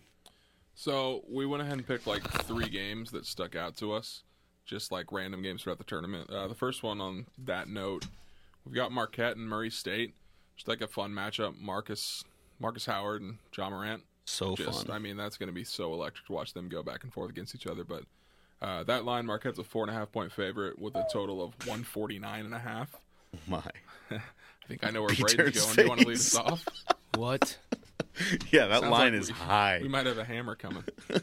[0.83, 4.25] So we went ahead and picked like three games that stuck out to us,
[4.65, 6.29] just like random games throughout the tournament.
[6.29, 8.05] Uh, the first one on that note,
[8.67, 10.13] we've got Marquette and Murray State.
[10.57, 11.57] Just like a fun matchup.
[11.61, 12.25] Marcus
[12.59, 14.03] Marcus Howard and Ja Morant.
[14.25, 14.97] So just, fun.
[14.97, 17.31] I mean, that's going to be so electric to watch them go back and forth
[17.31, 17.85] against each other.
[17.85, 18.03] But
[18.61, 21.53] uh, that line, Marquette's a four and a half point favorite with a total of
[21.61, 22.91] 149 and a half.
[23.47, 23.63] My.
[24.11, 24.21] I
[24.67, 25.77] think I know where Peter's Braden's going.
[25.77, 26.67] Do you want to lead us off?
[27.15, 27.57] What?
[28.51, 29.79] Yeah, that Sounds line like is we- high.
[29.83, 30.85] We might have a hammer coming.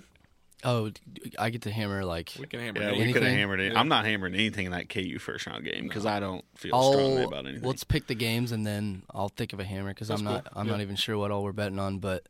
[0.61, 0.91] Oh,
[1.37, 2.33] I get to hammer like.
[2.37, 2.81] We can hammer.
[2.81, 3.07] yeah, anything.
[3.07, 3.71] we could have hammered it.
[3.71, 3.79] Yeah.
[3.79, 7.21] I'm not hammering anything in that KU first round game because I don't feel strongly
[7.21, 7.65] I'll, about anything.
[7.65, 10.43] let's pick the games and then I'll think of a hammer because I'm not.
[10.51, 10.59] cool.
[10.59, 10.73] I'm Yeah.
[10.73, 11.99] not even sure what all we're betting on.
[11.99, 12.27] But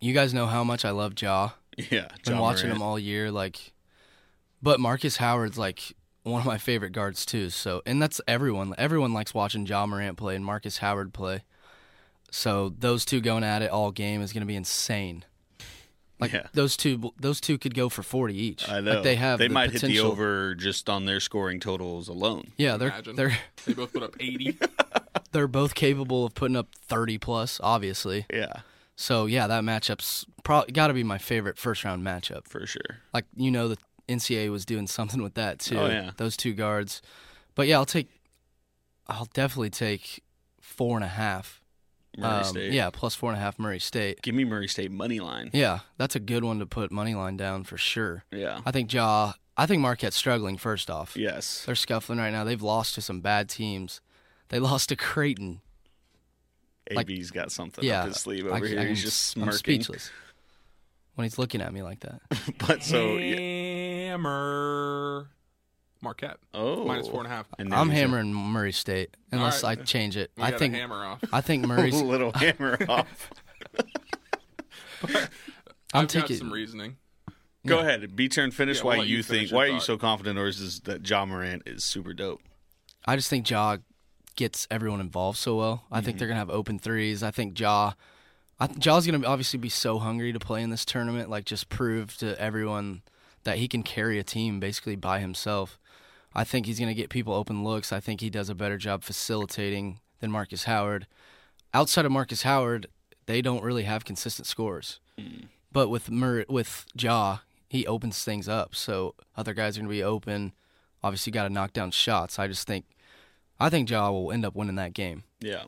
[0.00, 1.50] you guys know how much I love Ja.
[1.76, 2.76] yeah, Been Ja watching Morant.
[2.78, 3.30] him all year.
[3.30, 3.74] Like,
[4.62, 7.50] but Marcus Howard's like one of my favorite guards too.
[7.50, 8.72] So, and that's everyone.
[8.78, 11.42] Everyone likes watching Ja Morant play and Marcus Howard play.
[12.36, 15.24] So those two going at it all game is going to be insane.
[16.18, 16.48] Like Yeah.
[16.52, 18.68] those two, those two could go for forty each.
[18.68, 19.38] I know Like they have.
[19.38, 22.50] They the might hit the over just on their scoring totals alone.
[22.56, 23.14] Yeah, they're Imagine.
[23.16, 24.58] they're They both put up 80.
[25.30, 28.26] they're both capable of putting up thirty plus, obviously.
[28.32, 28.60] Yeah,
[28.96, 32.48] So yeah, that matchup's probably got to be my favorite first round matchup.
[32.48, 32.98] for sure.
[33.12, 33.78] Like you know, the
[34.08, 35.78] NCAA was doing something with that too.
[35.78, 36.10] Oh, yeah.
[36.16, 37.00] those two guards.
[37.54, 38.08] But yeah, I'll take.
[39.06, 40.22] I'll definitely take
[40.60, 41.60] four and a half.
[42.18, 42.72] Murray Um, State.
[42.72, 44.22] Yeah, plus four and a half Murray State.
[44.22, 45.50] Give me Murray State money line.
[45.52, 48.24] Yeah, that's a good one to put money line down for sure.
[48.30, 48.60] Yeah.
[48.66, 49.32] I think Ja.
[49.56, 50.56] I think Marquette's struggling.
[50.56, 51.64] First off, Yes.
[51.64, 52.42] they're scuffling right now.
[52.44, 54.00] They've lost to some bad teams.
[54.48, 55.60] They lost to Creighton.
[56.92, 58.80] like- AB's got something yeah, up his sleeve over can- here.
[58.80, 60.10] I He's can- just I'm speechless
[61.14, 62.20] when he's looking at me like that.
[62.66, 64.10] But so yeah.
[64.10, 65.28] Hammer.
[66.04, 66.36] Marquette.
[66.54, 66.84] Oh.
[66.84, 67.46] Minus four and a half.
[67.58, 69.78] And then I'm he's a hammering Murray State unless right.
[69.78, 70.30] I change it.
[70.36, 71.24] We I got think a hammer off.
[71.32, 72.00] I think Murray's.
[72.00, 73.30] little hammer off.
[75.02, 75.28] I'm I've
[75.92, 76.36] got taking.
[76.36, 76.96] some reasoning.
[77.66, 78.14] Go ahead.
[78.14, 79.96] B turn finish Yeah, why we'll you you finish think your why are you so
[79.96, 82.40] confident or is this that Ja Morant is super dope?
[83.06, 83.78] I just think Ja
[84.36, 85.84] gets everyone involved so well.
[85.90, 86.04] I Mm-hmm.
[86.06, 87.22] think they're gonna have open threes.
[87.22, 87.92] I think Ja.
[88.60, 91.30] I, Ja's gonna obviously be so hungry to play in this tournament.
[91.30, 93.02] Like just prove to everyone
[93.44, 95.78] that he can carry a team basically by himself.
[96.34, 97.92] I think he's gonna get people open looks.
[97.92, 101.06] I think he does a better job facilitating than Marcus Howard.
[101.72, 102.86] Outside of Marcus Howard,
[103.26, 105.00] they don't really have consistent scores.
[105.18, 105.46] Mm.
[105.72, 108.74] But with Mur- with Ja, he opens things up.
[108.74, 110.52] So other guys are gonna be open.
[111.02, 112.38] obviously got to knock down shots.
[112.38, 112.86] I just think,
[113.60, 115.24] I think Ja will end up winning that game.
[115.38, 115.64] Yeah.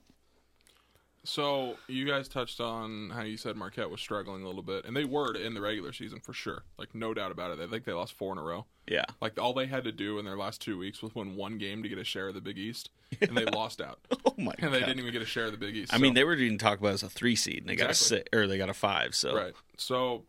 [1.27, 4.97] So you guys touched on how you said Marquette was struggling a little bit, and
[4.97, 6.63] they were in the regular season for sure.
[6.79, 7.61] Like no doubt about it.
[7.61, 8.67] I think they lost four in a row.
[8.89, 9.05] Yeah.
[9.21, 11.83] Like all they had to do in their last two weeks was win one game
[11.83, 13.99] to get a share of the Big East, and they lost out.
[14.25, 14.73] Oh my And god.
[14.75, 15.93] they didn't even get a share of the Big East.
[15.93, 17.95] I mean, they were even talked about as a three seed, and they got a
[17.95, 19.15] six, or they got a five.
[19.17, 19.55] So Right.
[19.77, 20.23] So,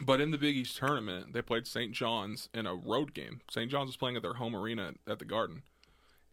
[0.00, 1.90] but in the Big East tournament, they played St.
[1.92, 3.40] John's in a road game.
[3.50, 3.68] St.
[3.68, 5.62] John's was playing at their home arena at the Garden,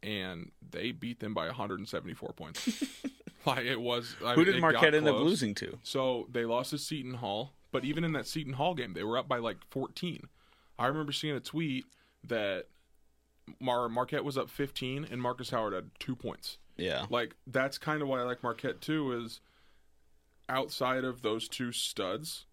[0.04, 2.84] and they beat them by 174 points.
[3.48, 4.16] like it was.
[4.24, 5.80] I who mean, did Marquette end up losing to?
[5.84, 9.18] So they lost to Seton Hall, but even in that Seton Hall game, they were
[9.18, 10.28] up by like 14.
[10.80, 11.86] I remember seeing a tweet
[12.24, 12.66] that
[13.60, 16.58] Mar- Marquette was up 15 and Marcus Howard had two points.
[16.76, 17.06] Yeah.
[17.10, 19.12] Like that's kind of why I like Marquette too.
[19.24, 19.40] Is
[20.50, 22.46] outside of those two studs,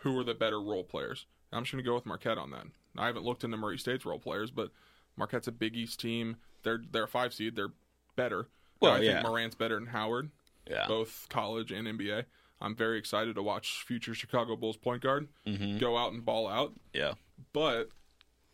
[0.00, 1.26] who are the better role players?
[1.52, 2.66] I'm just gonna go with Marquette on that.
[2.96, 4.70] I haven't looked into Murray State's role players, but
[5.16, 6.36] Marquette's a Big East team.
[6.62, 7.56] They're they're a five seed.
[7.56, 7.72] They're
[8.16, 8.48] better.
[8.80, 9.22] Well, I think yeah.
[9.22, 10.30] Morant's better than Howard,
[10.68, 10.86] Yeah.
[10.86, 12.24] both college and NBA.
[12.60, 15.78] I'm very excited to watch future Chicago Bulls point guard mm-hmm.
[15.78, 16.74] go out and ball out.
[16.92, 17.14] Yeah.
[17.52, 17.90] But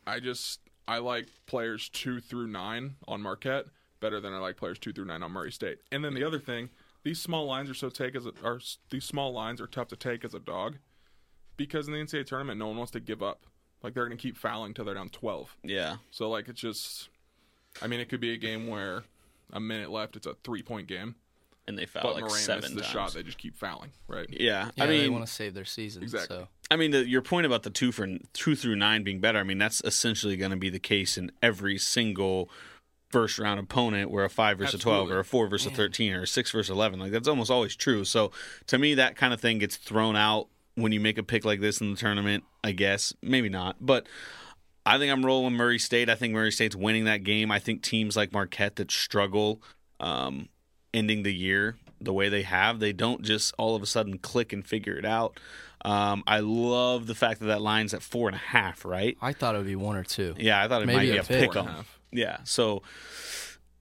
[0.06, 3.66] I just I like players two through nine on Marquette
[4.00, 5.78] better than I like players two through nine on Murray State.
[5.90, 6.68] And then the other thing,
[7.02, 8.60] these small lines are so take as a, are
[8.90, 10.76] these small lines are tough to take as a dog
[11.56, 13.46] because in the NCAA tournament, no one wants to give up.
[13.82, 15.56] Like they're going to keep fouling till they're down twelve.
[15.62, 15.96] Yeah.
[16.10, 17.08] So like it's just,
[17.80, 19.04] I mean, it could be a game where
[19.54, 21.14] a minute left, it's a three point game,
[21.66, 22.92] And they fouled but like Morant seven misses the times.
[22.92, 24.26] shot, they just keep fouling, right?
[24.28, 24.70] yeah.
[24.76, 26.02] Yeah, I they mean, want to save their season.
[26.02, 26.36] Exactly.
[26.36, 29.38] So I mean, the, your point about the two for two through nine being better.
[29.38, 32.50] I mean, that's essentially going to be the case in every single
[33.10, 36.12] first round opponent, where a five versus a twelve, or a four versus a thirteen,
[36.12, 36.98] or a six versus eleven.
[36.98, 38.04] Like that's almost always true.
[38.04, 38.32] So
[38.66, 41.60] to me, that kind of thing gets thrown out when you make a pick like
[41.60, 42.44] this in the tournament.
[42.64, 44.06] I guess maybe not, but.
[44.86, 46.10] I think I'm rolling Murray State.
[46.10, 47.50] I think Murray State's winning that game.
[47.50, 49.62] I think teams like Marquette that struggle
[50.00, 50.48] um,
[50.92, 54.52] ending the year the way they have, they don't just all of a sudden click
[54.52, 55.38] and figure it out.
[55.84, 59.16] Um, I love the fact that that line's at four and a half, right?
[59.20, 60.34] I thought it would be one or two.
[60.38, 61.52] Yeah, I thought it Maybe might be a pick.
[61.52, 61.64] pick.
[62.12, 62.82] Yeah, so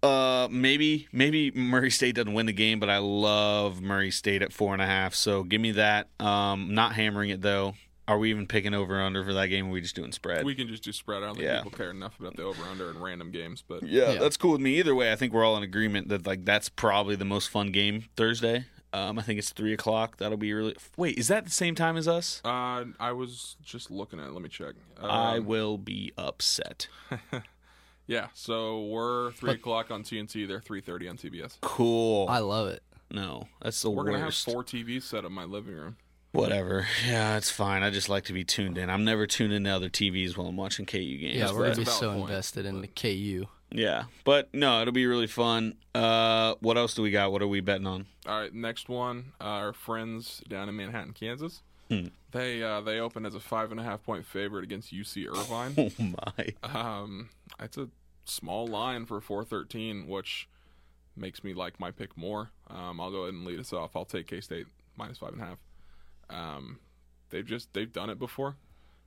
[0.01, 4.51] uh, maybe maybe Murray State doesn't win the game, but I love Murray State at
[4.51, 5.16] four and a half.
[5.16, 6.10] So give me that.
[6.20, 7.76] Um, not hammering it though.
[8.08, 9.68] Are we even picking over under for that game?
[9.68, 10.43] Or are we just doing spread?
[10.45, 11.24] We can just do spread.
[11.24, 11.58] I don't think Yeah.
[11.64, 14.20] people care enough about the over under in random games, but Yeah, Yeah.
[14.20, 14.78] that's cool with me.
[14.80, 17.72] Either way, I think we're all in agreement that like that's probably the most fun
[17.72, 18.66] game Thursday.
[18.91, 20.18] Um, I think it's three o'clock.
[20.18, 20.76] That'll be really.
[20.97, 22.41] Wait, is that the same time as us?
[22.45, 24.34] Uh, I was just looking at it.
[24.34, 24.76] Let me check.
[24.99, 26.88] Um, I will be upset.
[28.06, 30.45] Yeah, so we're three o'clock on TNT.
[30.45, 31.58] They're three thirty on CBS.
[31.62, 32.28] Cool.
[32.30, 32.84] I love it.
[33.10, 35.95] no, that's the We're gonna have four TVs set up in my living room.
[36.34, 36.88] Whatever.
[37.07, 37.84] Yeah, it's fine.
[37.84, 38.89] I just like to be tuned in.
[38.89, 41.38] I'm never tuned into other TVs while I'm watching KU games.
[41.38, 43.45] Yeah, we're gonna be so point, invested in the KU.
[43.71, 45.75] yeah, but no, it'll be really fun.
[45.93, 47.31] Uh, what else do we got?
[47.31, 48.07] What are we betting on?
[48.25, 49.34] All right, next one.
[49.39, 51.61] Uh, our friends down in Manhattan, Kansas.
[51.89, 52.07] Hmm.
[52.31, 55.75] They uh, they open as a five and a half point favorite against UC Irvine.
[55.99, 56.53] Oh my.
[56.63, 57.29] Um,
[57.59, 57.89] it's a
[58.25, 60.49] small line for 413, which
[61.15, 62.49] makes me like my pick more.
[62.71, 63.95] Um, I'll go ahead and lead us off.
[63.95, 64.65] I'll take K State
[64.97, 65.57] minus five and a half.
[66.34, 66.79] Um,
[67.29, 68.55] they've just they've done it before.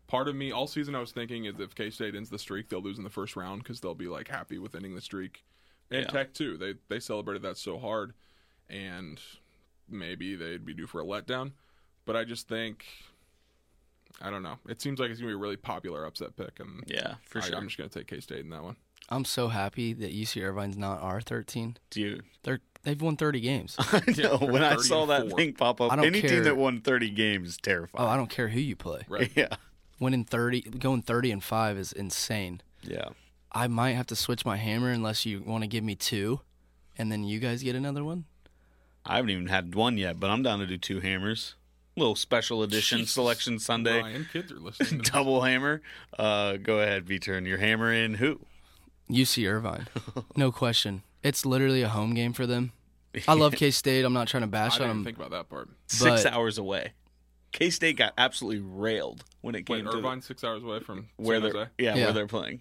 [0.07, 2.69] Part of me all season I was thinking is if K State ends the streak,
[2.69, 5.45] they'll lose in the first round because they'll be like happy with ending the streak.
[5.91, 6.11] And Yeah.
[6.11, 6.57] Tech too.
[6.57, 8.15] They they celebrated that so hard,
[8.69, 9.21] and
[9.89, 11.53] maybe they'd be due for a letdown.
[12.05, 12.87] But I just think.
[14.21, 14.59] I don't know.
[14.67, 17.43] It seems like it's gonna be a really popular upset pick, and Yeah, for I,
[17.43, 17.57] sure.
[17.57, 18.77] I'm just gonna take K State in that one.
[19.09, 21.77] I'm so happy that UC Irvine's not R 13.
[21.91, 23.77] Dude, They're they've won 30 games.
[23.79, 24.39] I know.
[24.39, 27.11] they're when I saw that thing pop up, I don't any team that won 30
[27.11, 28.07] games is terrifying.
[28.07, 28.09] Oh.
[28.09, 29.03] I don't care who you play.
[29.09, 29.31] Right.
[29.37, 29.57] Yeah.
[29.99, 32.61] Winning 30, going 30 and five is insane.
[32.83, 33.09] Yeah.
[33.51, 36.41] I might have to switch my hammer unless you want to give me two,
[36.99, 38.25] and then you guys get another one.
[39.05, 41.55] I haven't even had one yet, but I'm down to do two hammers.
[41.97, 43.15] Little special edition Jesus.
[43.15, 44.03] selection Sunday.
[44.03, 44.91] Ryan, kids are listening.
[44.91, 45.11] To this.
[45.11, 45.81] Double hammer.
[46.19, 47.47] Uh, go ahead, V turn.
[47.47, 48.41] Your hammer in who?
[49.11, 49.87] UC Irvine,
[50.37, 51.03] no question.
[51.27, 52.73] It's literally a home game for them.
[53.29, 54.05] I love K State.
[54.05, 55.05] I'm not trying to I bash didn't on them.
[55.05, 55.69] think about that part.
[55.89, 56.93] Six But- hours away.
[57.53, 61.09] K State got absolutely railed when it Wait, came to Irvine six hours away from
[61.17, 62.05] where San they're yeah, Yeah.
[62.05, 62.61] where they're playing.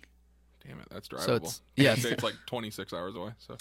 [0.66, 1.26] Damn it, that's drivable.
[1.26, 3.32] So it's- yeah, K State's like 26 hours away.
[3.40, 3.58] So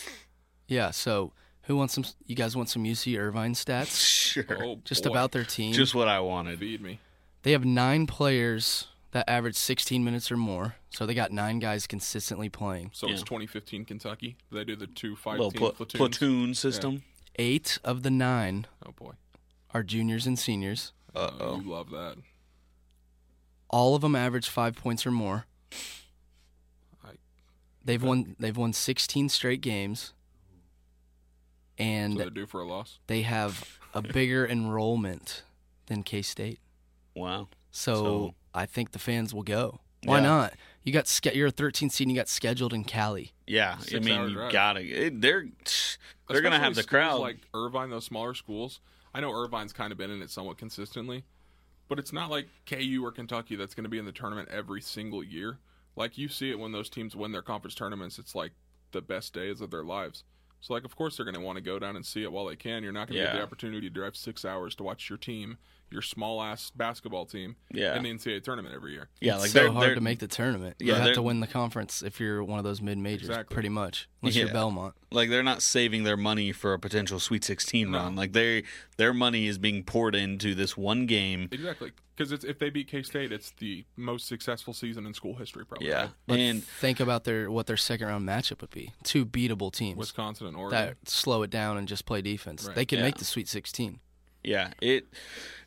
[0.69, 0.91] Yeah.
[0.93, 1.33] So
[1.63, 2.05] who wants some?
[2.27, 4.01] You guys want some UC Irvine stats?
[4.35, 4.45] Sure.
[4.65, 5.11] oh, Just boy.
[5.11, 5.73] about their team.
[5.73, 6.59] Just what I wanted.
[6.59, 6.99] feed me.
[7.43, 10.75] They have nine players that averaged 16 minutes or more.
[10.91, 12.91] So they got nine guys consistently playing.
[12.93, 14.37] So it's 2015 Kentucky.
[14.53, 15.99] They do the two five Little team pla- platoons.
[15.99, 17.03] platoon system.
[17.37, 19.13] Eight of the nine Oh boy.
[19.73, 20.93] are juniors and seniors.
[21.15, 21.61] Uh Uh-oh.
[21.61, 22.17] You love that.
[23.71, 25.47] All of them average five points or more.
[27.05, 27.11] I,
[27.85, 28.37] They've won.
[28.39, 30.13] They've won 16 straight games,
[31.79, 32.99] and So they're due for a loss.
[33.07, 35.43] they have a bigger enrollment
[35.87, 36.59] than K State.
[37.15, 37.49] Wow.
[37.77, 39.81] So, So- I think the fans will go.
[40.05, 40.25] Why Yeah.
[40.27, 40.55] not?
[40.85, 42.07] You got ske- you're a 13 seed.
[42.07, 43.33] and You got scheduled in Cali.
[43.49, 44.53] Yeah, I mean you drive.
[44.53, 45.07] gotta.
[45.07, 45.49] It, they're
[46.29, 47.21] they're gonna have the crowd.
[47.21, 48.81] like Irvine, those smaller schools.
[49.13, 51.25] I know Irvine's kind of been in it somewhat consistently,
[51.89, 54.81] but it's not like KU or Kentucky that's going to be in the tournament every
[54.81, 55.59] single year.
[55.97, 58.53] Like you see it when those teams win their conference tournaments, it's like
[58.93, 60.23] the best days of their lives.
[60.65, 62.47] So like, of course they're going to want to go down and see it while
[62.47, 62.83] they can.
[62.83, 65.59] You're not going to get the opportunity to drive six hours to watch your team,
[65.91, 67.95] your small ass basketball team, Yeah.
[67.97, 69.11] in the NCAA tournament every year.
[69.21, 70.77] yeah, it's like so they're, hard they're to make the tournament.
[70.79, 73.53] Yeah, you have to win the conference if you're one of those mid majors, Exactly.
[73.53, 74.09] pretty much.
[74.23, 74.45] Unless Yeah.
[74.45, 74.95] you're Belmont.
[75.13, 77.99] like they're not saving their money for a potential Sweet 16 No.
[77.99, 78.17] run.
[78.17, 78.65] Like they
[78.97, 81.51] their money is being poured into this one game.
[81.53, 85.65] Exactly, because if they beat K State, it's the most successful season in school history,
[85.67, 85.89] probably.
[85.89, 88.93] Yeah, But and think about their what their second round matchup would be.
[89.03, 90.79] Two beatable teams Wisconsin and Oregon.
[90.79, 92.65] that slow it down and just play defense.
[92.67, 92.75] Right.
[92.75, 93.05] They could Yeah.
[93.05, 94.01] make the Sweet 16.
[94.43, 95.07] yeah, it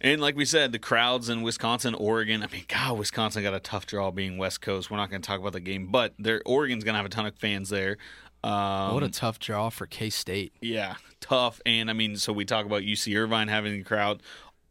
[0.02, 2.44] and like we said, the crowds in Wisconsin, Oregon.
[2.44, 4.90] I mean, God, Wisconsin got a tough draw being West Coast.
[4.91, 7.10] We're not going to talk about the game, but their Oregon's going to have a
[7.10, 7.98] ton of fans there.
[8.44, 10.53] Um, what a tough draw for K State.
[10.61, 11.60] Yeah, tough.
[11.65, 14.22] And I mean, so we talk about UC Irvine having the crowd.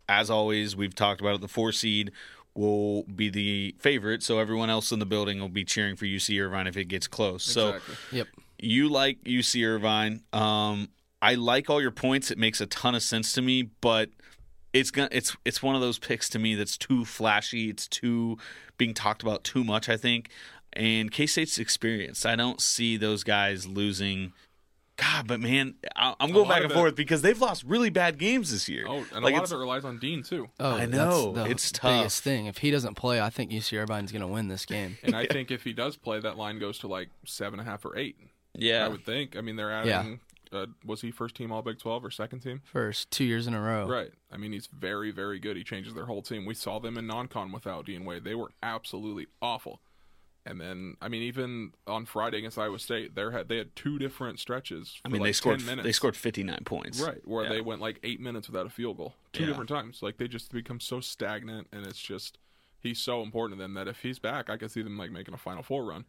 [0.09, 1.41] As always, we've talked about it.
[1.41, 2.13] The four seed
[2.55, 6.41] will be the favorite, so everyone else in the building will be cheering for UC
[6.41, 7.43] Irvine if it gets close.
[7.45, 7.79] So
[8.13, 8.29] Yep.
[8.59, 10.23] you like UC Irvine.
[10.33, 10.89] Um,
[11.21, 12.31] I like all your points.
[12.31, 14.11] It makes a ton of sense to me, but
[14.73, 17.69] it's gonna it's it's one of those picks to me that's too flashy.
[17.71, 18.39] It's too
[18.79, 19.89] being talked about too much.
[19.89, 20.31] I think,
[20.73, 22.25] and K State's experience.
[22.25, 24.33] I don't see those guys losing.
[24.97, 27.91] God, but man, I, I'm going back of and it- forth because they've lost really
[27.91, 28.87] bad games this year.
[28.89, 30.49] Oh, and like a lot of it relies on Dean too.
[30.59, 31.33] Oh, I that's know.
[31.33, 32.01] the It's tough.
[32.01, 32.47] biggest thing.
[32.47, 34.97] If he doesn't play, I think UC Irvine's going to win this game.
[35.03, 37.71] And I think if he does play, that line goes to like seven and a
[37.71, 38.17] half or eight.
[38.55, 39.37] yeah, I would think.
[39.37, 40.21] I mean, they're adding.
[40.53, 42.63] Uh, was he first team All Big Twelve or second team?
[42.65, 43.87] First two years in a row.
[43.89, 44.13] Right.
[44.33, 45.57] I mean, he's very, very good.
[45.57, 46.47] He changes their whole team.
[46.47, 48.23] We saw them in non-con without Dean Wade.
[48.25, 49.81] They were absolutely awful.
[50.47, 53.99] And then, I mean, even on Friday against Iowa State, they had they had two
[53.99, 55.01] different stretches.
[55.05, 55.85] I mean like they scored 10 minutes.
[55.85, 57.01] they scored 59 points.
[57.01, 57.51] right where Yeah.
[57.51, 59.49] they went like eight minutes without a field goal two Yeah.
[59.49, 60.03] different times.
[60.03, 62.39] Like they just become so stagnant, and it's just
[62.81, 65.35] he's so important to them that if he's back, I could see them like making
[65.35, 66.05] a Final Four run.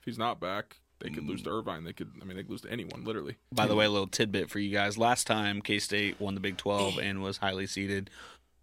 [0.00, 1.84] If he's not back, they could lose to Irvine.
[1.84, 3.36] They could, I mean, they could lose to anyone, literally.
[3.52, 4.96] By the way, a little tidbit for you guys.
[4.96, 8.08] Last time K State won the Big 12 and was highly seeded,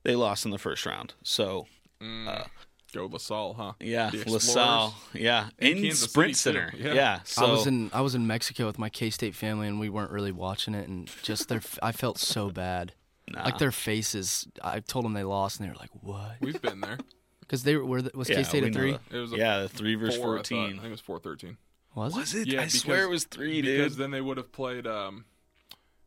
[0.04, 1.14] they lost in the first round.
[1.22, 1.68] So,
[2.02, 2.48] Mm.
[2.94, 3.74] Go La Salle, huh?
[3.80, 6.74] yeah, The La Salle, yeah, In in, Sprint City, Center.
[6.78, 6.94] Yeah.
[6.94, 7.20] Yeah.
[7.24, 9.90] so I was in I was in Mexico with my K State family, and we
[9.90, 12.94] weren't really watching it, and just their I felt so bad.
[13.30, 13.44] nah.
[13.44, 16.82] Like their faces, I told them they lost, and they were like, "What?" We've been
[16.82, 16.98] there.
[17.42, 18.92] Because they were, were the- was Yeah, K State we at know three?
[18.92, 19.02] that.
[19.12, 20.40] It was a yeah, three versus four, I.
[20.42, 21.58] I think it was four thirteen.
[21.96, 22.42] Was, Was it?
[22.48, 22.54] it?
[22.54, 24.86] Yeah, I swear it was three, Because then they would have played.
[24.86, 25.26] um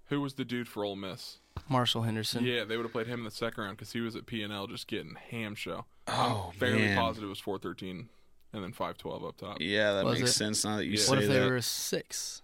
[0.06, 1.38] Who was the dude for Ole Miss?
[1.68, 2.44] Marshall Henderson.
[2.44, 4.42] Yeah, they would have played him in the second round because he was at P
[4.44, 5.84] and L just getting ham show.
[6.08, 6.96] Oh, I'm fairly man.
[6.98, 8.08] positive it was four thirteen,
[8.52, 9.58] and then five twelve up top.
[9.60, 10.34] Yeah, that Was makes it?
[10.34, 10.98] sense now that you Yeah.
[10.98, 11.48] say What if they that.
[11.48, 12.42] were a six?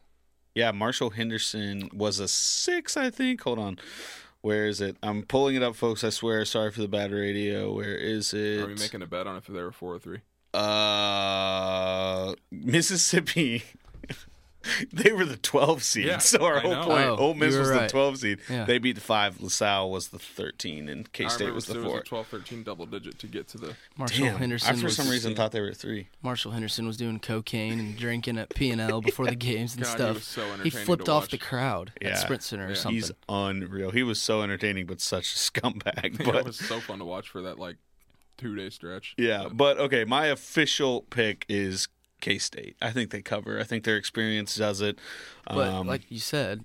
[0.55, 3.43] Yeah, Marshall Henderson was a six, I think.
[3.43, 3.78] Hold on.
[4.40, 4.97] Where is it?
[5.02, 6.02] I'm pulling it up, folks.
[6.05, 6.44] I swear.
[6.44, 7.72] Sorry for the bad radio.
[7.72, 8.60] Where is it?
[8.60, 10.20] Are we making a bet on if they were four or three?
[10.55, 13.64] Uh, Mississippi.
[14.92, 16.06] they were the 12 seed.
[16.06, 16.84] Yeah, so our I whole know.
[16.84, 17.82] point, Oh, Ole Miss was right.
[17.82, 18.38] the 12 seed.
[18.50, 18.64] Yeah.
[18.64, 19.40] They beat the five.
[19.40, 21.92] La Salle was the 13, and K State was the it four.
[21.94, 23.74] was a 12, 13 double digit to get to the.
[23.96, 24.74] Marshall Damn, Henderson.
[24.74, 26.08] I for was, some reason thought they were three.
[26.22, 29.84] Marshall Henderson was doing cocaine and drinking at P and L before the games and
[29.84, 30.14] God, he stuff.
[30.14, 31.30] was so he flipped to off watch.
[31.30, 32.08] the crowd Yeah.
[32.10, 32.94] at Sprint Center or something.
[32.96, 33.90] He's unreal.
[33.90, 36.18] He was so entertaining, but such a scumbag.
[36.20, 37.76] Yeah, But it was so fun to watch for that like
[38.36, 39.14] two day stretch.
[39.18, 41.88] Yeah, but okay, my official pick is
[42.20, 42.76] K State.
[42.80, 43.58] I think they cover.
[43.58, 44.98] I think their experience does it.
[45.46, 46.64] But Um, like you said,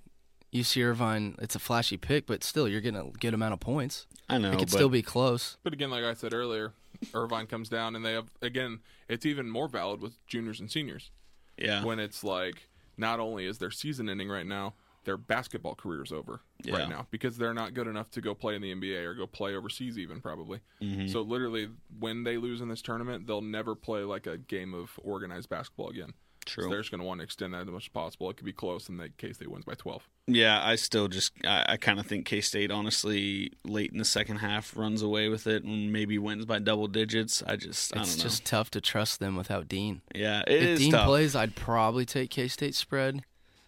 [0.54, 4.08] UC Irvine, it's a flashy pick, but still, you're getting a good amount of points.
[4.30, 5.58] I know, it could but still be close.
[5.64, 6.74] But again, like I said earlier,
[7.14, 8.80] Irvine comes down and they have again.
[9.10, 11.12] It's even more valid with juniors and seniors
[11.58, 12.68] yeah, when it's like
[12.98, 14.76] not only is their season ending right now,
[15.06, 16.78] their basketball career is over Yeah.
[16.78, 19.28] right now because they're not good enough to go play in the NBA or go
[19.28, 20.60] play overseas even probably.
[20.82, 21.08] Mm-hmm.
[21.08, 21.70] So literally,
[22.00, 25.90] when they lose in this tournament, they'll never play like a game of organized basketball
[25.90, 26.14] again.
[26.46, 26.66] True.
[26.66, 28.30] So they're just going to want to extend that as much as possible.
[28.30, 30.10] It could be close in the case they wins by twelve.
[30.28, 30.62] yeah.
[30.62, 34.38] I still just I, I kind of think K State honestly late in the second
[34.38, 37.42] half runs away with it and maybe wins by double digits.
[37.48, 38.24] I just I It's don't know.
[38.30, 40.02] just tough to trust them without Dean.
[40.14, 41.08] yeah, it if is Dean tough.
[41.08, 43.24] plays, I'd probably take K State spread.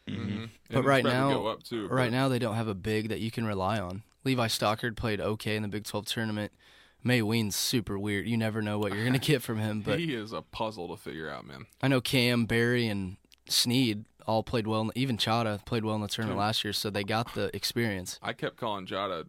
[0.09, 0.45] Mm-hmm.
[0.69, 1.87] But right now, go up too.
[1.87, 4.03] right but- now they don't have a big that you can rely on.
[4.23, 6.51] Levi Stockard played okay in the Big 12 tournament.
[7.05, 8.27] Mawien's super weird.
[8.27, 9.81] You never know what you're gonna get from him.
[9.81, 11.67] But he is a puzzle to figure out, man.
[11.81, 13.17] I know Cam Barry and
[13.47, 14.89] Sneed all played well.
[14.95, 18.19] Even Chada played well in the tournament last year, so they got the experience.
[18.23, 19.27] I kept calling Jada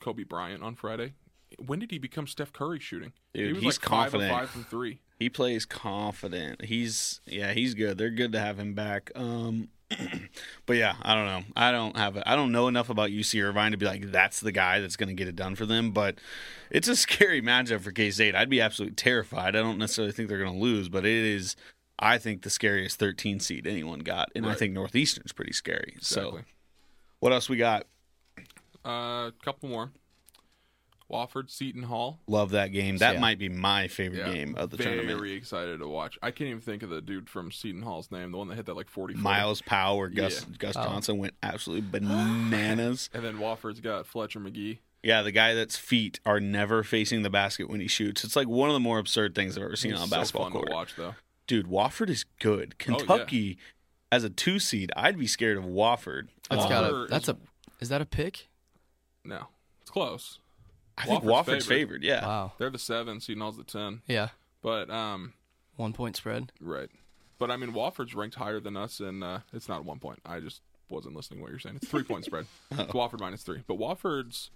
[0.00, 1.12] Kobe Bryant on Friday.
[1.58, 3.12] When did he become Steph Curry shooting?
[3.34, 4.30] Dude, he was he's like five confident.
[4.32, 5.00] five from three.
[5.18, 6.64] He plays confident.
[6.64, 7.98] He's yeah, he's good.
[7.98, 9.10] They're good to have him back.
[9.14, 9.68] Um,
[10.66, 11.42] but yeah, I don't know.
[11.56, 12.22] I don't have.
[12.26, 15.08] I don't know enough about UC Irvine to be like that's the guy that's going
[15.08, 15.92] to get it done for them.
[15.92, 16.16] But
[16.70, 18.34] it's a scary matchup for K State.
[18.34, 19.56] I'd be absolutely terrified.
[19.56, 21.56] I don't necessarily think they're going to lose, but it is.
[22.00, 25.96] I think the scariest 13 seed anyone got, and I think Northeastern's pretty scary.
[26.00, 26.42] So,
[27.18, 27.86] what else we got?
[28.84, 29.90] A uh, couple more.
[31.10, 32.20] Wofford Seton Hall.
[32.26, 32.98] Love that game.
[32.98, 33.20] That Yeah.
[33.20, 35.18] might be my favorite Yeah, game of the very tournament.
[35.20, 36.18] Very excited to watch.
[36.22, 38.66] I can't even think of the dude from Seton Hall's name, the one that hit
[38.66, 39.14] that like forty.
[39.14, 40.56] Myles Powell, Gus Yeah.
[40.58, 40.82] Gus Oh.
[40.84, 43.08] Johnson went absolutely bananas.
[43.14, 44.80] And then Wofford's got Fletcher Magee.
[45.02, 48.24] Yeah, the guy that's feet are never facing the basket when he shoots.
[48.24, 50.16] It's like one of the more absurd things I've ever seen He's on a so
[50.16, 50.66] basketball fun court.
[50.68, 51.14] to watch though.
[51.46, 52.74] Dude, Wofford is good.
[52.80, 52.98] Oh, yeah.
[52.98, 53.58] Kentucky,
[54.12, 56.28] as a two seed, I'd be scared of Wofford.
[56.50, 57.02] That's Wofford got a.
[57.04, 57.36] is- That's a.
[57.80, 58.48] Is that a pick?
[59.24, 59.46] No,
[59.80, 60.40] it's close.
[60.98, 62.02] I think Wofford's Wofford's favored.
[62.02, 62.04] favored.
[62.04, 62.26] Yeah.
[62.26, 62.52] Wow.
[62.58, 63.20] They're the seven.
[63.20, 64.02] Seton Hall's the ten.
[64.06, 64.28] Yeah.
[64.62, 65.34] But um,
[65.76, 66.52] One point spread.
[66.60, 66.90] right.
[67.38, 70.18] But I mean, Wofford's ranked higher than us, and uh, it's not one point.
[70.26, 70.60] I just
[70.90, 71.76] wasn't listening to what you're saying.
[71.76, 72.46] It's three point spread.
[72.72, 74.50] It's Wofford minus three, but Wofford's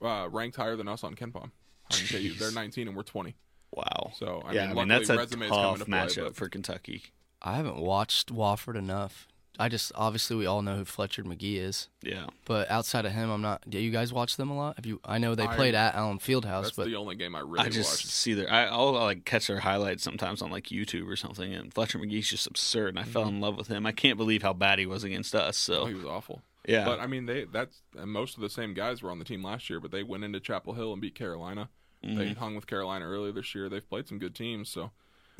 [0.00, 1.50] uh, ranked higher than us on KenPom.
[1.90, 3.34] I can tell you, they're 19 and we're 20.
[3.72, 4.12] Wow.
[4.14, 6.48] So I yeah, mean, I mean that's a tough come into play, matchup but- for
[6.48, 7.02] Kentucky.
[7.42, 9.26] I haven't watched Wofford enough.
[9.58, 12.26] I just obviously we all know who Fletcher Magee is, Yeah.
[12.46, 13.62] but outside of him, I'm not.
[13.68, 14.76] Do you guys watch them a lot?
[14.76, 15.00] Have you?
[15.04, 17.66] I know they I- played at Allen Fieldhouse, That's but the only game I really
[17.66, 18.06] I just watched.
[18.06, 18.50] see their.
[18.50, 22.28] I, I'll, like catch their highlights sometimes on like YouTube or something, and Fletcher Magee's
[22.28, 23.84] just absurd, and I fell in love with him.
[23.84, 25.56] I can't believe how bad he was against us.
[25.58, 25.82] So Mm-hmm.
[25.82, 26.42] Oh, he was awful.
[26.66, 29.24] yeah, But I mean, they that's and most of the same guys were on the
[29.26, 31.68] team last year, but they went into Chapel Hill and beat Carolina.
[32.02, 32.16] Mm-hmm.
[32.18, 33.68] They hung with Carolina earlier this year.
[33.68, 34.90] They've played some good teams, so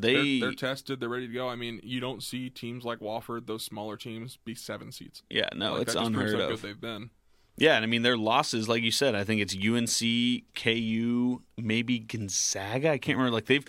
[0.00, 1.00] they they're, they're tested.
[1.00, 1.48] They're ready to go.
[1.48, 5.22] I mean, you don't see teams like Wofford, those smaller teams, be seven seeds.
[5.30, 6.60] yeah no, Like, it's that just proves unheard of.
[6.62, 7.10] good they've been.
[7.56, 11.98] Yeah, and I mean their losses, like you said, I think it's UNC, KU, maybe
[11.98, 12.90] Gonzaga.
[12.90, 13.34] I can't remember.
[13.34, 13.64] Like they've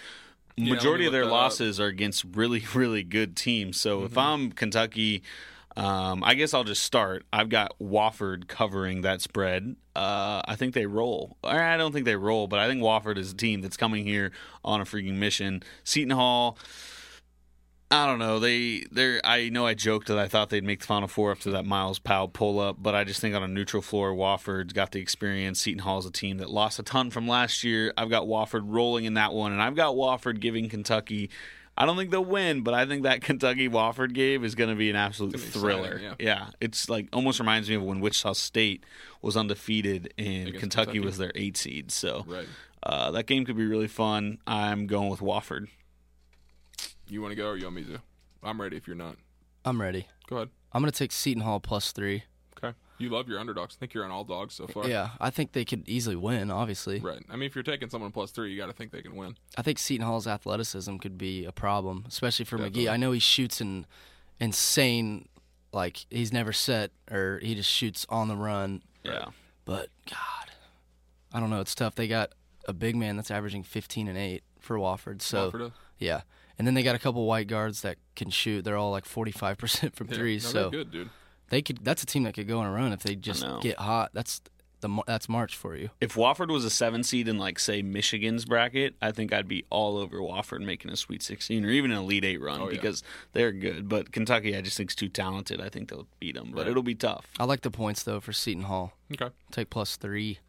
[0.56, 1.34] Yeah, majority of their that up.
[1.34, 3.80] losses are against really, really good teams.
[3.80, 4.06] So Mm-hmm.
[4.06, 5.24] if I'm Kentucky,
[5.78, 7.26] um, I guess I'll just start.
[7.32, 9.76] I've got Wofford covering that spread.
[9.96, 11.38] Uh, I think they roll.
[11.44, 14.32] I don't think they roll, but I think Wofford is a team that's coming here
[14.64, 15.64] on a freaking mission.
[15.84, 16.58] Seton Hall.
[17.90, 18.40] I don't know.
[18.40, 21.52] They they I know I joked that I thought they'd make the final four after
[21.52, 24.94] that Myles Powell pull up, but I just think on a neutral floor, Wofford's got
[24.94, 25.60] the experience.
[25.60, 27.94] Seton Hall's a team that lost a ton from last year.
[27.98, 31.30] I've got Wofford rolling in that one, and I've got Wofford giving Kentucky.
[31.78, 34.76] I don't think they'll win, but I think that Kentucky Wofford game is going to
[34.76, 35.94] be an absolute be thriller.
[35.96, 36.48] exciting, yeah.
[36.60, 38.84] it's like almost reminds me of when Wichita State
[39.22, 41.00] was undefeated and Kentucky, Kentucky.
[41.00, 41.92] was their eight seed.
[41.92, 42.48] So Right.
[42.84, 44.38] uh, that game could be really fun.
[44.46, 45.68] I'm going with Wofford.
[47.08, 48.02] You want to go or you want me to?
[48.44, 49.16] I'm ready if you're not.
[49.66, 50.08] I'm ready.
[50.28, 50.50] Go ahead.
[50.74, 52.24] I'm gonna take Seton Hall plus three.
[53.02, 53.76] You love your underdogs.
[53.76, 54.88] I think you're on all dogs so far.
[54.88, 56.52] Yeah, I think they could easily win.
[56.52, 57.24] Obviously, Right.
[57.30, 59.36] I mean, if you're taking someone plus three, you got to think they can win.
[59.58, 62.82] I think Seton Hall's athleticism could be a problem, especially for Definitely.
[62.84, 62.90] Magee.
[62.90, 63.86] I know he shoots an
[64.40, 65.28] insane,
[65.72, 68.82] like he's never set or he just shoots on the run.
[69.04, 69.26] Yeah.
[69.66, 70.52] But God,
[71.34, 71.62] I don't know.
[71.62, 71.96] It's tough.
[71.96, 72.32] They got
[72.68, 75.22] a big man that's averaging 15 and eight for Wofford.
[75.22, 76.22] So Wofford, yeah,
[76.58, 78.64] and then they got a couple white guards that can shoot.
[78.64, 80.34] They're all like 45 percent from yeah, three.
[80.36, 81.10] no, so good, dude.
[81.52, 81.86] They could.
[81.86, 84.10] That's a team that could go on a run if they just get hot.
[84.14, 84.42] That's
[84.80, 85.92] the that's March for you.
[86.02, 89.64] If Wofford was a seven seed in like say Michigan's bracket, I think I'd be
[89.70, 92.72] all over Wofford making a Sweet 16 or even an Elite Eight run Oh, yeah.
[92.72, 93.04] because
[93.34, 93.88] they're good.
[93.88, 95.62] But Kentucky, I just think's too talented.
[95.62, 96.72] I think they'll beat them, but Right.
[96.72, 97.28] it'll be tough.
[97.40, 98.94] I like the points though for Seton Hall.
[99.14, 99.30] Okay.
[99.52, 100.40] Take plus three.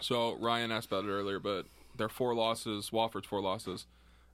[0.00, 3.86] So Ryan asked about it earlier, but their four losses, Wofford's four losses.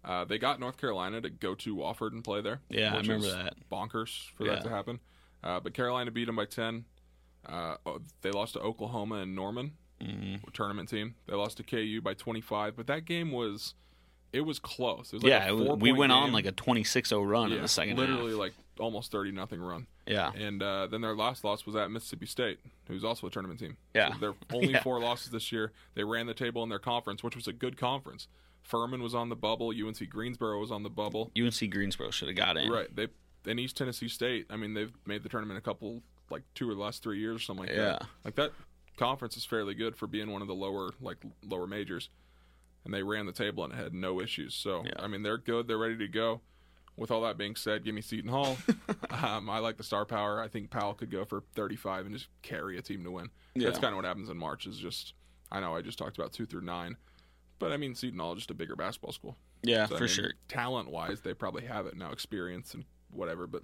[0.04, 2.60] Uh, they got North Carolina to go to Wofford and play there.
[2.70, 3.54] Yeah, I remember is that.
[3.70, 4.54] Bonkers for Yeah.
[4.54, 5.00] that to happen.
[5.42, 6.84] Uh, but Carolina beat them by ten.
[7.46, 10.36] Uh, oh, they lost to Oklahoma and Norman, Mm-hmm.
[10.52, 11.16] tournament team.
[11.26, 13.74] They lost to KU by twenty five, but that game was
[14.32, 15.08] it was close.
[15.12, 17.96] It was like yeah, a we went on like a 26-0 run in the second
[17.96, 18.38] literally half.
[18.38, 19.86] like almost thirty nothing run.
[20.06, 23.58] Yeah, And uh, then their last loss was at Mississippi State, who's also a tournament
[23.60, 23.76] team.
[23.94, 24.12] Yeah.
[24.14, 24.82] So their only Yeah.
[24.82, 25.72] four losses this year.
[25.94, 28.28] They ran the table in their conference, which was a good conference.
[28.62, 29.70] Furman was on the bubble.
[29.70, 31.30] UNC Greensboro was on the bubble.
[31.38, 32.70] UNC Greensboro should have got in.
[32.70, 32.94] Right.
[32.94, 33.08] They
[33.48, 34.46] and East Tennessee State.
[34.50, 37.36] I mean, they've made the tournament a couple, like two or the last three years
[37.36, 37.84] or something like Yeah.
[37.92, 38.02] that.
[38.24, 38.52] Like that
[38.96, 42.10] conference is fairly good for being one of the lower, like lower majors.
[42.84, 44.54] And they ran the table and had no issues.
[44.54, 44.92] So Yeah.
[44.98, 45.66] I mean, they're good.
[45.68, 46.40] They're ready to go.
[46.96, 48.56] With all that being said, give me Seton Hall.
[49.10, 50.40] um, I like the star power.
[50.40, 53.30] I think Powell could go for 35 and just carry a team to win.
[53.54, 53.66] Yeah.
[53.66, 54.66] That's kind of what happens in March.
[54.66, 55.14] Is just
[55.52, 56.96] I know I just talked about two through nine,
[57.60, 59.36] but I mean Seton Hall is just a bigger basketball school.
[59.62, 60.32] Yeah, So, I for mean, sure.
[60.48, 62.10] Talent wise, they probably have it now.
[62.12, 63.46] Experience and whatever.
[63.46, 63.62] But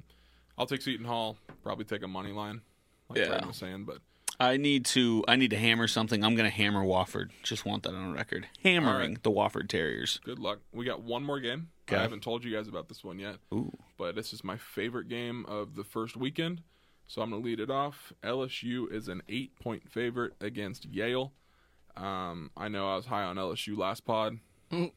[0.59, 1.37] I'll take Seton Hall.
[1.63, 2.61] Probably take a money line,
[3.09, 3.45] like Yeah.
[3.47, 3.85] Was saying.
[3.85, 3.99] But
[4.41, 6.25] I need to I need to hammer something.
[6.25, 7.31] I'm going to hammer Wofford.
[7.43, 8.47] Just want that on record.
[8.63, 9.23] Hammering right.
[9.23, 10.21] the Wofford Terriers.
[10.25, 10.61] good luck.
[10.73, 11.69] We got one more game.
[11.89, 11.97] Okay.
[11.97, 13.37] I haven't told you guys about this one yet.
[13.53, 13.77] Ooh.
[13.99, 16.63] but this is my favorite game of the first weekend.
[17.07, 18.15] So I'm going to lead it off.
[18.23, 21.33] LSU is an eight point favorite against Yale.
[21.97, 24.39] Um, I know I was high on LSU last pod.
[24.71, 24.89] Yeah,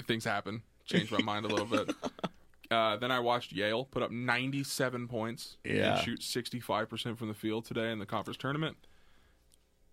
[0.06, 0.62] Things happen.
[0.86, 1.90] Changed my mind a little bit.
[2.74, 5.96] Uh, then I watched Yale put up 97 points Yeah.
[5.96, 8.76] and shoot 65% from the field today in the conference tournament.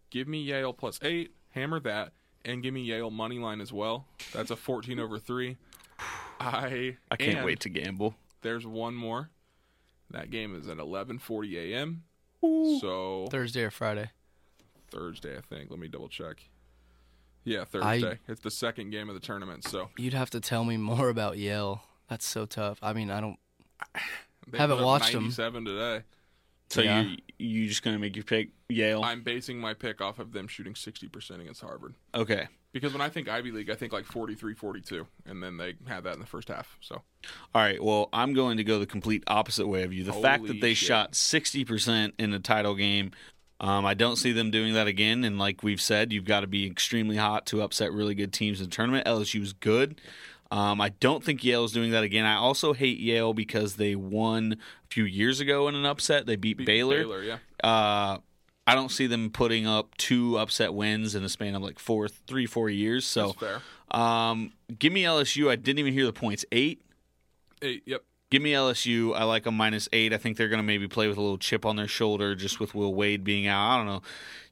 [0.09, 2.11] Give me Yale plus eight, hammer that,
[2.43, 4.07] and give me Yale money line as well.
[4.33, 5.57] That's a 14 over three.
[6.39, 8.15] I I can't wait to gamble.
[8.41, 9.29] there's one more.
[10.09, 12.03] That game is at 11:40 a.m.
[12.41, 14.09] So Thursday or Friday.
[14.89, 15.69] Thursday, I think.
[15.69, 16.49] Let me double check.
[17.45, 18.19] Yeah, Thursday.
[18.27, 19.63] it's the second game of the tournament.
[19.63, 21.83] So You'd have to tell me more about Yale.
[22.11, 22.77] That's so tough.
[22.83, 23.39] I mean, I don't.
[24.51, 25.23] they Haven't put up watched 'em.
[25.23, 26.01] 97 today.
[26.69, 27.01] So Yeah.
[27.01, 29.01] you you just going to make your pick Yale?
[29.03, 31.95] I'm basing my pick off of them shooting 60% against Harvard.
[32.13, 32.47] okay.
[32.73, 35.05] Because when I think Ivy League, I think like 43 42.
[35.25, 36.77] And then they had that in the first half.
[36.81, 37.81] So All right.
[37.83, 40.03] Well, I'm going to go the complete opposite way of you.
[40.05, 40.88] The fact that they shit.
[40.88, 43.11] shot 60% in the title game,
[43.59, 45.23] um, I don't see them doing that again.
[45.25, 48.59] And like we've said, you've got to be extremely hot to upset really good teams
[48.61, 49.05] in the tournament.
[49.05, 49.99] LSU's good.
[50.52, 52.26] Um, I don't think Yale is doing that again.
[52.26, 56.26] I also hate Yale because they won a few years ago in an upset.
[56.26, 56.99] They beat, beat Baylor.
[56.99, 57.38] Baylor, yeah.
[57.64, 58.18] Uh,
[58.68, 62.07] I don't see them putting up two upset wins in the span of like four,
[62.10, 63.06] three, four years.
[63.06, 63.99] So, That's fair.
[63.99, 65.49] um, give me LSU.
[65.49, 66.44] I didn't even hear the points.
[66.52, 66.82] Eight.
[67.61, 68.03] Eight, yep.
[68.30, 69.14] Give me LSU.
[69.15, 70.14] I like a minus eight.
[70.14, 72.60] I think they're going to maybe play with a little chip on their shoulder just
[72.61, 73.73] with Will Wade being out.
[73.73, 74.02] I don't know.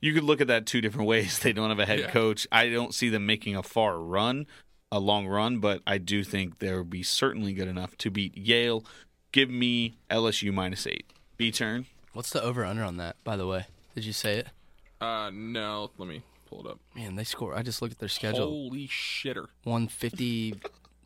[0.01, 1.39] You could look at that two different ways.
[1.39, 2.09] They don't have a head Yeah.
[2.11, 2.45] coach.
[2.51, 4.47] I don't see them making a far run,
[4.91, 8.83] a long run, but I do think they'll be certainly good enough to beat Yale.
[9.31, 11.05] Give me LSU minus eight.
[11.37, 11.85] B turn.
[12.13, 13.15] What's the over under on that?
[13.23, 14.47] By the way, did you say it?
[14.99, 16.79] Uh, no, let me pull it up.
[16.95, 17.55] Man, they score.
[17.55, 18.47] I just looked at their schedule.
[18.49, 19.47] Holy shitter.
[19.63, 20.55] One fifty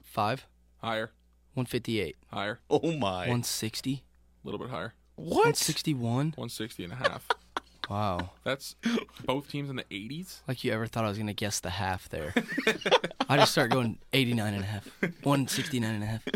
[0.02, 0.48] five,
[0.78, 1.12] Higher,
[1.54, 3.28] one fifty eight, higher, Oh my.
[3.28, 4.04] one sixty,
[4.44, 4.94] a little bit higher.
[5.16, 5.58] one what?
[5.58, 6.28] sixty one.
[6.36, 7.28] 160 and a half.
[7.94, 8.32] Wow.
[8.44, 8.76] That's
[9.24, 10.42] both teams in the 80s.
[10.48, 12.34] Like you ever thought I was gonna guess the half there?
[13.30, 16.28] I just start going 89 and a half, 169 and a half.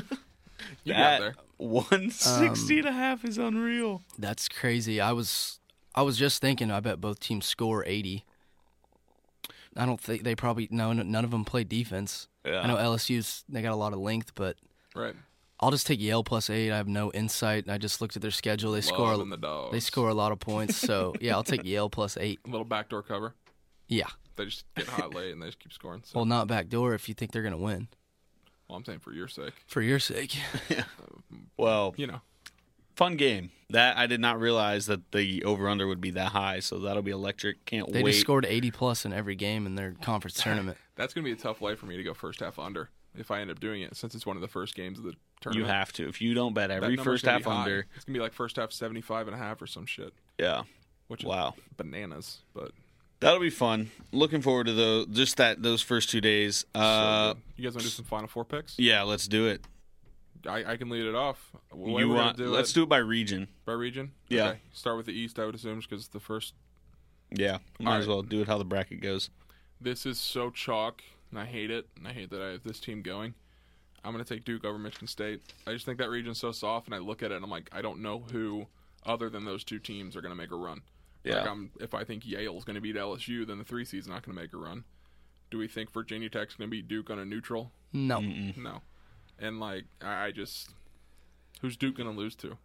[0.83, 1.35] You got there.
[1.57, 4.03] 160 um, and a half is unreal.
[4.19, 5.01] That's crazy.
[5.01, 5.59] I was
[5.95, 6.69] I was just thinking.
[6.69, 8.23] I bet both teams score 80.
[9.75, 12.27] I don't think they probably no none of them play defense.
[12.45, 12.59] Yeah.
[12.59, 14.57] I know LSU's they got a lot of length, but
[14.95, 15.15] Right.
[15.59, 16.71] I'll just take Yale plus eight.
[16.71, 17.67] I have no insight.
[17.69, 18.71] I just looked at their schedule.
[18.73, 19.71] They score Loving the dogs.
[19.71, 20.75] they score a lot of points.
[20.75, 22.39] So yeah, I'll take Yale plus eight.
[22.45, 23.33] A little backdoor cover.
[23.87, 24.07] Yeah.
[24.35, 26.03] They just get hot late and they just keep scoring.
[26.05, 27.87] So, Well, not backdoor if you think they're gonna win.
[28.67, 29.53] well, I'm saying for your sake.
[29.65, 30.35] For your sake.
[30.69, 30.83] yeah.
[31.01, 32.21] Uh, well, You know,
[32.97, 33.51] fun game.
[33.69, 37.01] That I did not realize that the over under would be that high, so that'll
[37.03, 37.65] be electric.
[37.65, 37.93] Can't wait.
[37.93, 38.11] They wait.
[38.11, 40.77] just scored 80 plus in every game in their conference tournament.
[40.95, 43.29] that's going to be a tough way for me to go first half under if
[43.29, 45.67] I end up doing it since it's one of the first games of the tournament.
[45.67, 46.07] you have to.
[46.07, 48.71] If you don't bet every first half under, It's going to be like first half
[48.71, 50.63] 75 and a half or some shit, yeah,
[51.09, 51.55] which is Wow.
[51.75, 52.39] bananas.
[52.53, 52.71] But
[53.19, 53.91] that'll be fun.
[54.13, 55.07] Looking forward to those.
[55.07, 56.65] Just that those first two days.
[56.73, 57.41] Uh, good.
[57.57, 58.79] you guys want to do some final four picks?
[58.79, 59.61] yeah, let's do it.
[60.45, 61.51] I, I can lead it off.
[61.71, 62.37] The way you want?
[62.37, 63.47] do let's it, do it by region.
[63.65, 64.11] by region.
[64.29, 64.49] Yeah.
[64.49, 64.59] Okay.
[64.73, 66.53] Start with the East, I would assume, because the first
[67.31, 68.13] Yeah, might All as right.
[68.13, 69.29] well do it how the bracket goes.
[69.79, 71.01] This is so chalk,
[71.31, 71.87] and I hate it.
[71.97, 73.33] And I hate that I have this team going.
[74.03, 75.41] I'm going to take Duke over Michigan State.
[75.65, 77.69] I just think that region's so soft, and I look at it and I'm like,
[77.73, 78.67] I don't know who
[79.05, 80.81] other than those two teams are going to make a run.
[81.23, 81.39] Yeah.
[81.41, 84.23] Like I'm, if I think Yale's going to beat LSU, then the three seed's not
[84.25, 84.83] going to make a run.
[85.51, 87.71] Do we think Virginia Tech's going to beat Duke on a neutral?
[87.91, 88.19] No.
[88.21, 88.81] No.
[89.39, 90.69] And like, I, I just,
[91.61, 92.57] who's Duke going to lose to?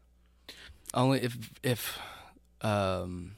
[0.94, 1.98] Only if if
[2.60, 3.32] um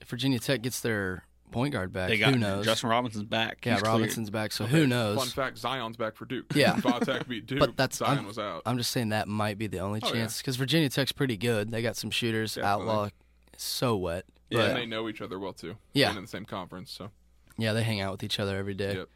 [0.00, 2.66] if Virginia Tech gets their point guard back, They got who knows?
[2.66, 3.64] Justin Robinson's back.
[3.64, 3.94] yeah, He's cleared.
[3.94, 5.16] Robinson's back, so who knows?
[5.16, 6.46] Fun fact: Zion's back for Duke.
[6.54, 6.74] Yeah.
[6.76, 7.60] Vatek beat Duke.
[7.60, 8.62] But that's Zion I'm, was out.
[8.66, 11.70] I'm just saying that might be the only Oh, chance because Virginia Tech's pretty good.
[11.70, 12.54] They got some shooters.
[12.56, 12.82] Definitely.
[12.90, 13.08] Outlaw,
[13.56, 14.24] so wet.
[14.50, 15.76] yeah, But and they know each other well too.
[15.94, 16.08] Yeah.
[16.08, 17.10] Being in the same conference, so
[17.56, 18.94] yeah, they hang out with each other every day.
[18.96, 19.08] yep,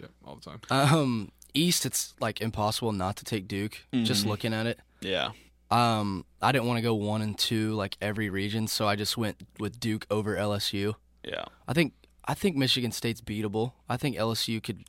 [0.00, 0.60] yep, all the time.
[0.70, 3.78] Um, East, it's like impossible not to take Duke.
[3.92, 4.30] Just Mm-hmm.
[4.30, 4.80] looking at it.
[5.00, 5.30] Yeah.
[5.70, 9.16] Um, I didn't want to go one and two like every region, so I just
[9.16, 10.94] went with Duke over LSU.
[11.24, 11.44] Yeah.
[11.66, 11.94] I think
[12.26, 13.72] I think Michigan State's beatable.
[13.88, 14.84] I think LSU could.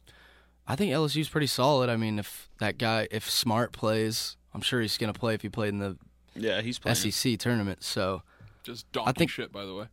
[0.68, 1.90] I think LSU's pretty solid.
[1.90, 5.50] I mean, if that guy, if Smart plays, I'm sure he's gonna play if he
[5.50, 5.98] played in the
[6.36, 6.96] Yeah, he's playing.
[6.96, 7.84] SEC tournament.
[7.84, 8.22] So
[8.64, 9.86] Just donkey think- shit, by the way.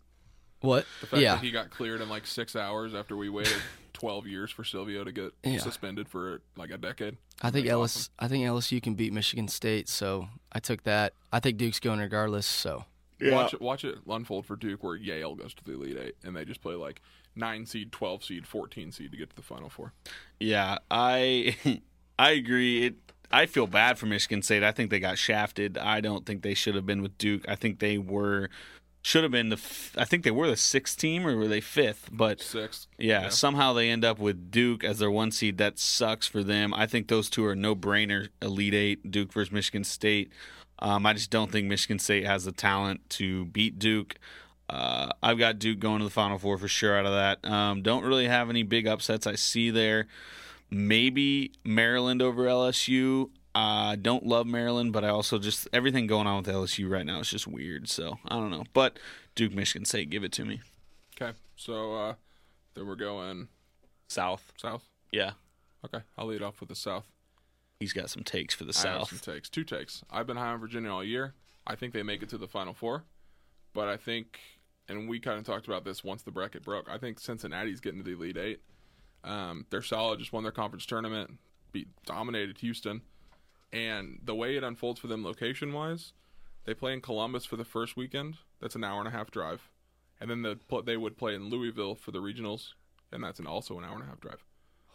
[0.60, 0.86] what?
[1.00, 3.56] The fact yeah, that he got cleared in like six hours after we waited
[4.02, 5.58] 12 years for Silvio to get Yeah.
[5.58, 7.18] suspended for like a decade.
[7.40, 8.12] I think That's LS, awesome.
[8.18, 11.12] I think LSU can beat Michigan State, so I took that.
[11.32, 12.44] I think Duke's going regardless.
[12.44, 12.84] So
[13.20, 16.34] Watch it, watch it unfold for Duke, where Yale goes to the Elite Eight, and
[16.34, 17.00] they just play like
[17.36, 19.92] nine seed, 12 seed, 14 seed to get to the Final Four.
[20.40, 21.56] Yeah, I
[22.18, 22.86] I agree.
[22.86, 22.94] It
[23.30, 24.64] I feel bad for Michigan State.
[24.64, 25.78] I think they got shafted.
[25.78, 27.44] I don't think they should have been with Duke.
[27.48, 28.50] I think they were
[29.02, 31.60] should have been the f- I think they were the sixth team or were they
[31.60, 32.08] fifth?
[32.12, 32.86] But Sixth.
[32.98, 35.58] yeah, somehow they end up with Duke as their one seed.
[35.58, 36.72] That sucks for them.
[36.72, 38.28] I think those two are no brainer.
[38.40, 40.30] Elite Eight, Duke versus Michigan State.
[40.78, 44.16] Um, I just don't think Michigan State has the talent to beat Duke.
[44.70, 47.44] Uh, I've got Duke going to the Final Four for sure out of that.
[47.48, 50.06] Um, don't really have any big upsets I see there.
[50.70, 53.30] Maybe Maryland over LSU.
[53.54, 57.20] I don't love Maryland, but I also just everything going on with LSU right now
[57.20, 57.88] is just weird.
[57.88, 58.64] So I don't know.
[58.72, 58.98] But
[59.34, 60.60] Duke, Michigan State, give it to me.
[61.20, 62.14] Okay, so uh,
[62.74, 63.48] then we're going
[64.08, 64.52] South.
[64.56, 64.84] South.
[65.10, 65.32] Yeah,
[65.84, 67.04] Okay, I'll lead off with the South.
[67.80, 69.08] he's got some takes for the I South.
[69.10, 69.48] some takes.
[69.50, 70.02] Two takes.
[70.10, 71.34] I've been high on Virginia all year.
[71.66, 73.04] I think they make it to the Final Four,
[73.74, 74.40] but I think,
[74.88, 76.88] and we kind of talked about this once the bracket broke.
[76.88, 78.60] I think Cincinnati's getting to the Elite Eight.
[79.24, 80.18] Um, they're solid.
[80.18, 81.38] Just won their conference tournament,
[81.72, 83.02] beat dominated Houston,
[83.72, 86.12] and the way it unfolds for them location wise,
[86.64, 88.36] they play in Columbus for the first weekend.
[88.60, 89.68] That's an hour and a half drive,
[90.20, 92.70] and then the they would play in Louisville for the regionals,
[93.10, 94.44] and that's an also an hour and a half drive.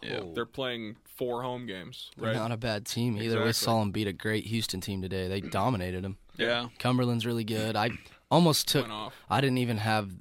[0.02, 0.22] Yeah.
[0.36, 2.36] They're playing four home games, they're right?
[2.36, 3.44] not a bad team either.
[3.44, 5.28] We saw them beat a great Houston team today.
[5.28, 6.18] They dominated them.
[6.38, 6.68] Yeah.
[6.78, 7.76] Cumberland's really good.
[7.76, 7.90] I
[8.30, 8.88] almost took.
[8.90, 9.16] Off.
[9.28, 10.12] I didn't even have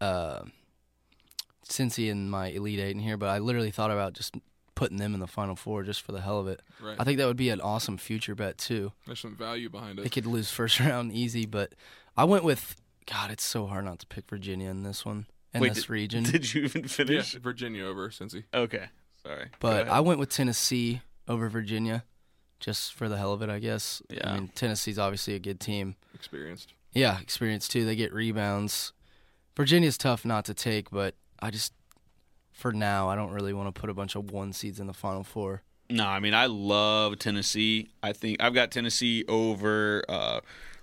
[0.00, 0.42] uh,
[1.68, 4.36] Cincy in my Elite Eight in here, but I literally thought about just
[4.78, 6.62] putting them in the Final Four just for the hell of it.
[6.80, 6.94] Right.
[6.98, 8.92] I think that would be an awesome future bet too.
[9.06, 10.02] There's some value behind it.
[10.02, 11.72] They could lose first round easy, but
[12.16, 12.76] I went with
[13.06, 13.32] God.
[13.32, 16.22] It's so hard not to pick Virginia in this one in Wait, this did, region.
[16.22, 17.32] Did you even Yeah, finish?
[17.34, 18.44] Virginia over Cincy.
[18.54, 18.86] Okay.
[19.20, 19.48] Sorry.
[19.58, 19.88] But.
[19.88, 22.04] I went with Tennessee over Virginia,
[22.60, 24.00] just for the hell of it, I guess.
[24.08, 24.30] Yeah.
[24.30, 25.96] I mean, Tennessee's obviously a good team.
[26.14, 26.72] Experienced.
[26.92, 27.84] Yeah, experienced too.
[27.84, 28.92] They get rebounds.
[29.56, 31.72] Virginia's tough not to take, but I just,
[32.58, 34.92] for now, I don't really want to put a bunch of one seeds in the
[34.92, 35.62] Final Four.
[35.88, 37.88] No, I mean I love Tennessee.
[38.02, 40.40] I think I've got Tennessee over uh,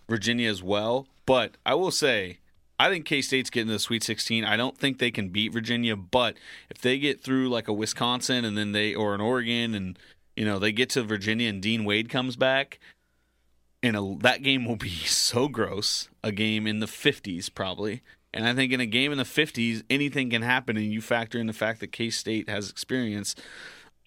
[0.07, 1.06] Virginia as well.
[1.26, 2.39] But I will say,
[2.80, 4.45] I think K State's getting to the Sweet 16.
[4.45, 6.38] I don't think they can beat Virginia, but
[6.69, 9.99] if they get through like a Wisconsin and then they or an Oregon and
[10.38, 12.80] you know they get to Virginia and Dean Wade comes back,
[13.84, 16.07] and a, that game will be so gross.
[16.23, 18.02] A game in the 50s probably.
[18.35, 20.75] And I think in a game in the 50s, anything can happen.
[20.75, 23.33] And you factor in the fact that K State has experience.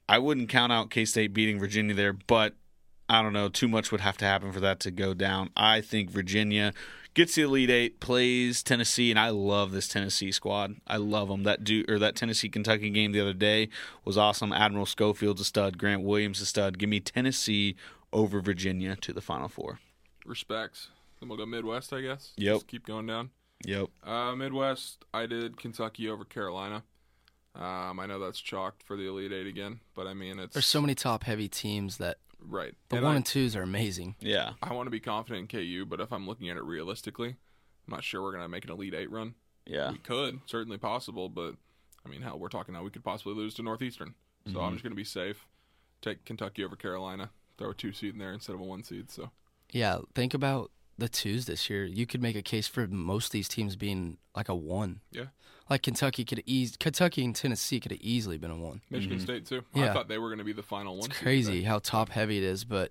[0.09, 2.55] I wouldn't count out K State beating Virginia there, but
[3.09, 3.49] I don't know.
[3.49, 5.49] Too much would have to happen for that to go down.
[5.57, 6.75] I think Virginia
[7.15, 10.77] gets the Elite Eight, plays Tennessee, and I love this Tennessee squad.
[10.87, 11.45] I love them.
[11.45, 13.71] That do or that Tennessee Kentucky game the other day
[14.05, 14.53] was awesome.
[14.53, 15.79] Admiral Schofield's a stud.
[15.79, 16.79] Grant Williams a stud.
[16.79, 17.77] Give me Tennessee
[18.13, 19.81] over Virginia to the Final Four.
[20.27, 20.89] Respect.
[21.19, 22.33] Then we'll go Midwest, I guess.
[22.37, 22.55] Yep.
[22.57, 23.31] Just keep going down.
[23.65, 23.89] Yep.
[24.05, 26.83] Uh, Midwest, I did Kentucky over Carolina.
[27.55, 30.67] Um, I know that's chalked for the Elite Eight again, but I mean it's There's
[30.67, 32.75] so many top heavy teams that right.
[32.89, 34.15] the And one I, and twos are amazing.
[34.21, 34.53] Yeah.
[34.63, 37.91] I want to be confident in KU, but if I'm looking at it realistically, I'm
[37.95, 39.35] not sure we're gonna make an Elite Eight run.
[39.67, 39.91] Yeah.
[39.91, 41.55] We could, certainly possible, but
[42.07, 42.85] I mean, hell, we're talking now.
[42.85, 44.15] We could possibly lose to Northeastern.
[44.47, 44.61] So Mm-hmm.
[44.61, 45.45] I'm just gonna be safe.
[46.01, 47.31] Take Kentucky over Carolina.
[47.59, 49.11] Throw a two seed in there instead of a one seed.
[49.11, 49.31] So
[49.73, 51.85] Yeah, think about the twos this year.
[51.85, 55.01] You could make a case for most of these teams being like a one.
[55.13, 55.27] yeah,
[55.71, 58.81] Like Kentucky could ease Kentucky and Tennessee could have easily been a one.
[58.91, 59.63] Michigan State too.
[59.75, 59.91] Yeah.
[59.91, 61.11] I thought they were gonna be the final one.
[61.11, 61.65] It's crazy today.
[61.67, 62.91] how top heavy it is, but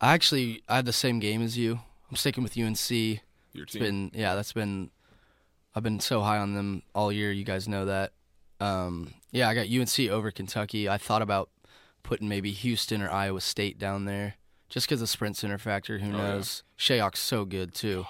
[0.00, 1.80] I actually I had the same game as you.
[2.10, 2.90] I'm sticking with UNC.
[2.90, 3.82] Your It's team.
[3.82, 4.90] been yeah, that's been
[5.74, 7.32] I've been so high on them all year.
[7.32, 8.12] You guys know that.
[8.60, 10.88] Um, yeah, I got UNC over Kentucky.
[10.88, 11.48] I thought about
[12.02, 14.34] putting maybe Houston or Iowa State down there
[14.72, 15.98] just because of sprint center factor.
[15.98, 16.16] Who Oh, yeah.
[16.16, 16.62] knows?
[16.78, 18.06] Shayok's so good too.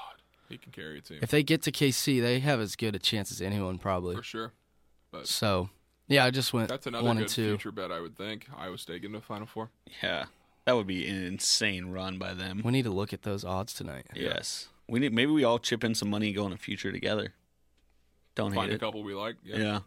[0.48, 2.98] he can carry a team If they get to KC, they have as good a
[2.98, 4.14] chance as anyone probably.
[4.16, 4.52] for sure.
[5.10, 5.70] But So
[6.09, 7.48] yeah, I just went that's another one good and two.
[7.51, 8.47] future bet, I would think.
[8.56, 9.70] Iowa State getting to the Final Four.
[10.02, 10.26] Yeah.
[10.64, 12.62] That would be an insane run by them.
[12.64, 14.06] We need to look at those odds tonight.
[14.14, 14.68] Yes.
[14.89, 17.34] We need maybe we all chip in some money and go in a future together.
[18.36, 18.80] Don't Find hate a it.
[18.80, 19.36] couple we like.
[19.44, 19.80] Yeah.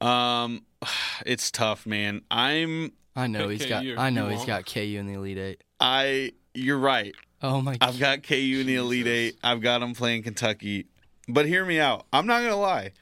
[0.00, 0.44] Yeah.
[0.44, 0.66] Um
[1.26, 2.22] it's tough, man.
[2.30, 3.94] I'm I know Pick he's got KU.
[3.98, 4.46] I know You he's won't.
[4.48, 5.64] got KU in the Elite Eight.
[5.80, 7.14] I you're right.
[7.42, 7.88] Oh my God.
[7.88, 9.36] I've got KU in the Elite 8.
[9.44, 10.86] I've got them playing Kentucky.
[11.28, 12.06] But hear me out.
[12.12, 12.92] I'm not going to lie.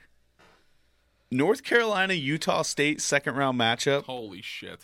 [1.30, 4.04] North Carolina Utah State second round matchup.
[4.04, 4.80] Holy shit.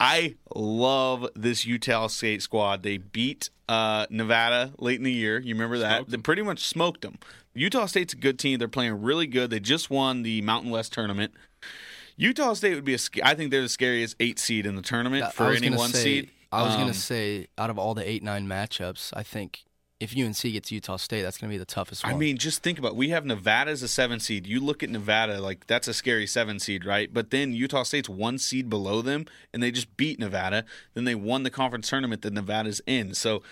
[0.00, 2.82] I love this Utah State squad.
[2.82, 5.38] They beat uh, Nevada late in the year.
[5.38, 5.96] You remember that?
[5.96, 7.18] Smoked They pretty much smoked them.
[7.54, 8.58] Utah State's a good team.
[8.58, 9.50] They're playing really good.
[9.50, 11.32] They just won the Mountain West tournament.
[12.16, 12.98] Utah State would be a.
[13.22, 16.02] I think they're the scariest eight seed in the tournament I- for any one say,
[16.02, 16.30] seed.
[16.50, 19.64] I was Um, gonna say, out of all the eight nine matchups, I think
[20.00, 22.14] if UNC gets Utah State, that's gonna be the toughest one.
[22.14, 22.94] I mean, just think about.
[22.96, 24.46] We have Nevada as a seven seed.
[24.46, 27.12] You look at Nevada, like that's a scary seven seed, right?
[27.12, 30.64] But then Utah State's one seed below them, and they just beat Nevada.
[30.94, 33.12] Then they won the conference tournament that Nevada's in.
[33.14, 33.42] So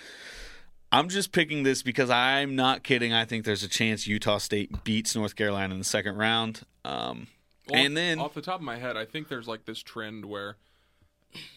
[0.93, 3.13] I'm just picking this because I'm not kidding.
[3.13, 6.63] I think there's a chance Utah State beats North Carolina in the second round.
[6.85, 7.27] Um,
[7.69, 10.25] Well, and then off the top of my head, I think there's like this trend
[10.27, 10.57] where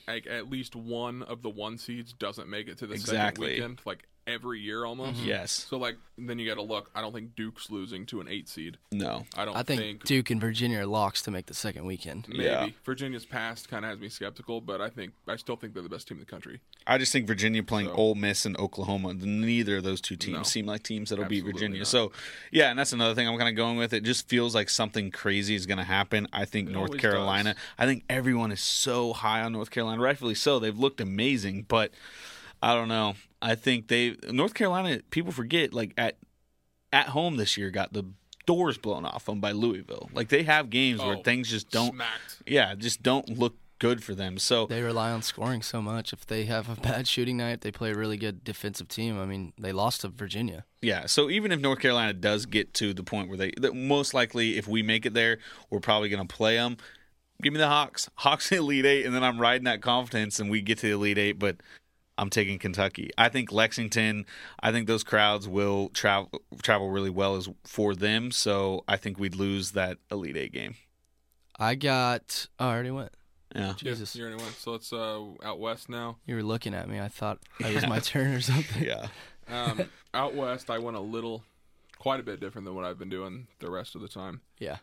[0.08, 3.48] like at least one of the one seeds doesn't make it to the Exactly.
[3.56, 5.18] second weekend, like every year almost.
[5.20, 5.28] Mm-hmm.
[5.28, 6.90] yes, So like then you got to look.
[6.94, 8.78] I don't think Duke's losing to an eight seed.
[8.92, 12.28] no, I don't I think, Duke and Virginia are locks to make the second weekend.
[12.28, 12.68] maybe Yeah.
[12.84, 15.88] Virginia's past kind of has me skeptical, but I think I still think they're the
[15.90, 16.60] best team in the country.
[16.86, 20.38] I just think Virginia playing So- Ole Miss and Oklahoma, neither of those two teams
[20.38, 20.44] No.
[20.44, 21.80] seem like teams that'll beat Virginia.
[21.80, 21.88] not.
[21.88, 22.12] So,
[22.52, 23.94] yeah, and that's another thing I'm kind of going with.
[23.94, 26.28] It just feels like something crazy is going to happen.
[26.34, 27.64] I think It North Carolina, does.
[27.78, 30.60] I think everyone is so high on North Carolina, rightfully so.
[30.60, 31.92] They've looked amazing, but
[32.62, 33.16] I don't know.
[33.42, 36.18] I think they North Carolina people forget like at
[36.92, 38.04] at home this year got the
[38.46, 40.10] doors blown off them by Louisville.
[40.14, 42.42] Like they have games where Oh, things just don't smacked.
[42.48, 44.38] yeah, just don't look good for them.
[44.38, 46.12] So They rely on scoring so much.
[46.12, 49.18] If they have a bad shooting night, they play a really good defensive team.
[49.18, 50.66] I mean, they lost to Virginia.
[50.82, 54.14] Yeah, so even if North Carolina does get to the point where they, that most
[54.14, 55.38] likely, if we make it there,
[55.70, 56.76] we're probably going to play them.
[57.42, 60.42] Give me the Hawks, Hawks in the Elite Eight, and then I'm riding that confidence,
[60.42, 61.40] and we get to the Elite Eight.
[61.40, 61.58] But
[62.20, 63.12] I'm taking Kentucky.
[63.18, 64.26] I think Lexington.
[64.60, 68.32] I think those crowds will travel travel really well as for them.
[68.32, 70.76] So I think we'd lose that Elite Eight game.
[71.58, 72.48] I got.
[72.60, 73.12] Oh, I already went.
[73.56, 74.16] Yeah, Jesus.
[74.16, 74.56] Yeah, you already went.
[74.58, 76.18] So it's uh, out west now.
[76.26, 77.00] You were looking at me.
[77.00, 78.84] I thought it was my turn or something.
[78.84, 79.08] yeah.
[79.52, 81.44] Um, out west, I went a little,
[81.98, 84.42] quite a bit different than what I've been doing the rest of the time.
[84.60, 84.78] Yeah.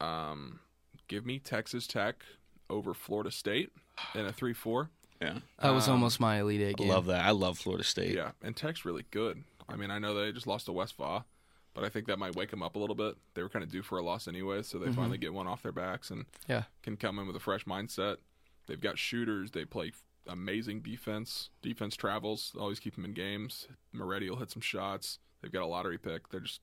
[0.00, 0.60] Um,
[1.08, 2.22] give me Texas Tech
[2.70, 3.72] over Florida State
[4.14, 4.90] in a three-four.
[5.20, 6.88] Yeah, That was Um, almost my Elite Eight I game.
[6.88, 7.24] love that.
[7.24, 8.14] I love Florida State.
[8.14, 9.42] Yeah, and Tech's really good.
[9.68, 11.26] I mean, I know they just lost to Westfall,
[11.74, 13.16] but I think that might wake them up a little bit.
[13.34, 15.62] They were kind of due for a loss anyway, so they finally get one off
[15.62, 16.64] their backs and Yeah.
[16.82, 18.18] can come in with a fresh mindset.
[18.66, 19.50] They've got shooters.
[19.50, 19.92] They play
[20.26, 21.50] amazing defense.
[21.62, 22.54] Defense travels.
[22.58, 23.66] Always keep them in games.
[23.92, 25.18] Moretti will hit some shots.
[25.42, 26.28] They've got a lottery pick.
[26.28, 26.60] They're just,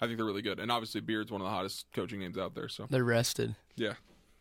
[0.00, 0.58] I think they're really good.
[0.60, 2.68] And obviously, Beard's one of the hottest coaching names out there.
[2.68, 3.54] So They're rested.
[3.76, 3.94] yeah,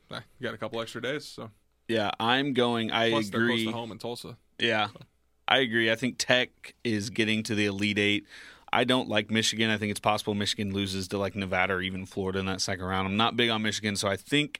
[0.09, 1.25] you got a couple extra days.
[1.25, 1.51] So
[1.91, 2.89] Yeah, I'm going.
[2.91, 3.65] I plus they're close agree.
[3.65, 4.37] to home in Tulsa.
[4.57, 4.87] Yeah,
[5.47, 5.91] I agree.
[5.91, 8.25] I think Tech is getting to the Elite Eight.
[8.71, 9.69] I don't like Michigan.
[9.69, 12.85] I think it's possible Michigan loses to like Nevada or even Florida in that second
[12.85, 13.05] round.
[13.05, 14.59] I'm not big on Michigan, so I think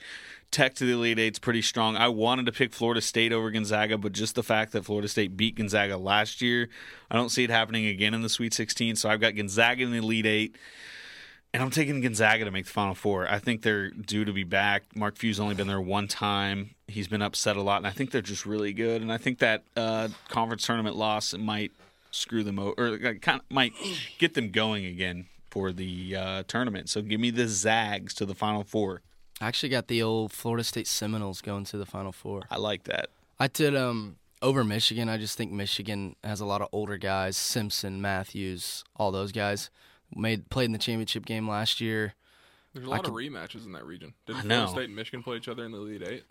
[0.52, 1.96] Tech to the Elite Eight's pretty strong.
[1.96, 5.38] I wanted to pick Florida State over Gonzaga, but just the fact that Florida State
[5.38, 6.68] beat Gonzaga last year,
[7.10, 8.98] I don't see it happening again in the Sweet 16.
[8.98, 10.58] So I've got Gonzaga in the Elite Eight.
[11.54, 13.28] And I'm taking Gonzaga to make the Final Four.
[13.28, 14.84] I think they're due to be back.
[14.96, 16.76] Mark Few's only been there one time.
[16.88, 19.02] He's been upset a lot, and I think they're just really good.
[19.02, 21.72] And I think that uh, conference tournament loss might
[22.12, 23.74] screw them over, or kind of might
[24.18, 26.90] get them going again for the uh, tournament.
[26.90, 29.02] So give me the Zags to the Final Four.
[29.42, 32.44] I actually got the old Florida State Seminoles going to the Final Four.
[32.50, 33.10] I like that.
[33.40, 35.10] I did um over Michigan.
[35.10, 39.70] I just think Michigan has a lot of older guys, Simpson, Matthews, all those guys.
[40.16, 42.14] Made played in the championship game last year.
[42.74, 44.14] There's a lot could- of rematches in that region.
[44.26, 44.68] Did Florida know.
[44.68, 46.24] State and Michigan play each other in the Elite Eight?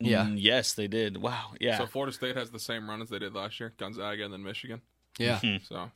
[0.00, 0.24] Yeah.
[0.24, 1.16] Mm, yes, they did.
[1.18, 1.52] Wow.
[1.60, 1.78] Yeah.
[1.78, 3.72] So Florida State has the same run as they did last year.
[3.78, 4.80] Gonzaga and then Michigan.
[5.18, 5.64] Yeah, Mhm.
[5.66, 5.90] So I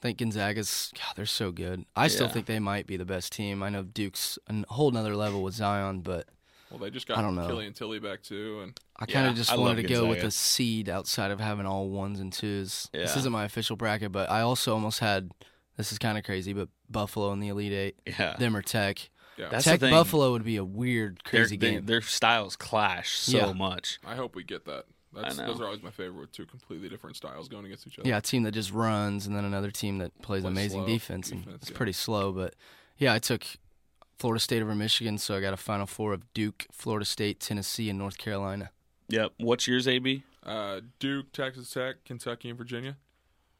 [0.00, 0.92] think Gonzaga's.
[0.94, 1.84] God, they're so good.
[1.96, 3.62] I still think they might be the best team.
[3.62, 6.28] I know Duke's a whole nother level with Zion, but
[6.70, 7.46] well, they just got I don't know.
[7.46, 10.06] Killian Tillie back too, and I kind Yeah, of just I wanted love to go
[10.06, 12.88] with a seed outside of having all ones and twos.
[12.92, 15.30] This isn't my official bracket, but I also almost had.
[15.76, 18.36] This is kind of crazy, but Buffalo in the Elite Eight, yeah.
[18.36, 19.10] them or Tech.
[19.36, 19.90] yeah, That's the Tech.
[19.90, 21.86] Buffalo would be a weird, Their, crazy they- game.
[21.86, 23.52] their styles clash so Yeah.
[23.52, 23.98] much.
[24.06, 24.86] I hope we get that.
[25.12, 25.46] That's, know.
[25.46, 28.06] those are always my favorite with two completely different styles going against each other.
[28.08, 30.86] Yeah, a team that just runs, and then another team that plays Plays amazing slow
[30.86, 31.76] defense, and defense, it's yeah.
[31.76, 32.32] pretty slow.
[32.32, 32.54] But
[32.98, 33.44] yeah, I took
[34.18, 37.88] Florida State over Michigan, so I got a Final Four of Duke, Florida State, Tennessee,
[37.88, 38.70] and North Carolina.
[39.08, 39.32] Yep.
[39.38, 40.22] What's yours, AB?
[40.42, 42.96] Uh, Duke, Texas Tech, Kentucky, and Virginia.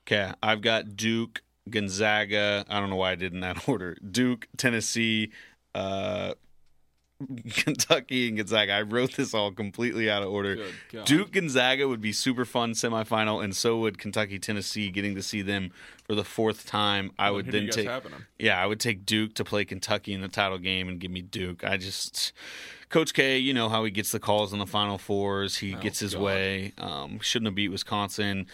[0.06, 2.64] Okay, I've got Duke, Gonzaga.
[2.68, 3.97] I don't know why I did in that order.
[4.09, 5.32] Duke, Tennessee,
[5.74, 6.34] uh,
[7.51, 8.72] Kentucky, and Gonzaga.
[8.74, 10.59] I wrote this all completely out of order.
[11.06, 14.90] Duke Gonzaga would be super fun semifinal, and so would Kentucky Tennessee.
[14.90, 15.70] Getting to see them
[16.05, 17.88] for the fourth time, I would then take.
[17.88, 18.26] have in 'em?
[18.38, 21.22] Yeah, I would take Duke to play Kentucky in the title game and give me
[21.22, 21.64] Duke.
[21.64, 22.32] I just
[22.90, 25.56] Coach K, you know how he gets the calls in the Final Fours.
[25.56, 26.22] He Oh, gets his God.
[26.22, 26.72] way.
[26.78, 28.47] Um, shouldn't have beat Wisconsin.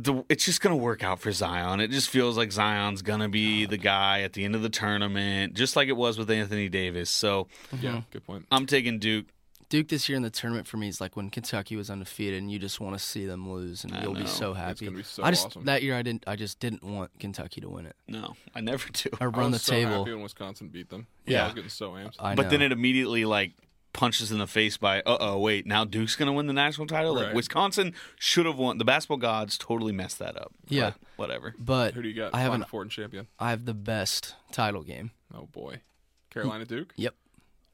[0.00, 1.80] The, it's just going to work out for Zion.
[1.80, 4.68] It just feels like Zion's going to be the guy at the end of the
[4.68, 7.10] tournament, just like it was with Anthony Davis.
[7.10, 7.48] So
[7.80, 8.46] Yeah, good point.
[8.52, 9.26] I'm taking Duke.
[9.70, 12.50] Duke this year in the tournament for me is like when Kentucky was undefeated, and
[12.50, 14.20] you just want to see them lose, and I you'll know.
[14.20, 14.84] be so It's happy.
[14.86, 15.64] gonna be so I just awesome.
[15.66, 16.24] that year I didn't.
[16.26, 19.10] I just didn't want Kentucky to win it No, I never do.
[19.20, 19.98] or I run the was so table.
[19.98, 21.06] happy when Wisconsin beat them.
[21.26, 21.42] Yeah.
[21.42, 22.14] I was getting so amped.
[22.18, 22.48] I but know.
[22.48, 23.52] then it immediately like
[23.98, 26.86] punches in the face by, uh oh, wait, now Duke's going to win the national
[26.86, 27.14] title.
[27.14, 27.34] Like Right.
[27.34, 28.78] Wisconsin should have won.
[28.78, 30.52] The basketball gods totally messed that up.
[30.68, 30.90] Yeah.
[30.90, 31.54] But whatever.
[31.58, 32.32] but Who do you got?
[32.34, 33.26] I have Final an, four and champion.
[33.40, 35.10] I have the best title game.
[35.34, 35.80] Oh boy,
[36.30, 36.92] Carolina Duke.
[36.96, 37.14] Yep.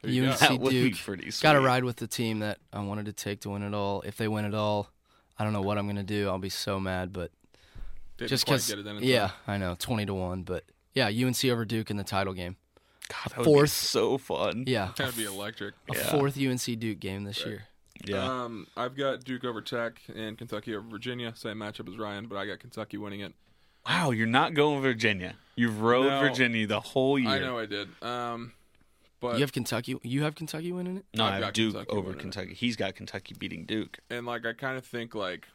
[0.02, 0.48] Who you UNC got?
[0.48, 0.98] That would be Duke.
[0.98, 3.74] pretty Got to ride with the team that I wanted to take to win it
[3.74, 4.02] all.
[4.02, 4.88] If they win it all,
[5.38, 6.28] I don't know what I'm gonna do.
[6.28, 7.30] I'll be so mad, but
[8.16, 9.02] Didn't just quite because, get it in.
[9.02, 10.64] yeah, I know, twenty to one, but
[10.94, 12.56] yeah, UNC over Duke in the title game.
[13.08, 13.64] God, that would Fourth.
[13.64, 14.64] be so fun.
[14.66, 15.74] Yeah, that'd be electric.
[15.90, 16.10] a Yeah.
[16.10, 17.64] fourth UNC Duke game this year.
[18.04, 18.24] Yeah.
[18.44, 21.32] Um, I've got Duke over Tech and Kentucky over Virginia.
[21.36, 23.34] Same matchup as Ryan, but I got Kentucky winning it.
[23.86, 25.36] Wow, you're not going Virginia.
[25.56, 26.20] You've rode No.
[26.20, 27.28] Virginia the whole year.
[27.30, 27.88] I know I did.
[28.02, 28.52] Um,
[29.20, 29.96] but you have Kentucky.
[30.02, 31.04] You have Kentucky winning it.
[31.14, 32.22] No, I've I have got Duke Kentucky over winning it.
[32.22, 32.54] Kentucky.
[32.54, 33.98] He's got Kentucky beating Duke.
[34.10, 35.46] and like I kind of think like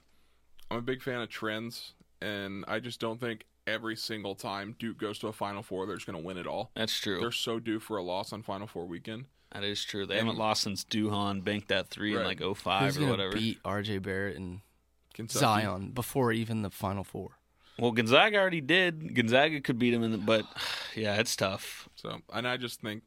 [0.72, 4.98] I'm a big fan of trends, and I just don't think every single time Duke
[4.98, 6.72] goes to a Final Four, they're just going to win it all.
[6.76, 7.20] That's true.
[7.20, 9.26] They're so due for a loss on Final Four weekend.
[9.52, 10.06] That is true.
[10.06, 13.34] They And- haven't lost since Duhon banked that three in like 05 Who's or whatever.
[13.34, 14.62] beat RJ Barrett and
[15.14, 17.32] Kentucky, Zion before even the Final Four?
[17.80, 19.16] Well, Gonzaga already did.
[19.16, 20.46] Gonzaga could beat him, in the, but
[20.96, 21.88] yeah, it's tough.
[21.96, 23.04] So, and I just think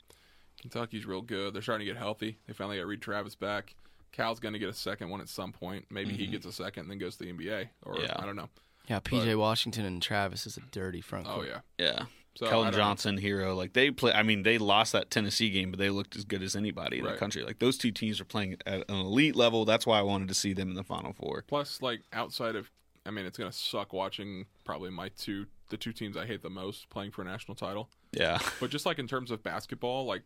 [0.61, 1.55] Kentucky's real good.
[1.55, 2.39] They're starting to get healthy.
[2.47, 3.75] They finally got Reid Travis back.
[4.13, 5.87] Cal's going to get a second one at some point.
[5.91, 8.03] Maybe he gets a second and then goes to the NBA, or Mm-hmm.
[8.05, 8.13] Yeah.
[8.19, 8.49] I don't know.
[8.89, 11.61] Yeah, PJ Washington and Travis is a dirty front Oh yeah.
[11.79, 12.05] Yeah.
[12.35, 12.71] So I Keldon don't know.
[12.79, 13.55] Johnson, hero.
[13.55, 14.13] Like they play.
[14.13, 17.05] I mean, they lost that Tennessee game, but they looked as good as anybody in
[17.05, 17.43] the country.
[17.43, 19.65] Like those two teams are playing at an elite level.
[19.65, 21.45] That's why I wanted to see them in the Final Four.
[21.47, 22.71] Plus, like outside of,
[23.05, 26.51] I mean, it's gonna suck watching probably my two, the two teams I hate the
[26.51, 27.91] most playing for a national title.
[28.13, 28.39] Yeah.
[28.61, 30.23] But just like in terms of basketball, like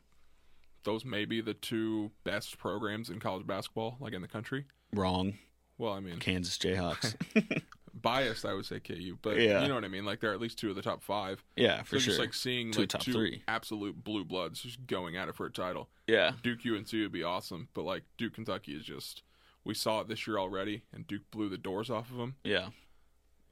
[0.85, 4.67] those may be the two best programs in college basketball, like in the country.
[4.93, 5.35] Wrong.
[5.77, 7.15] Well, I mean, Kansas Jayhawks.
[8.03, 9.63] biased, I would say KU, but Yeah.
[9.63, 10.05] you know what I mean.
[10.05, 11.43] Like they're at least two of the top five.
[11.57, 12.07] yeah, for so sure.
[12.11, 13.43] just like seeing Two like top two three.
[13.49, 15.89] absolute blue bloods just going at it for a title.
[16.07, 16.33] yeah.
[16.43, 19.23] Duke UNC would be awesome, but like Duke Kentucky is just
[19.65, 22.37] we saw it this year already, and Duke blew the doors off of them.
[22.45, 22.69] Yeah.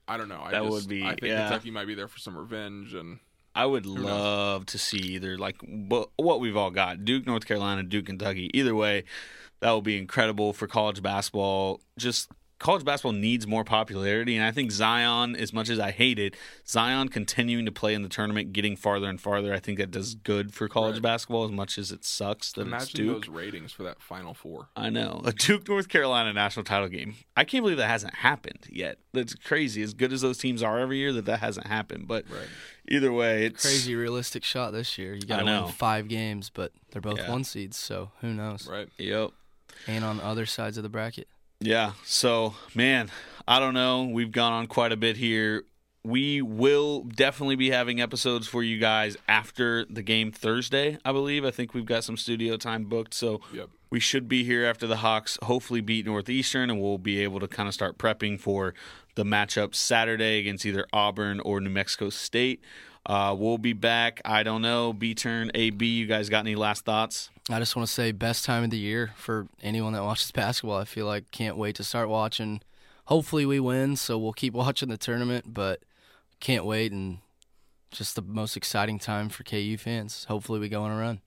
[0.06, 0.40] I don't know.
[0.42, 1.48] I That just, would be- I think yeah.
[1.48, 3.18] Kentucky might be there for some revenge, and
[3.54, 3.98] I would knows?
[3.98, 8.50] love to see either like what we've all got Duke, North Carolina, Duke, Kentucky.
[8.52, 9.04] Either way,
[9.60, 11.80] that would be incredible for college basketball.
[11.98, 16.18] Just college basketball needs more popularity, and I think Zion, as much as I hate
[16.18, 16.34] it,
[16.66, 20.14] Zion continuing to play in the tournament, getting farther and farther, I think that does
[20.14, 21.02] good for college Right.
[21.02, 21.44] basketball.
[21.44, 23.22] As much as it sucks that it's imagine Duke.
[23.26, 24.68] those ratings for that Final Four.
[24.76, 27.16] I know a Duke North Carolina national title game.
[27.36, 28.98] I can't believe that hasn't happened yet.
[29.12, 29.82] That's crazy.
[29.82, 32.06] As good as those teams are every year, that that hasn't happened.
[32.08, 32.48] But Right.
[32.88, 35.14] either way, it's Crazy realistic shot this year.
[35.14, 35.64] You got to know.
[35.64, 37.30] win five games, but they're both Yeah.
[37.30, 38.66] one seeds, so who knows?
[38.66, 38.88] Right.
[38.98, 39.30] Yep.
[39.86, 41.28] And on other sides of the bracket.
[41.60, 41.92] Yeah.
[42.04, 43.10] So, man,
[43.48, 44.04] I don't know.
[44.04, 45.64] We've gone on quite a bit here.
[46.06, 51.46] We will definitely be having episodes for you guys after the game Thursday, I believe.
[51.46, 53.14] I think we've got some studio time booked.
[53.14, 53.70] So, Yep.
[53.90, 57.48] we should be here after the Hawks hopefully beat Northeastern, and we'll be able to
[57.48, 58.74] kind of start prepping for
[59.14, 62.60] the matchup Saturday against either Auburn or New Mexico State.
[63.06, 64.20] Uh, we'll be back.
[64.26, 64.92] I don't know.
[64.92, 65.86] B turn, AB.
[65.86, 67.30] You guys got any last thoughts?
[67.50, 70.78] I just want to say best time of the year for anyone that watches basketball.
[70.78, 72.60] I feel like can't wait to start watching.
[73.06, 75.80] Hopefully we win, so we'll keep watching the tournament, but
[76.40, 77.18] can't wait and
[77.90, 80.24] just the most exciting time for KU fans.
[80.24, 81.20] Hopefully we go on a run.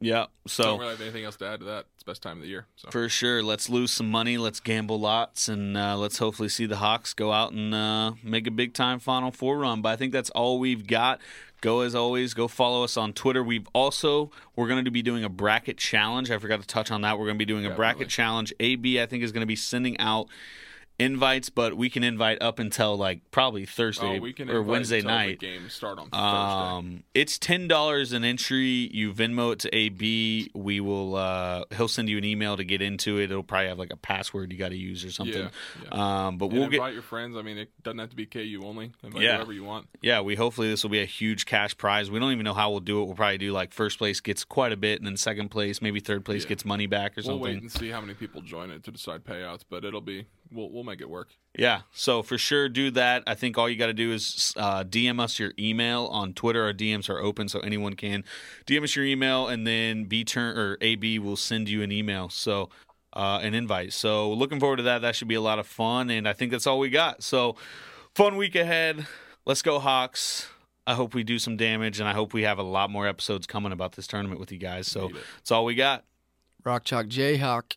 [0.00, 0.26] Yeah.
[0.46, 1.86] So Don't really have anything else to add to that.
[1.94, 2.66] It's best time of the year.
[2.76, 3.42] So For sure.
[3.42, 4.36] Let's lose some money.
[4.36, 8.46] Let's gamble lots, and uh, let's hopefully see the Hawks go out and uh, make
[8.46, 9.82] a big time Final Four run.
[9.82, 11.20] But I think that's all we've got.
[11.64, 12.34] Go as always.
[12.34, 13.42] Go follow us on Twitter.
[13.42, 16.30] We've also we're going to be doing a bracket challenge.
[16.30, 17.18] I forgot to touch on that.
[17.18, 18.52] We're going to be doing a bracket challenge.
[18.60, 20.28] AB I think is going to be sending out
[20.98, 25.40] invites, but we can invite up until like probably Thursday oh, or Wednesday night.
[25.40, 26.18] The games start on Thursday.
[26.18, 28.88] Um, it's ten dollars an entry.
[28.92, 30.50] You Venmo it to AB.
[30.54, 31.16] We will.
[31.16, 33.24] Uh, he'll send you an email to get into it.
[33.30, 35.34] It'll probably have like a password you got to use or something.
[35.42, 35.48] Yeah,
[35.92, 36.26] yeah.
[36.26, 36.76] Um, but And we'll get.
[36.76, 37.36] invite your friends.
[37.36, 38.92] I mean, it doesn't have to be KU only.
[39.02, 39.36] Invite Yeah.
[39.36, 39.88] whoever you want.
[40.02, 42.10] Yeah, we hopefully this will be a huge cash prize.
[42.10, 43.06] We don't even know how we'll do it.
[43.06, 46.00] We'll probably do like first place gets quite a bit, and then second place, maybe
[46.00, 46.50] third place Yeah.
[46.50, 47.40] gets money back or something.
[47.40, 50.26] We'll wait and see how many people join it to decide payouts, but it'll be
[50.54, 51.30] we'll we'll make it work.
[51.56, 53.22] Yeah, so for sure do that.
[53.26, 56.64] I think all you got to do is uh, DM us your email on Twitter.
[56.64, 58.24] Our DMs are open, so anyone can
[58.66, 62.28] DM us your email, and then B turn or AB will send you an email.
[62.28, 62.70] So
[63.12, 63.92] uh, an invite.
[63.92, 65.02] So looking forward to that.
[65.02, 67.22] That should be a lot of fun, and I think that's all we got.
[67.22, 67.56] So
[68.14, 69.06] fun week ahead.
[69.46, 70.48] Let's go Hawks.
[70.86, 73.46] I hope we do some damage, and I hope we have a lot more episodes
[73.46, 74.86] coming about this tournament with you guys.
[74.86, 76.04] So that's all we got.
[76.64, 77.76] Rock Chalk Jayhawk.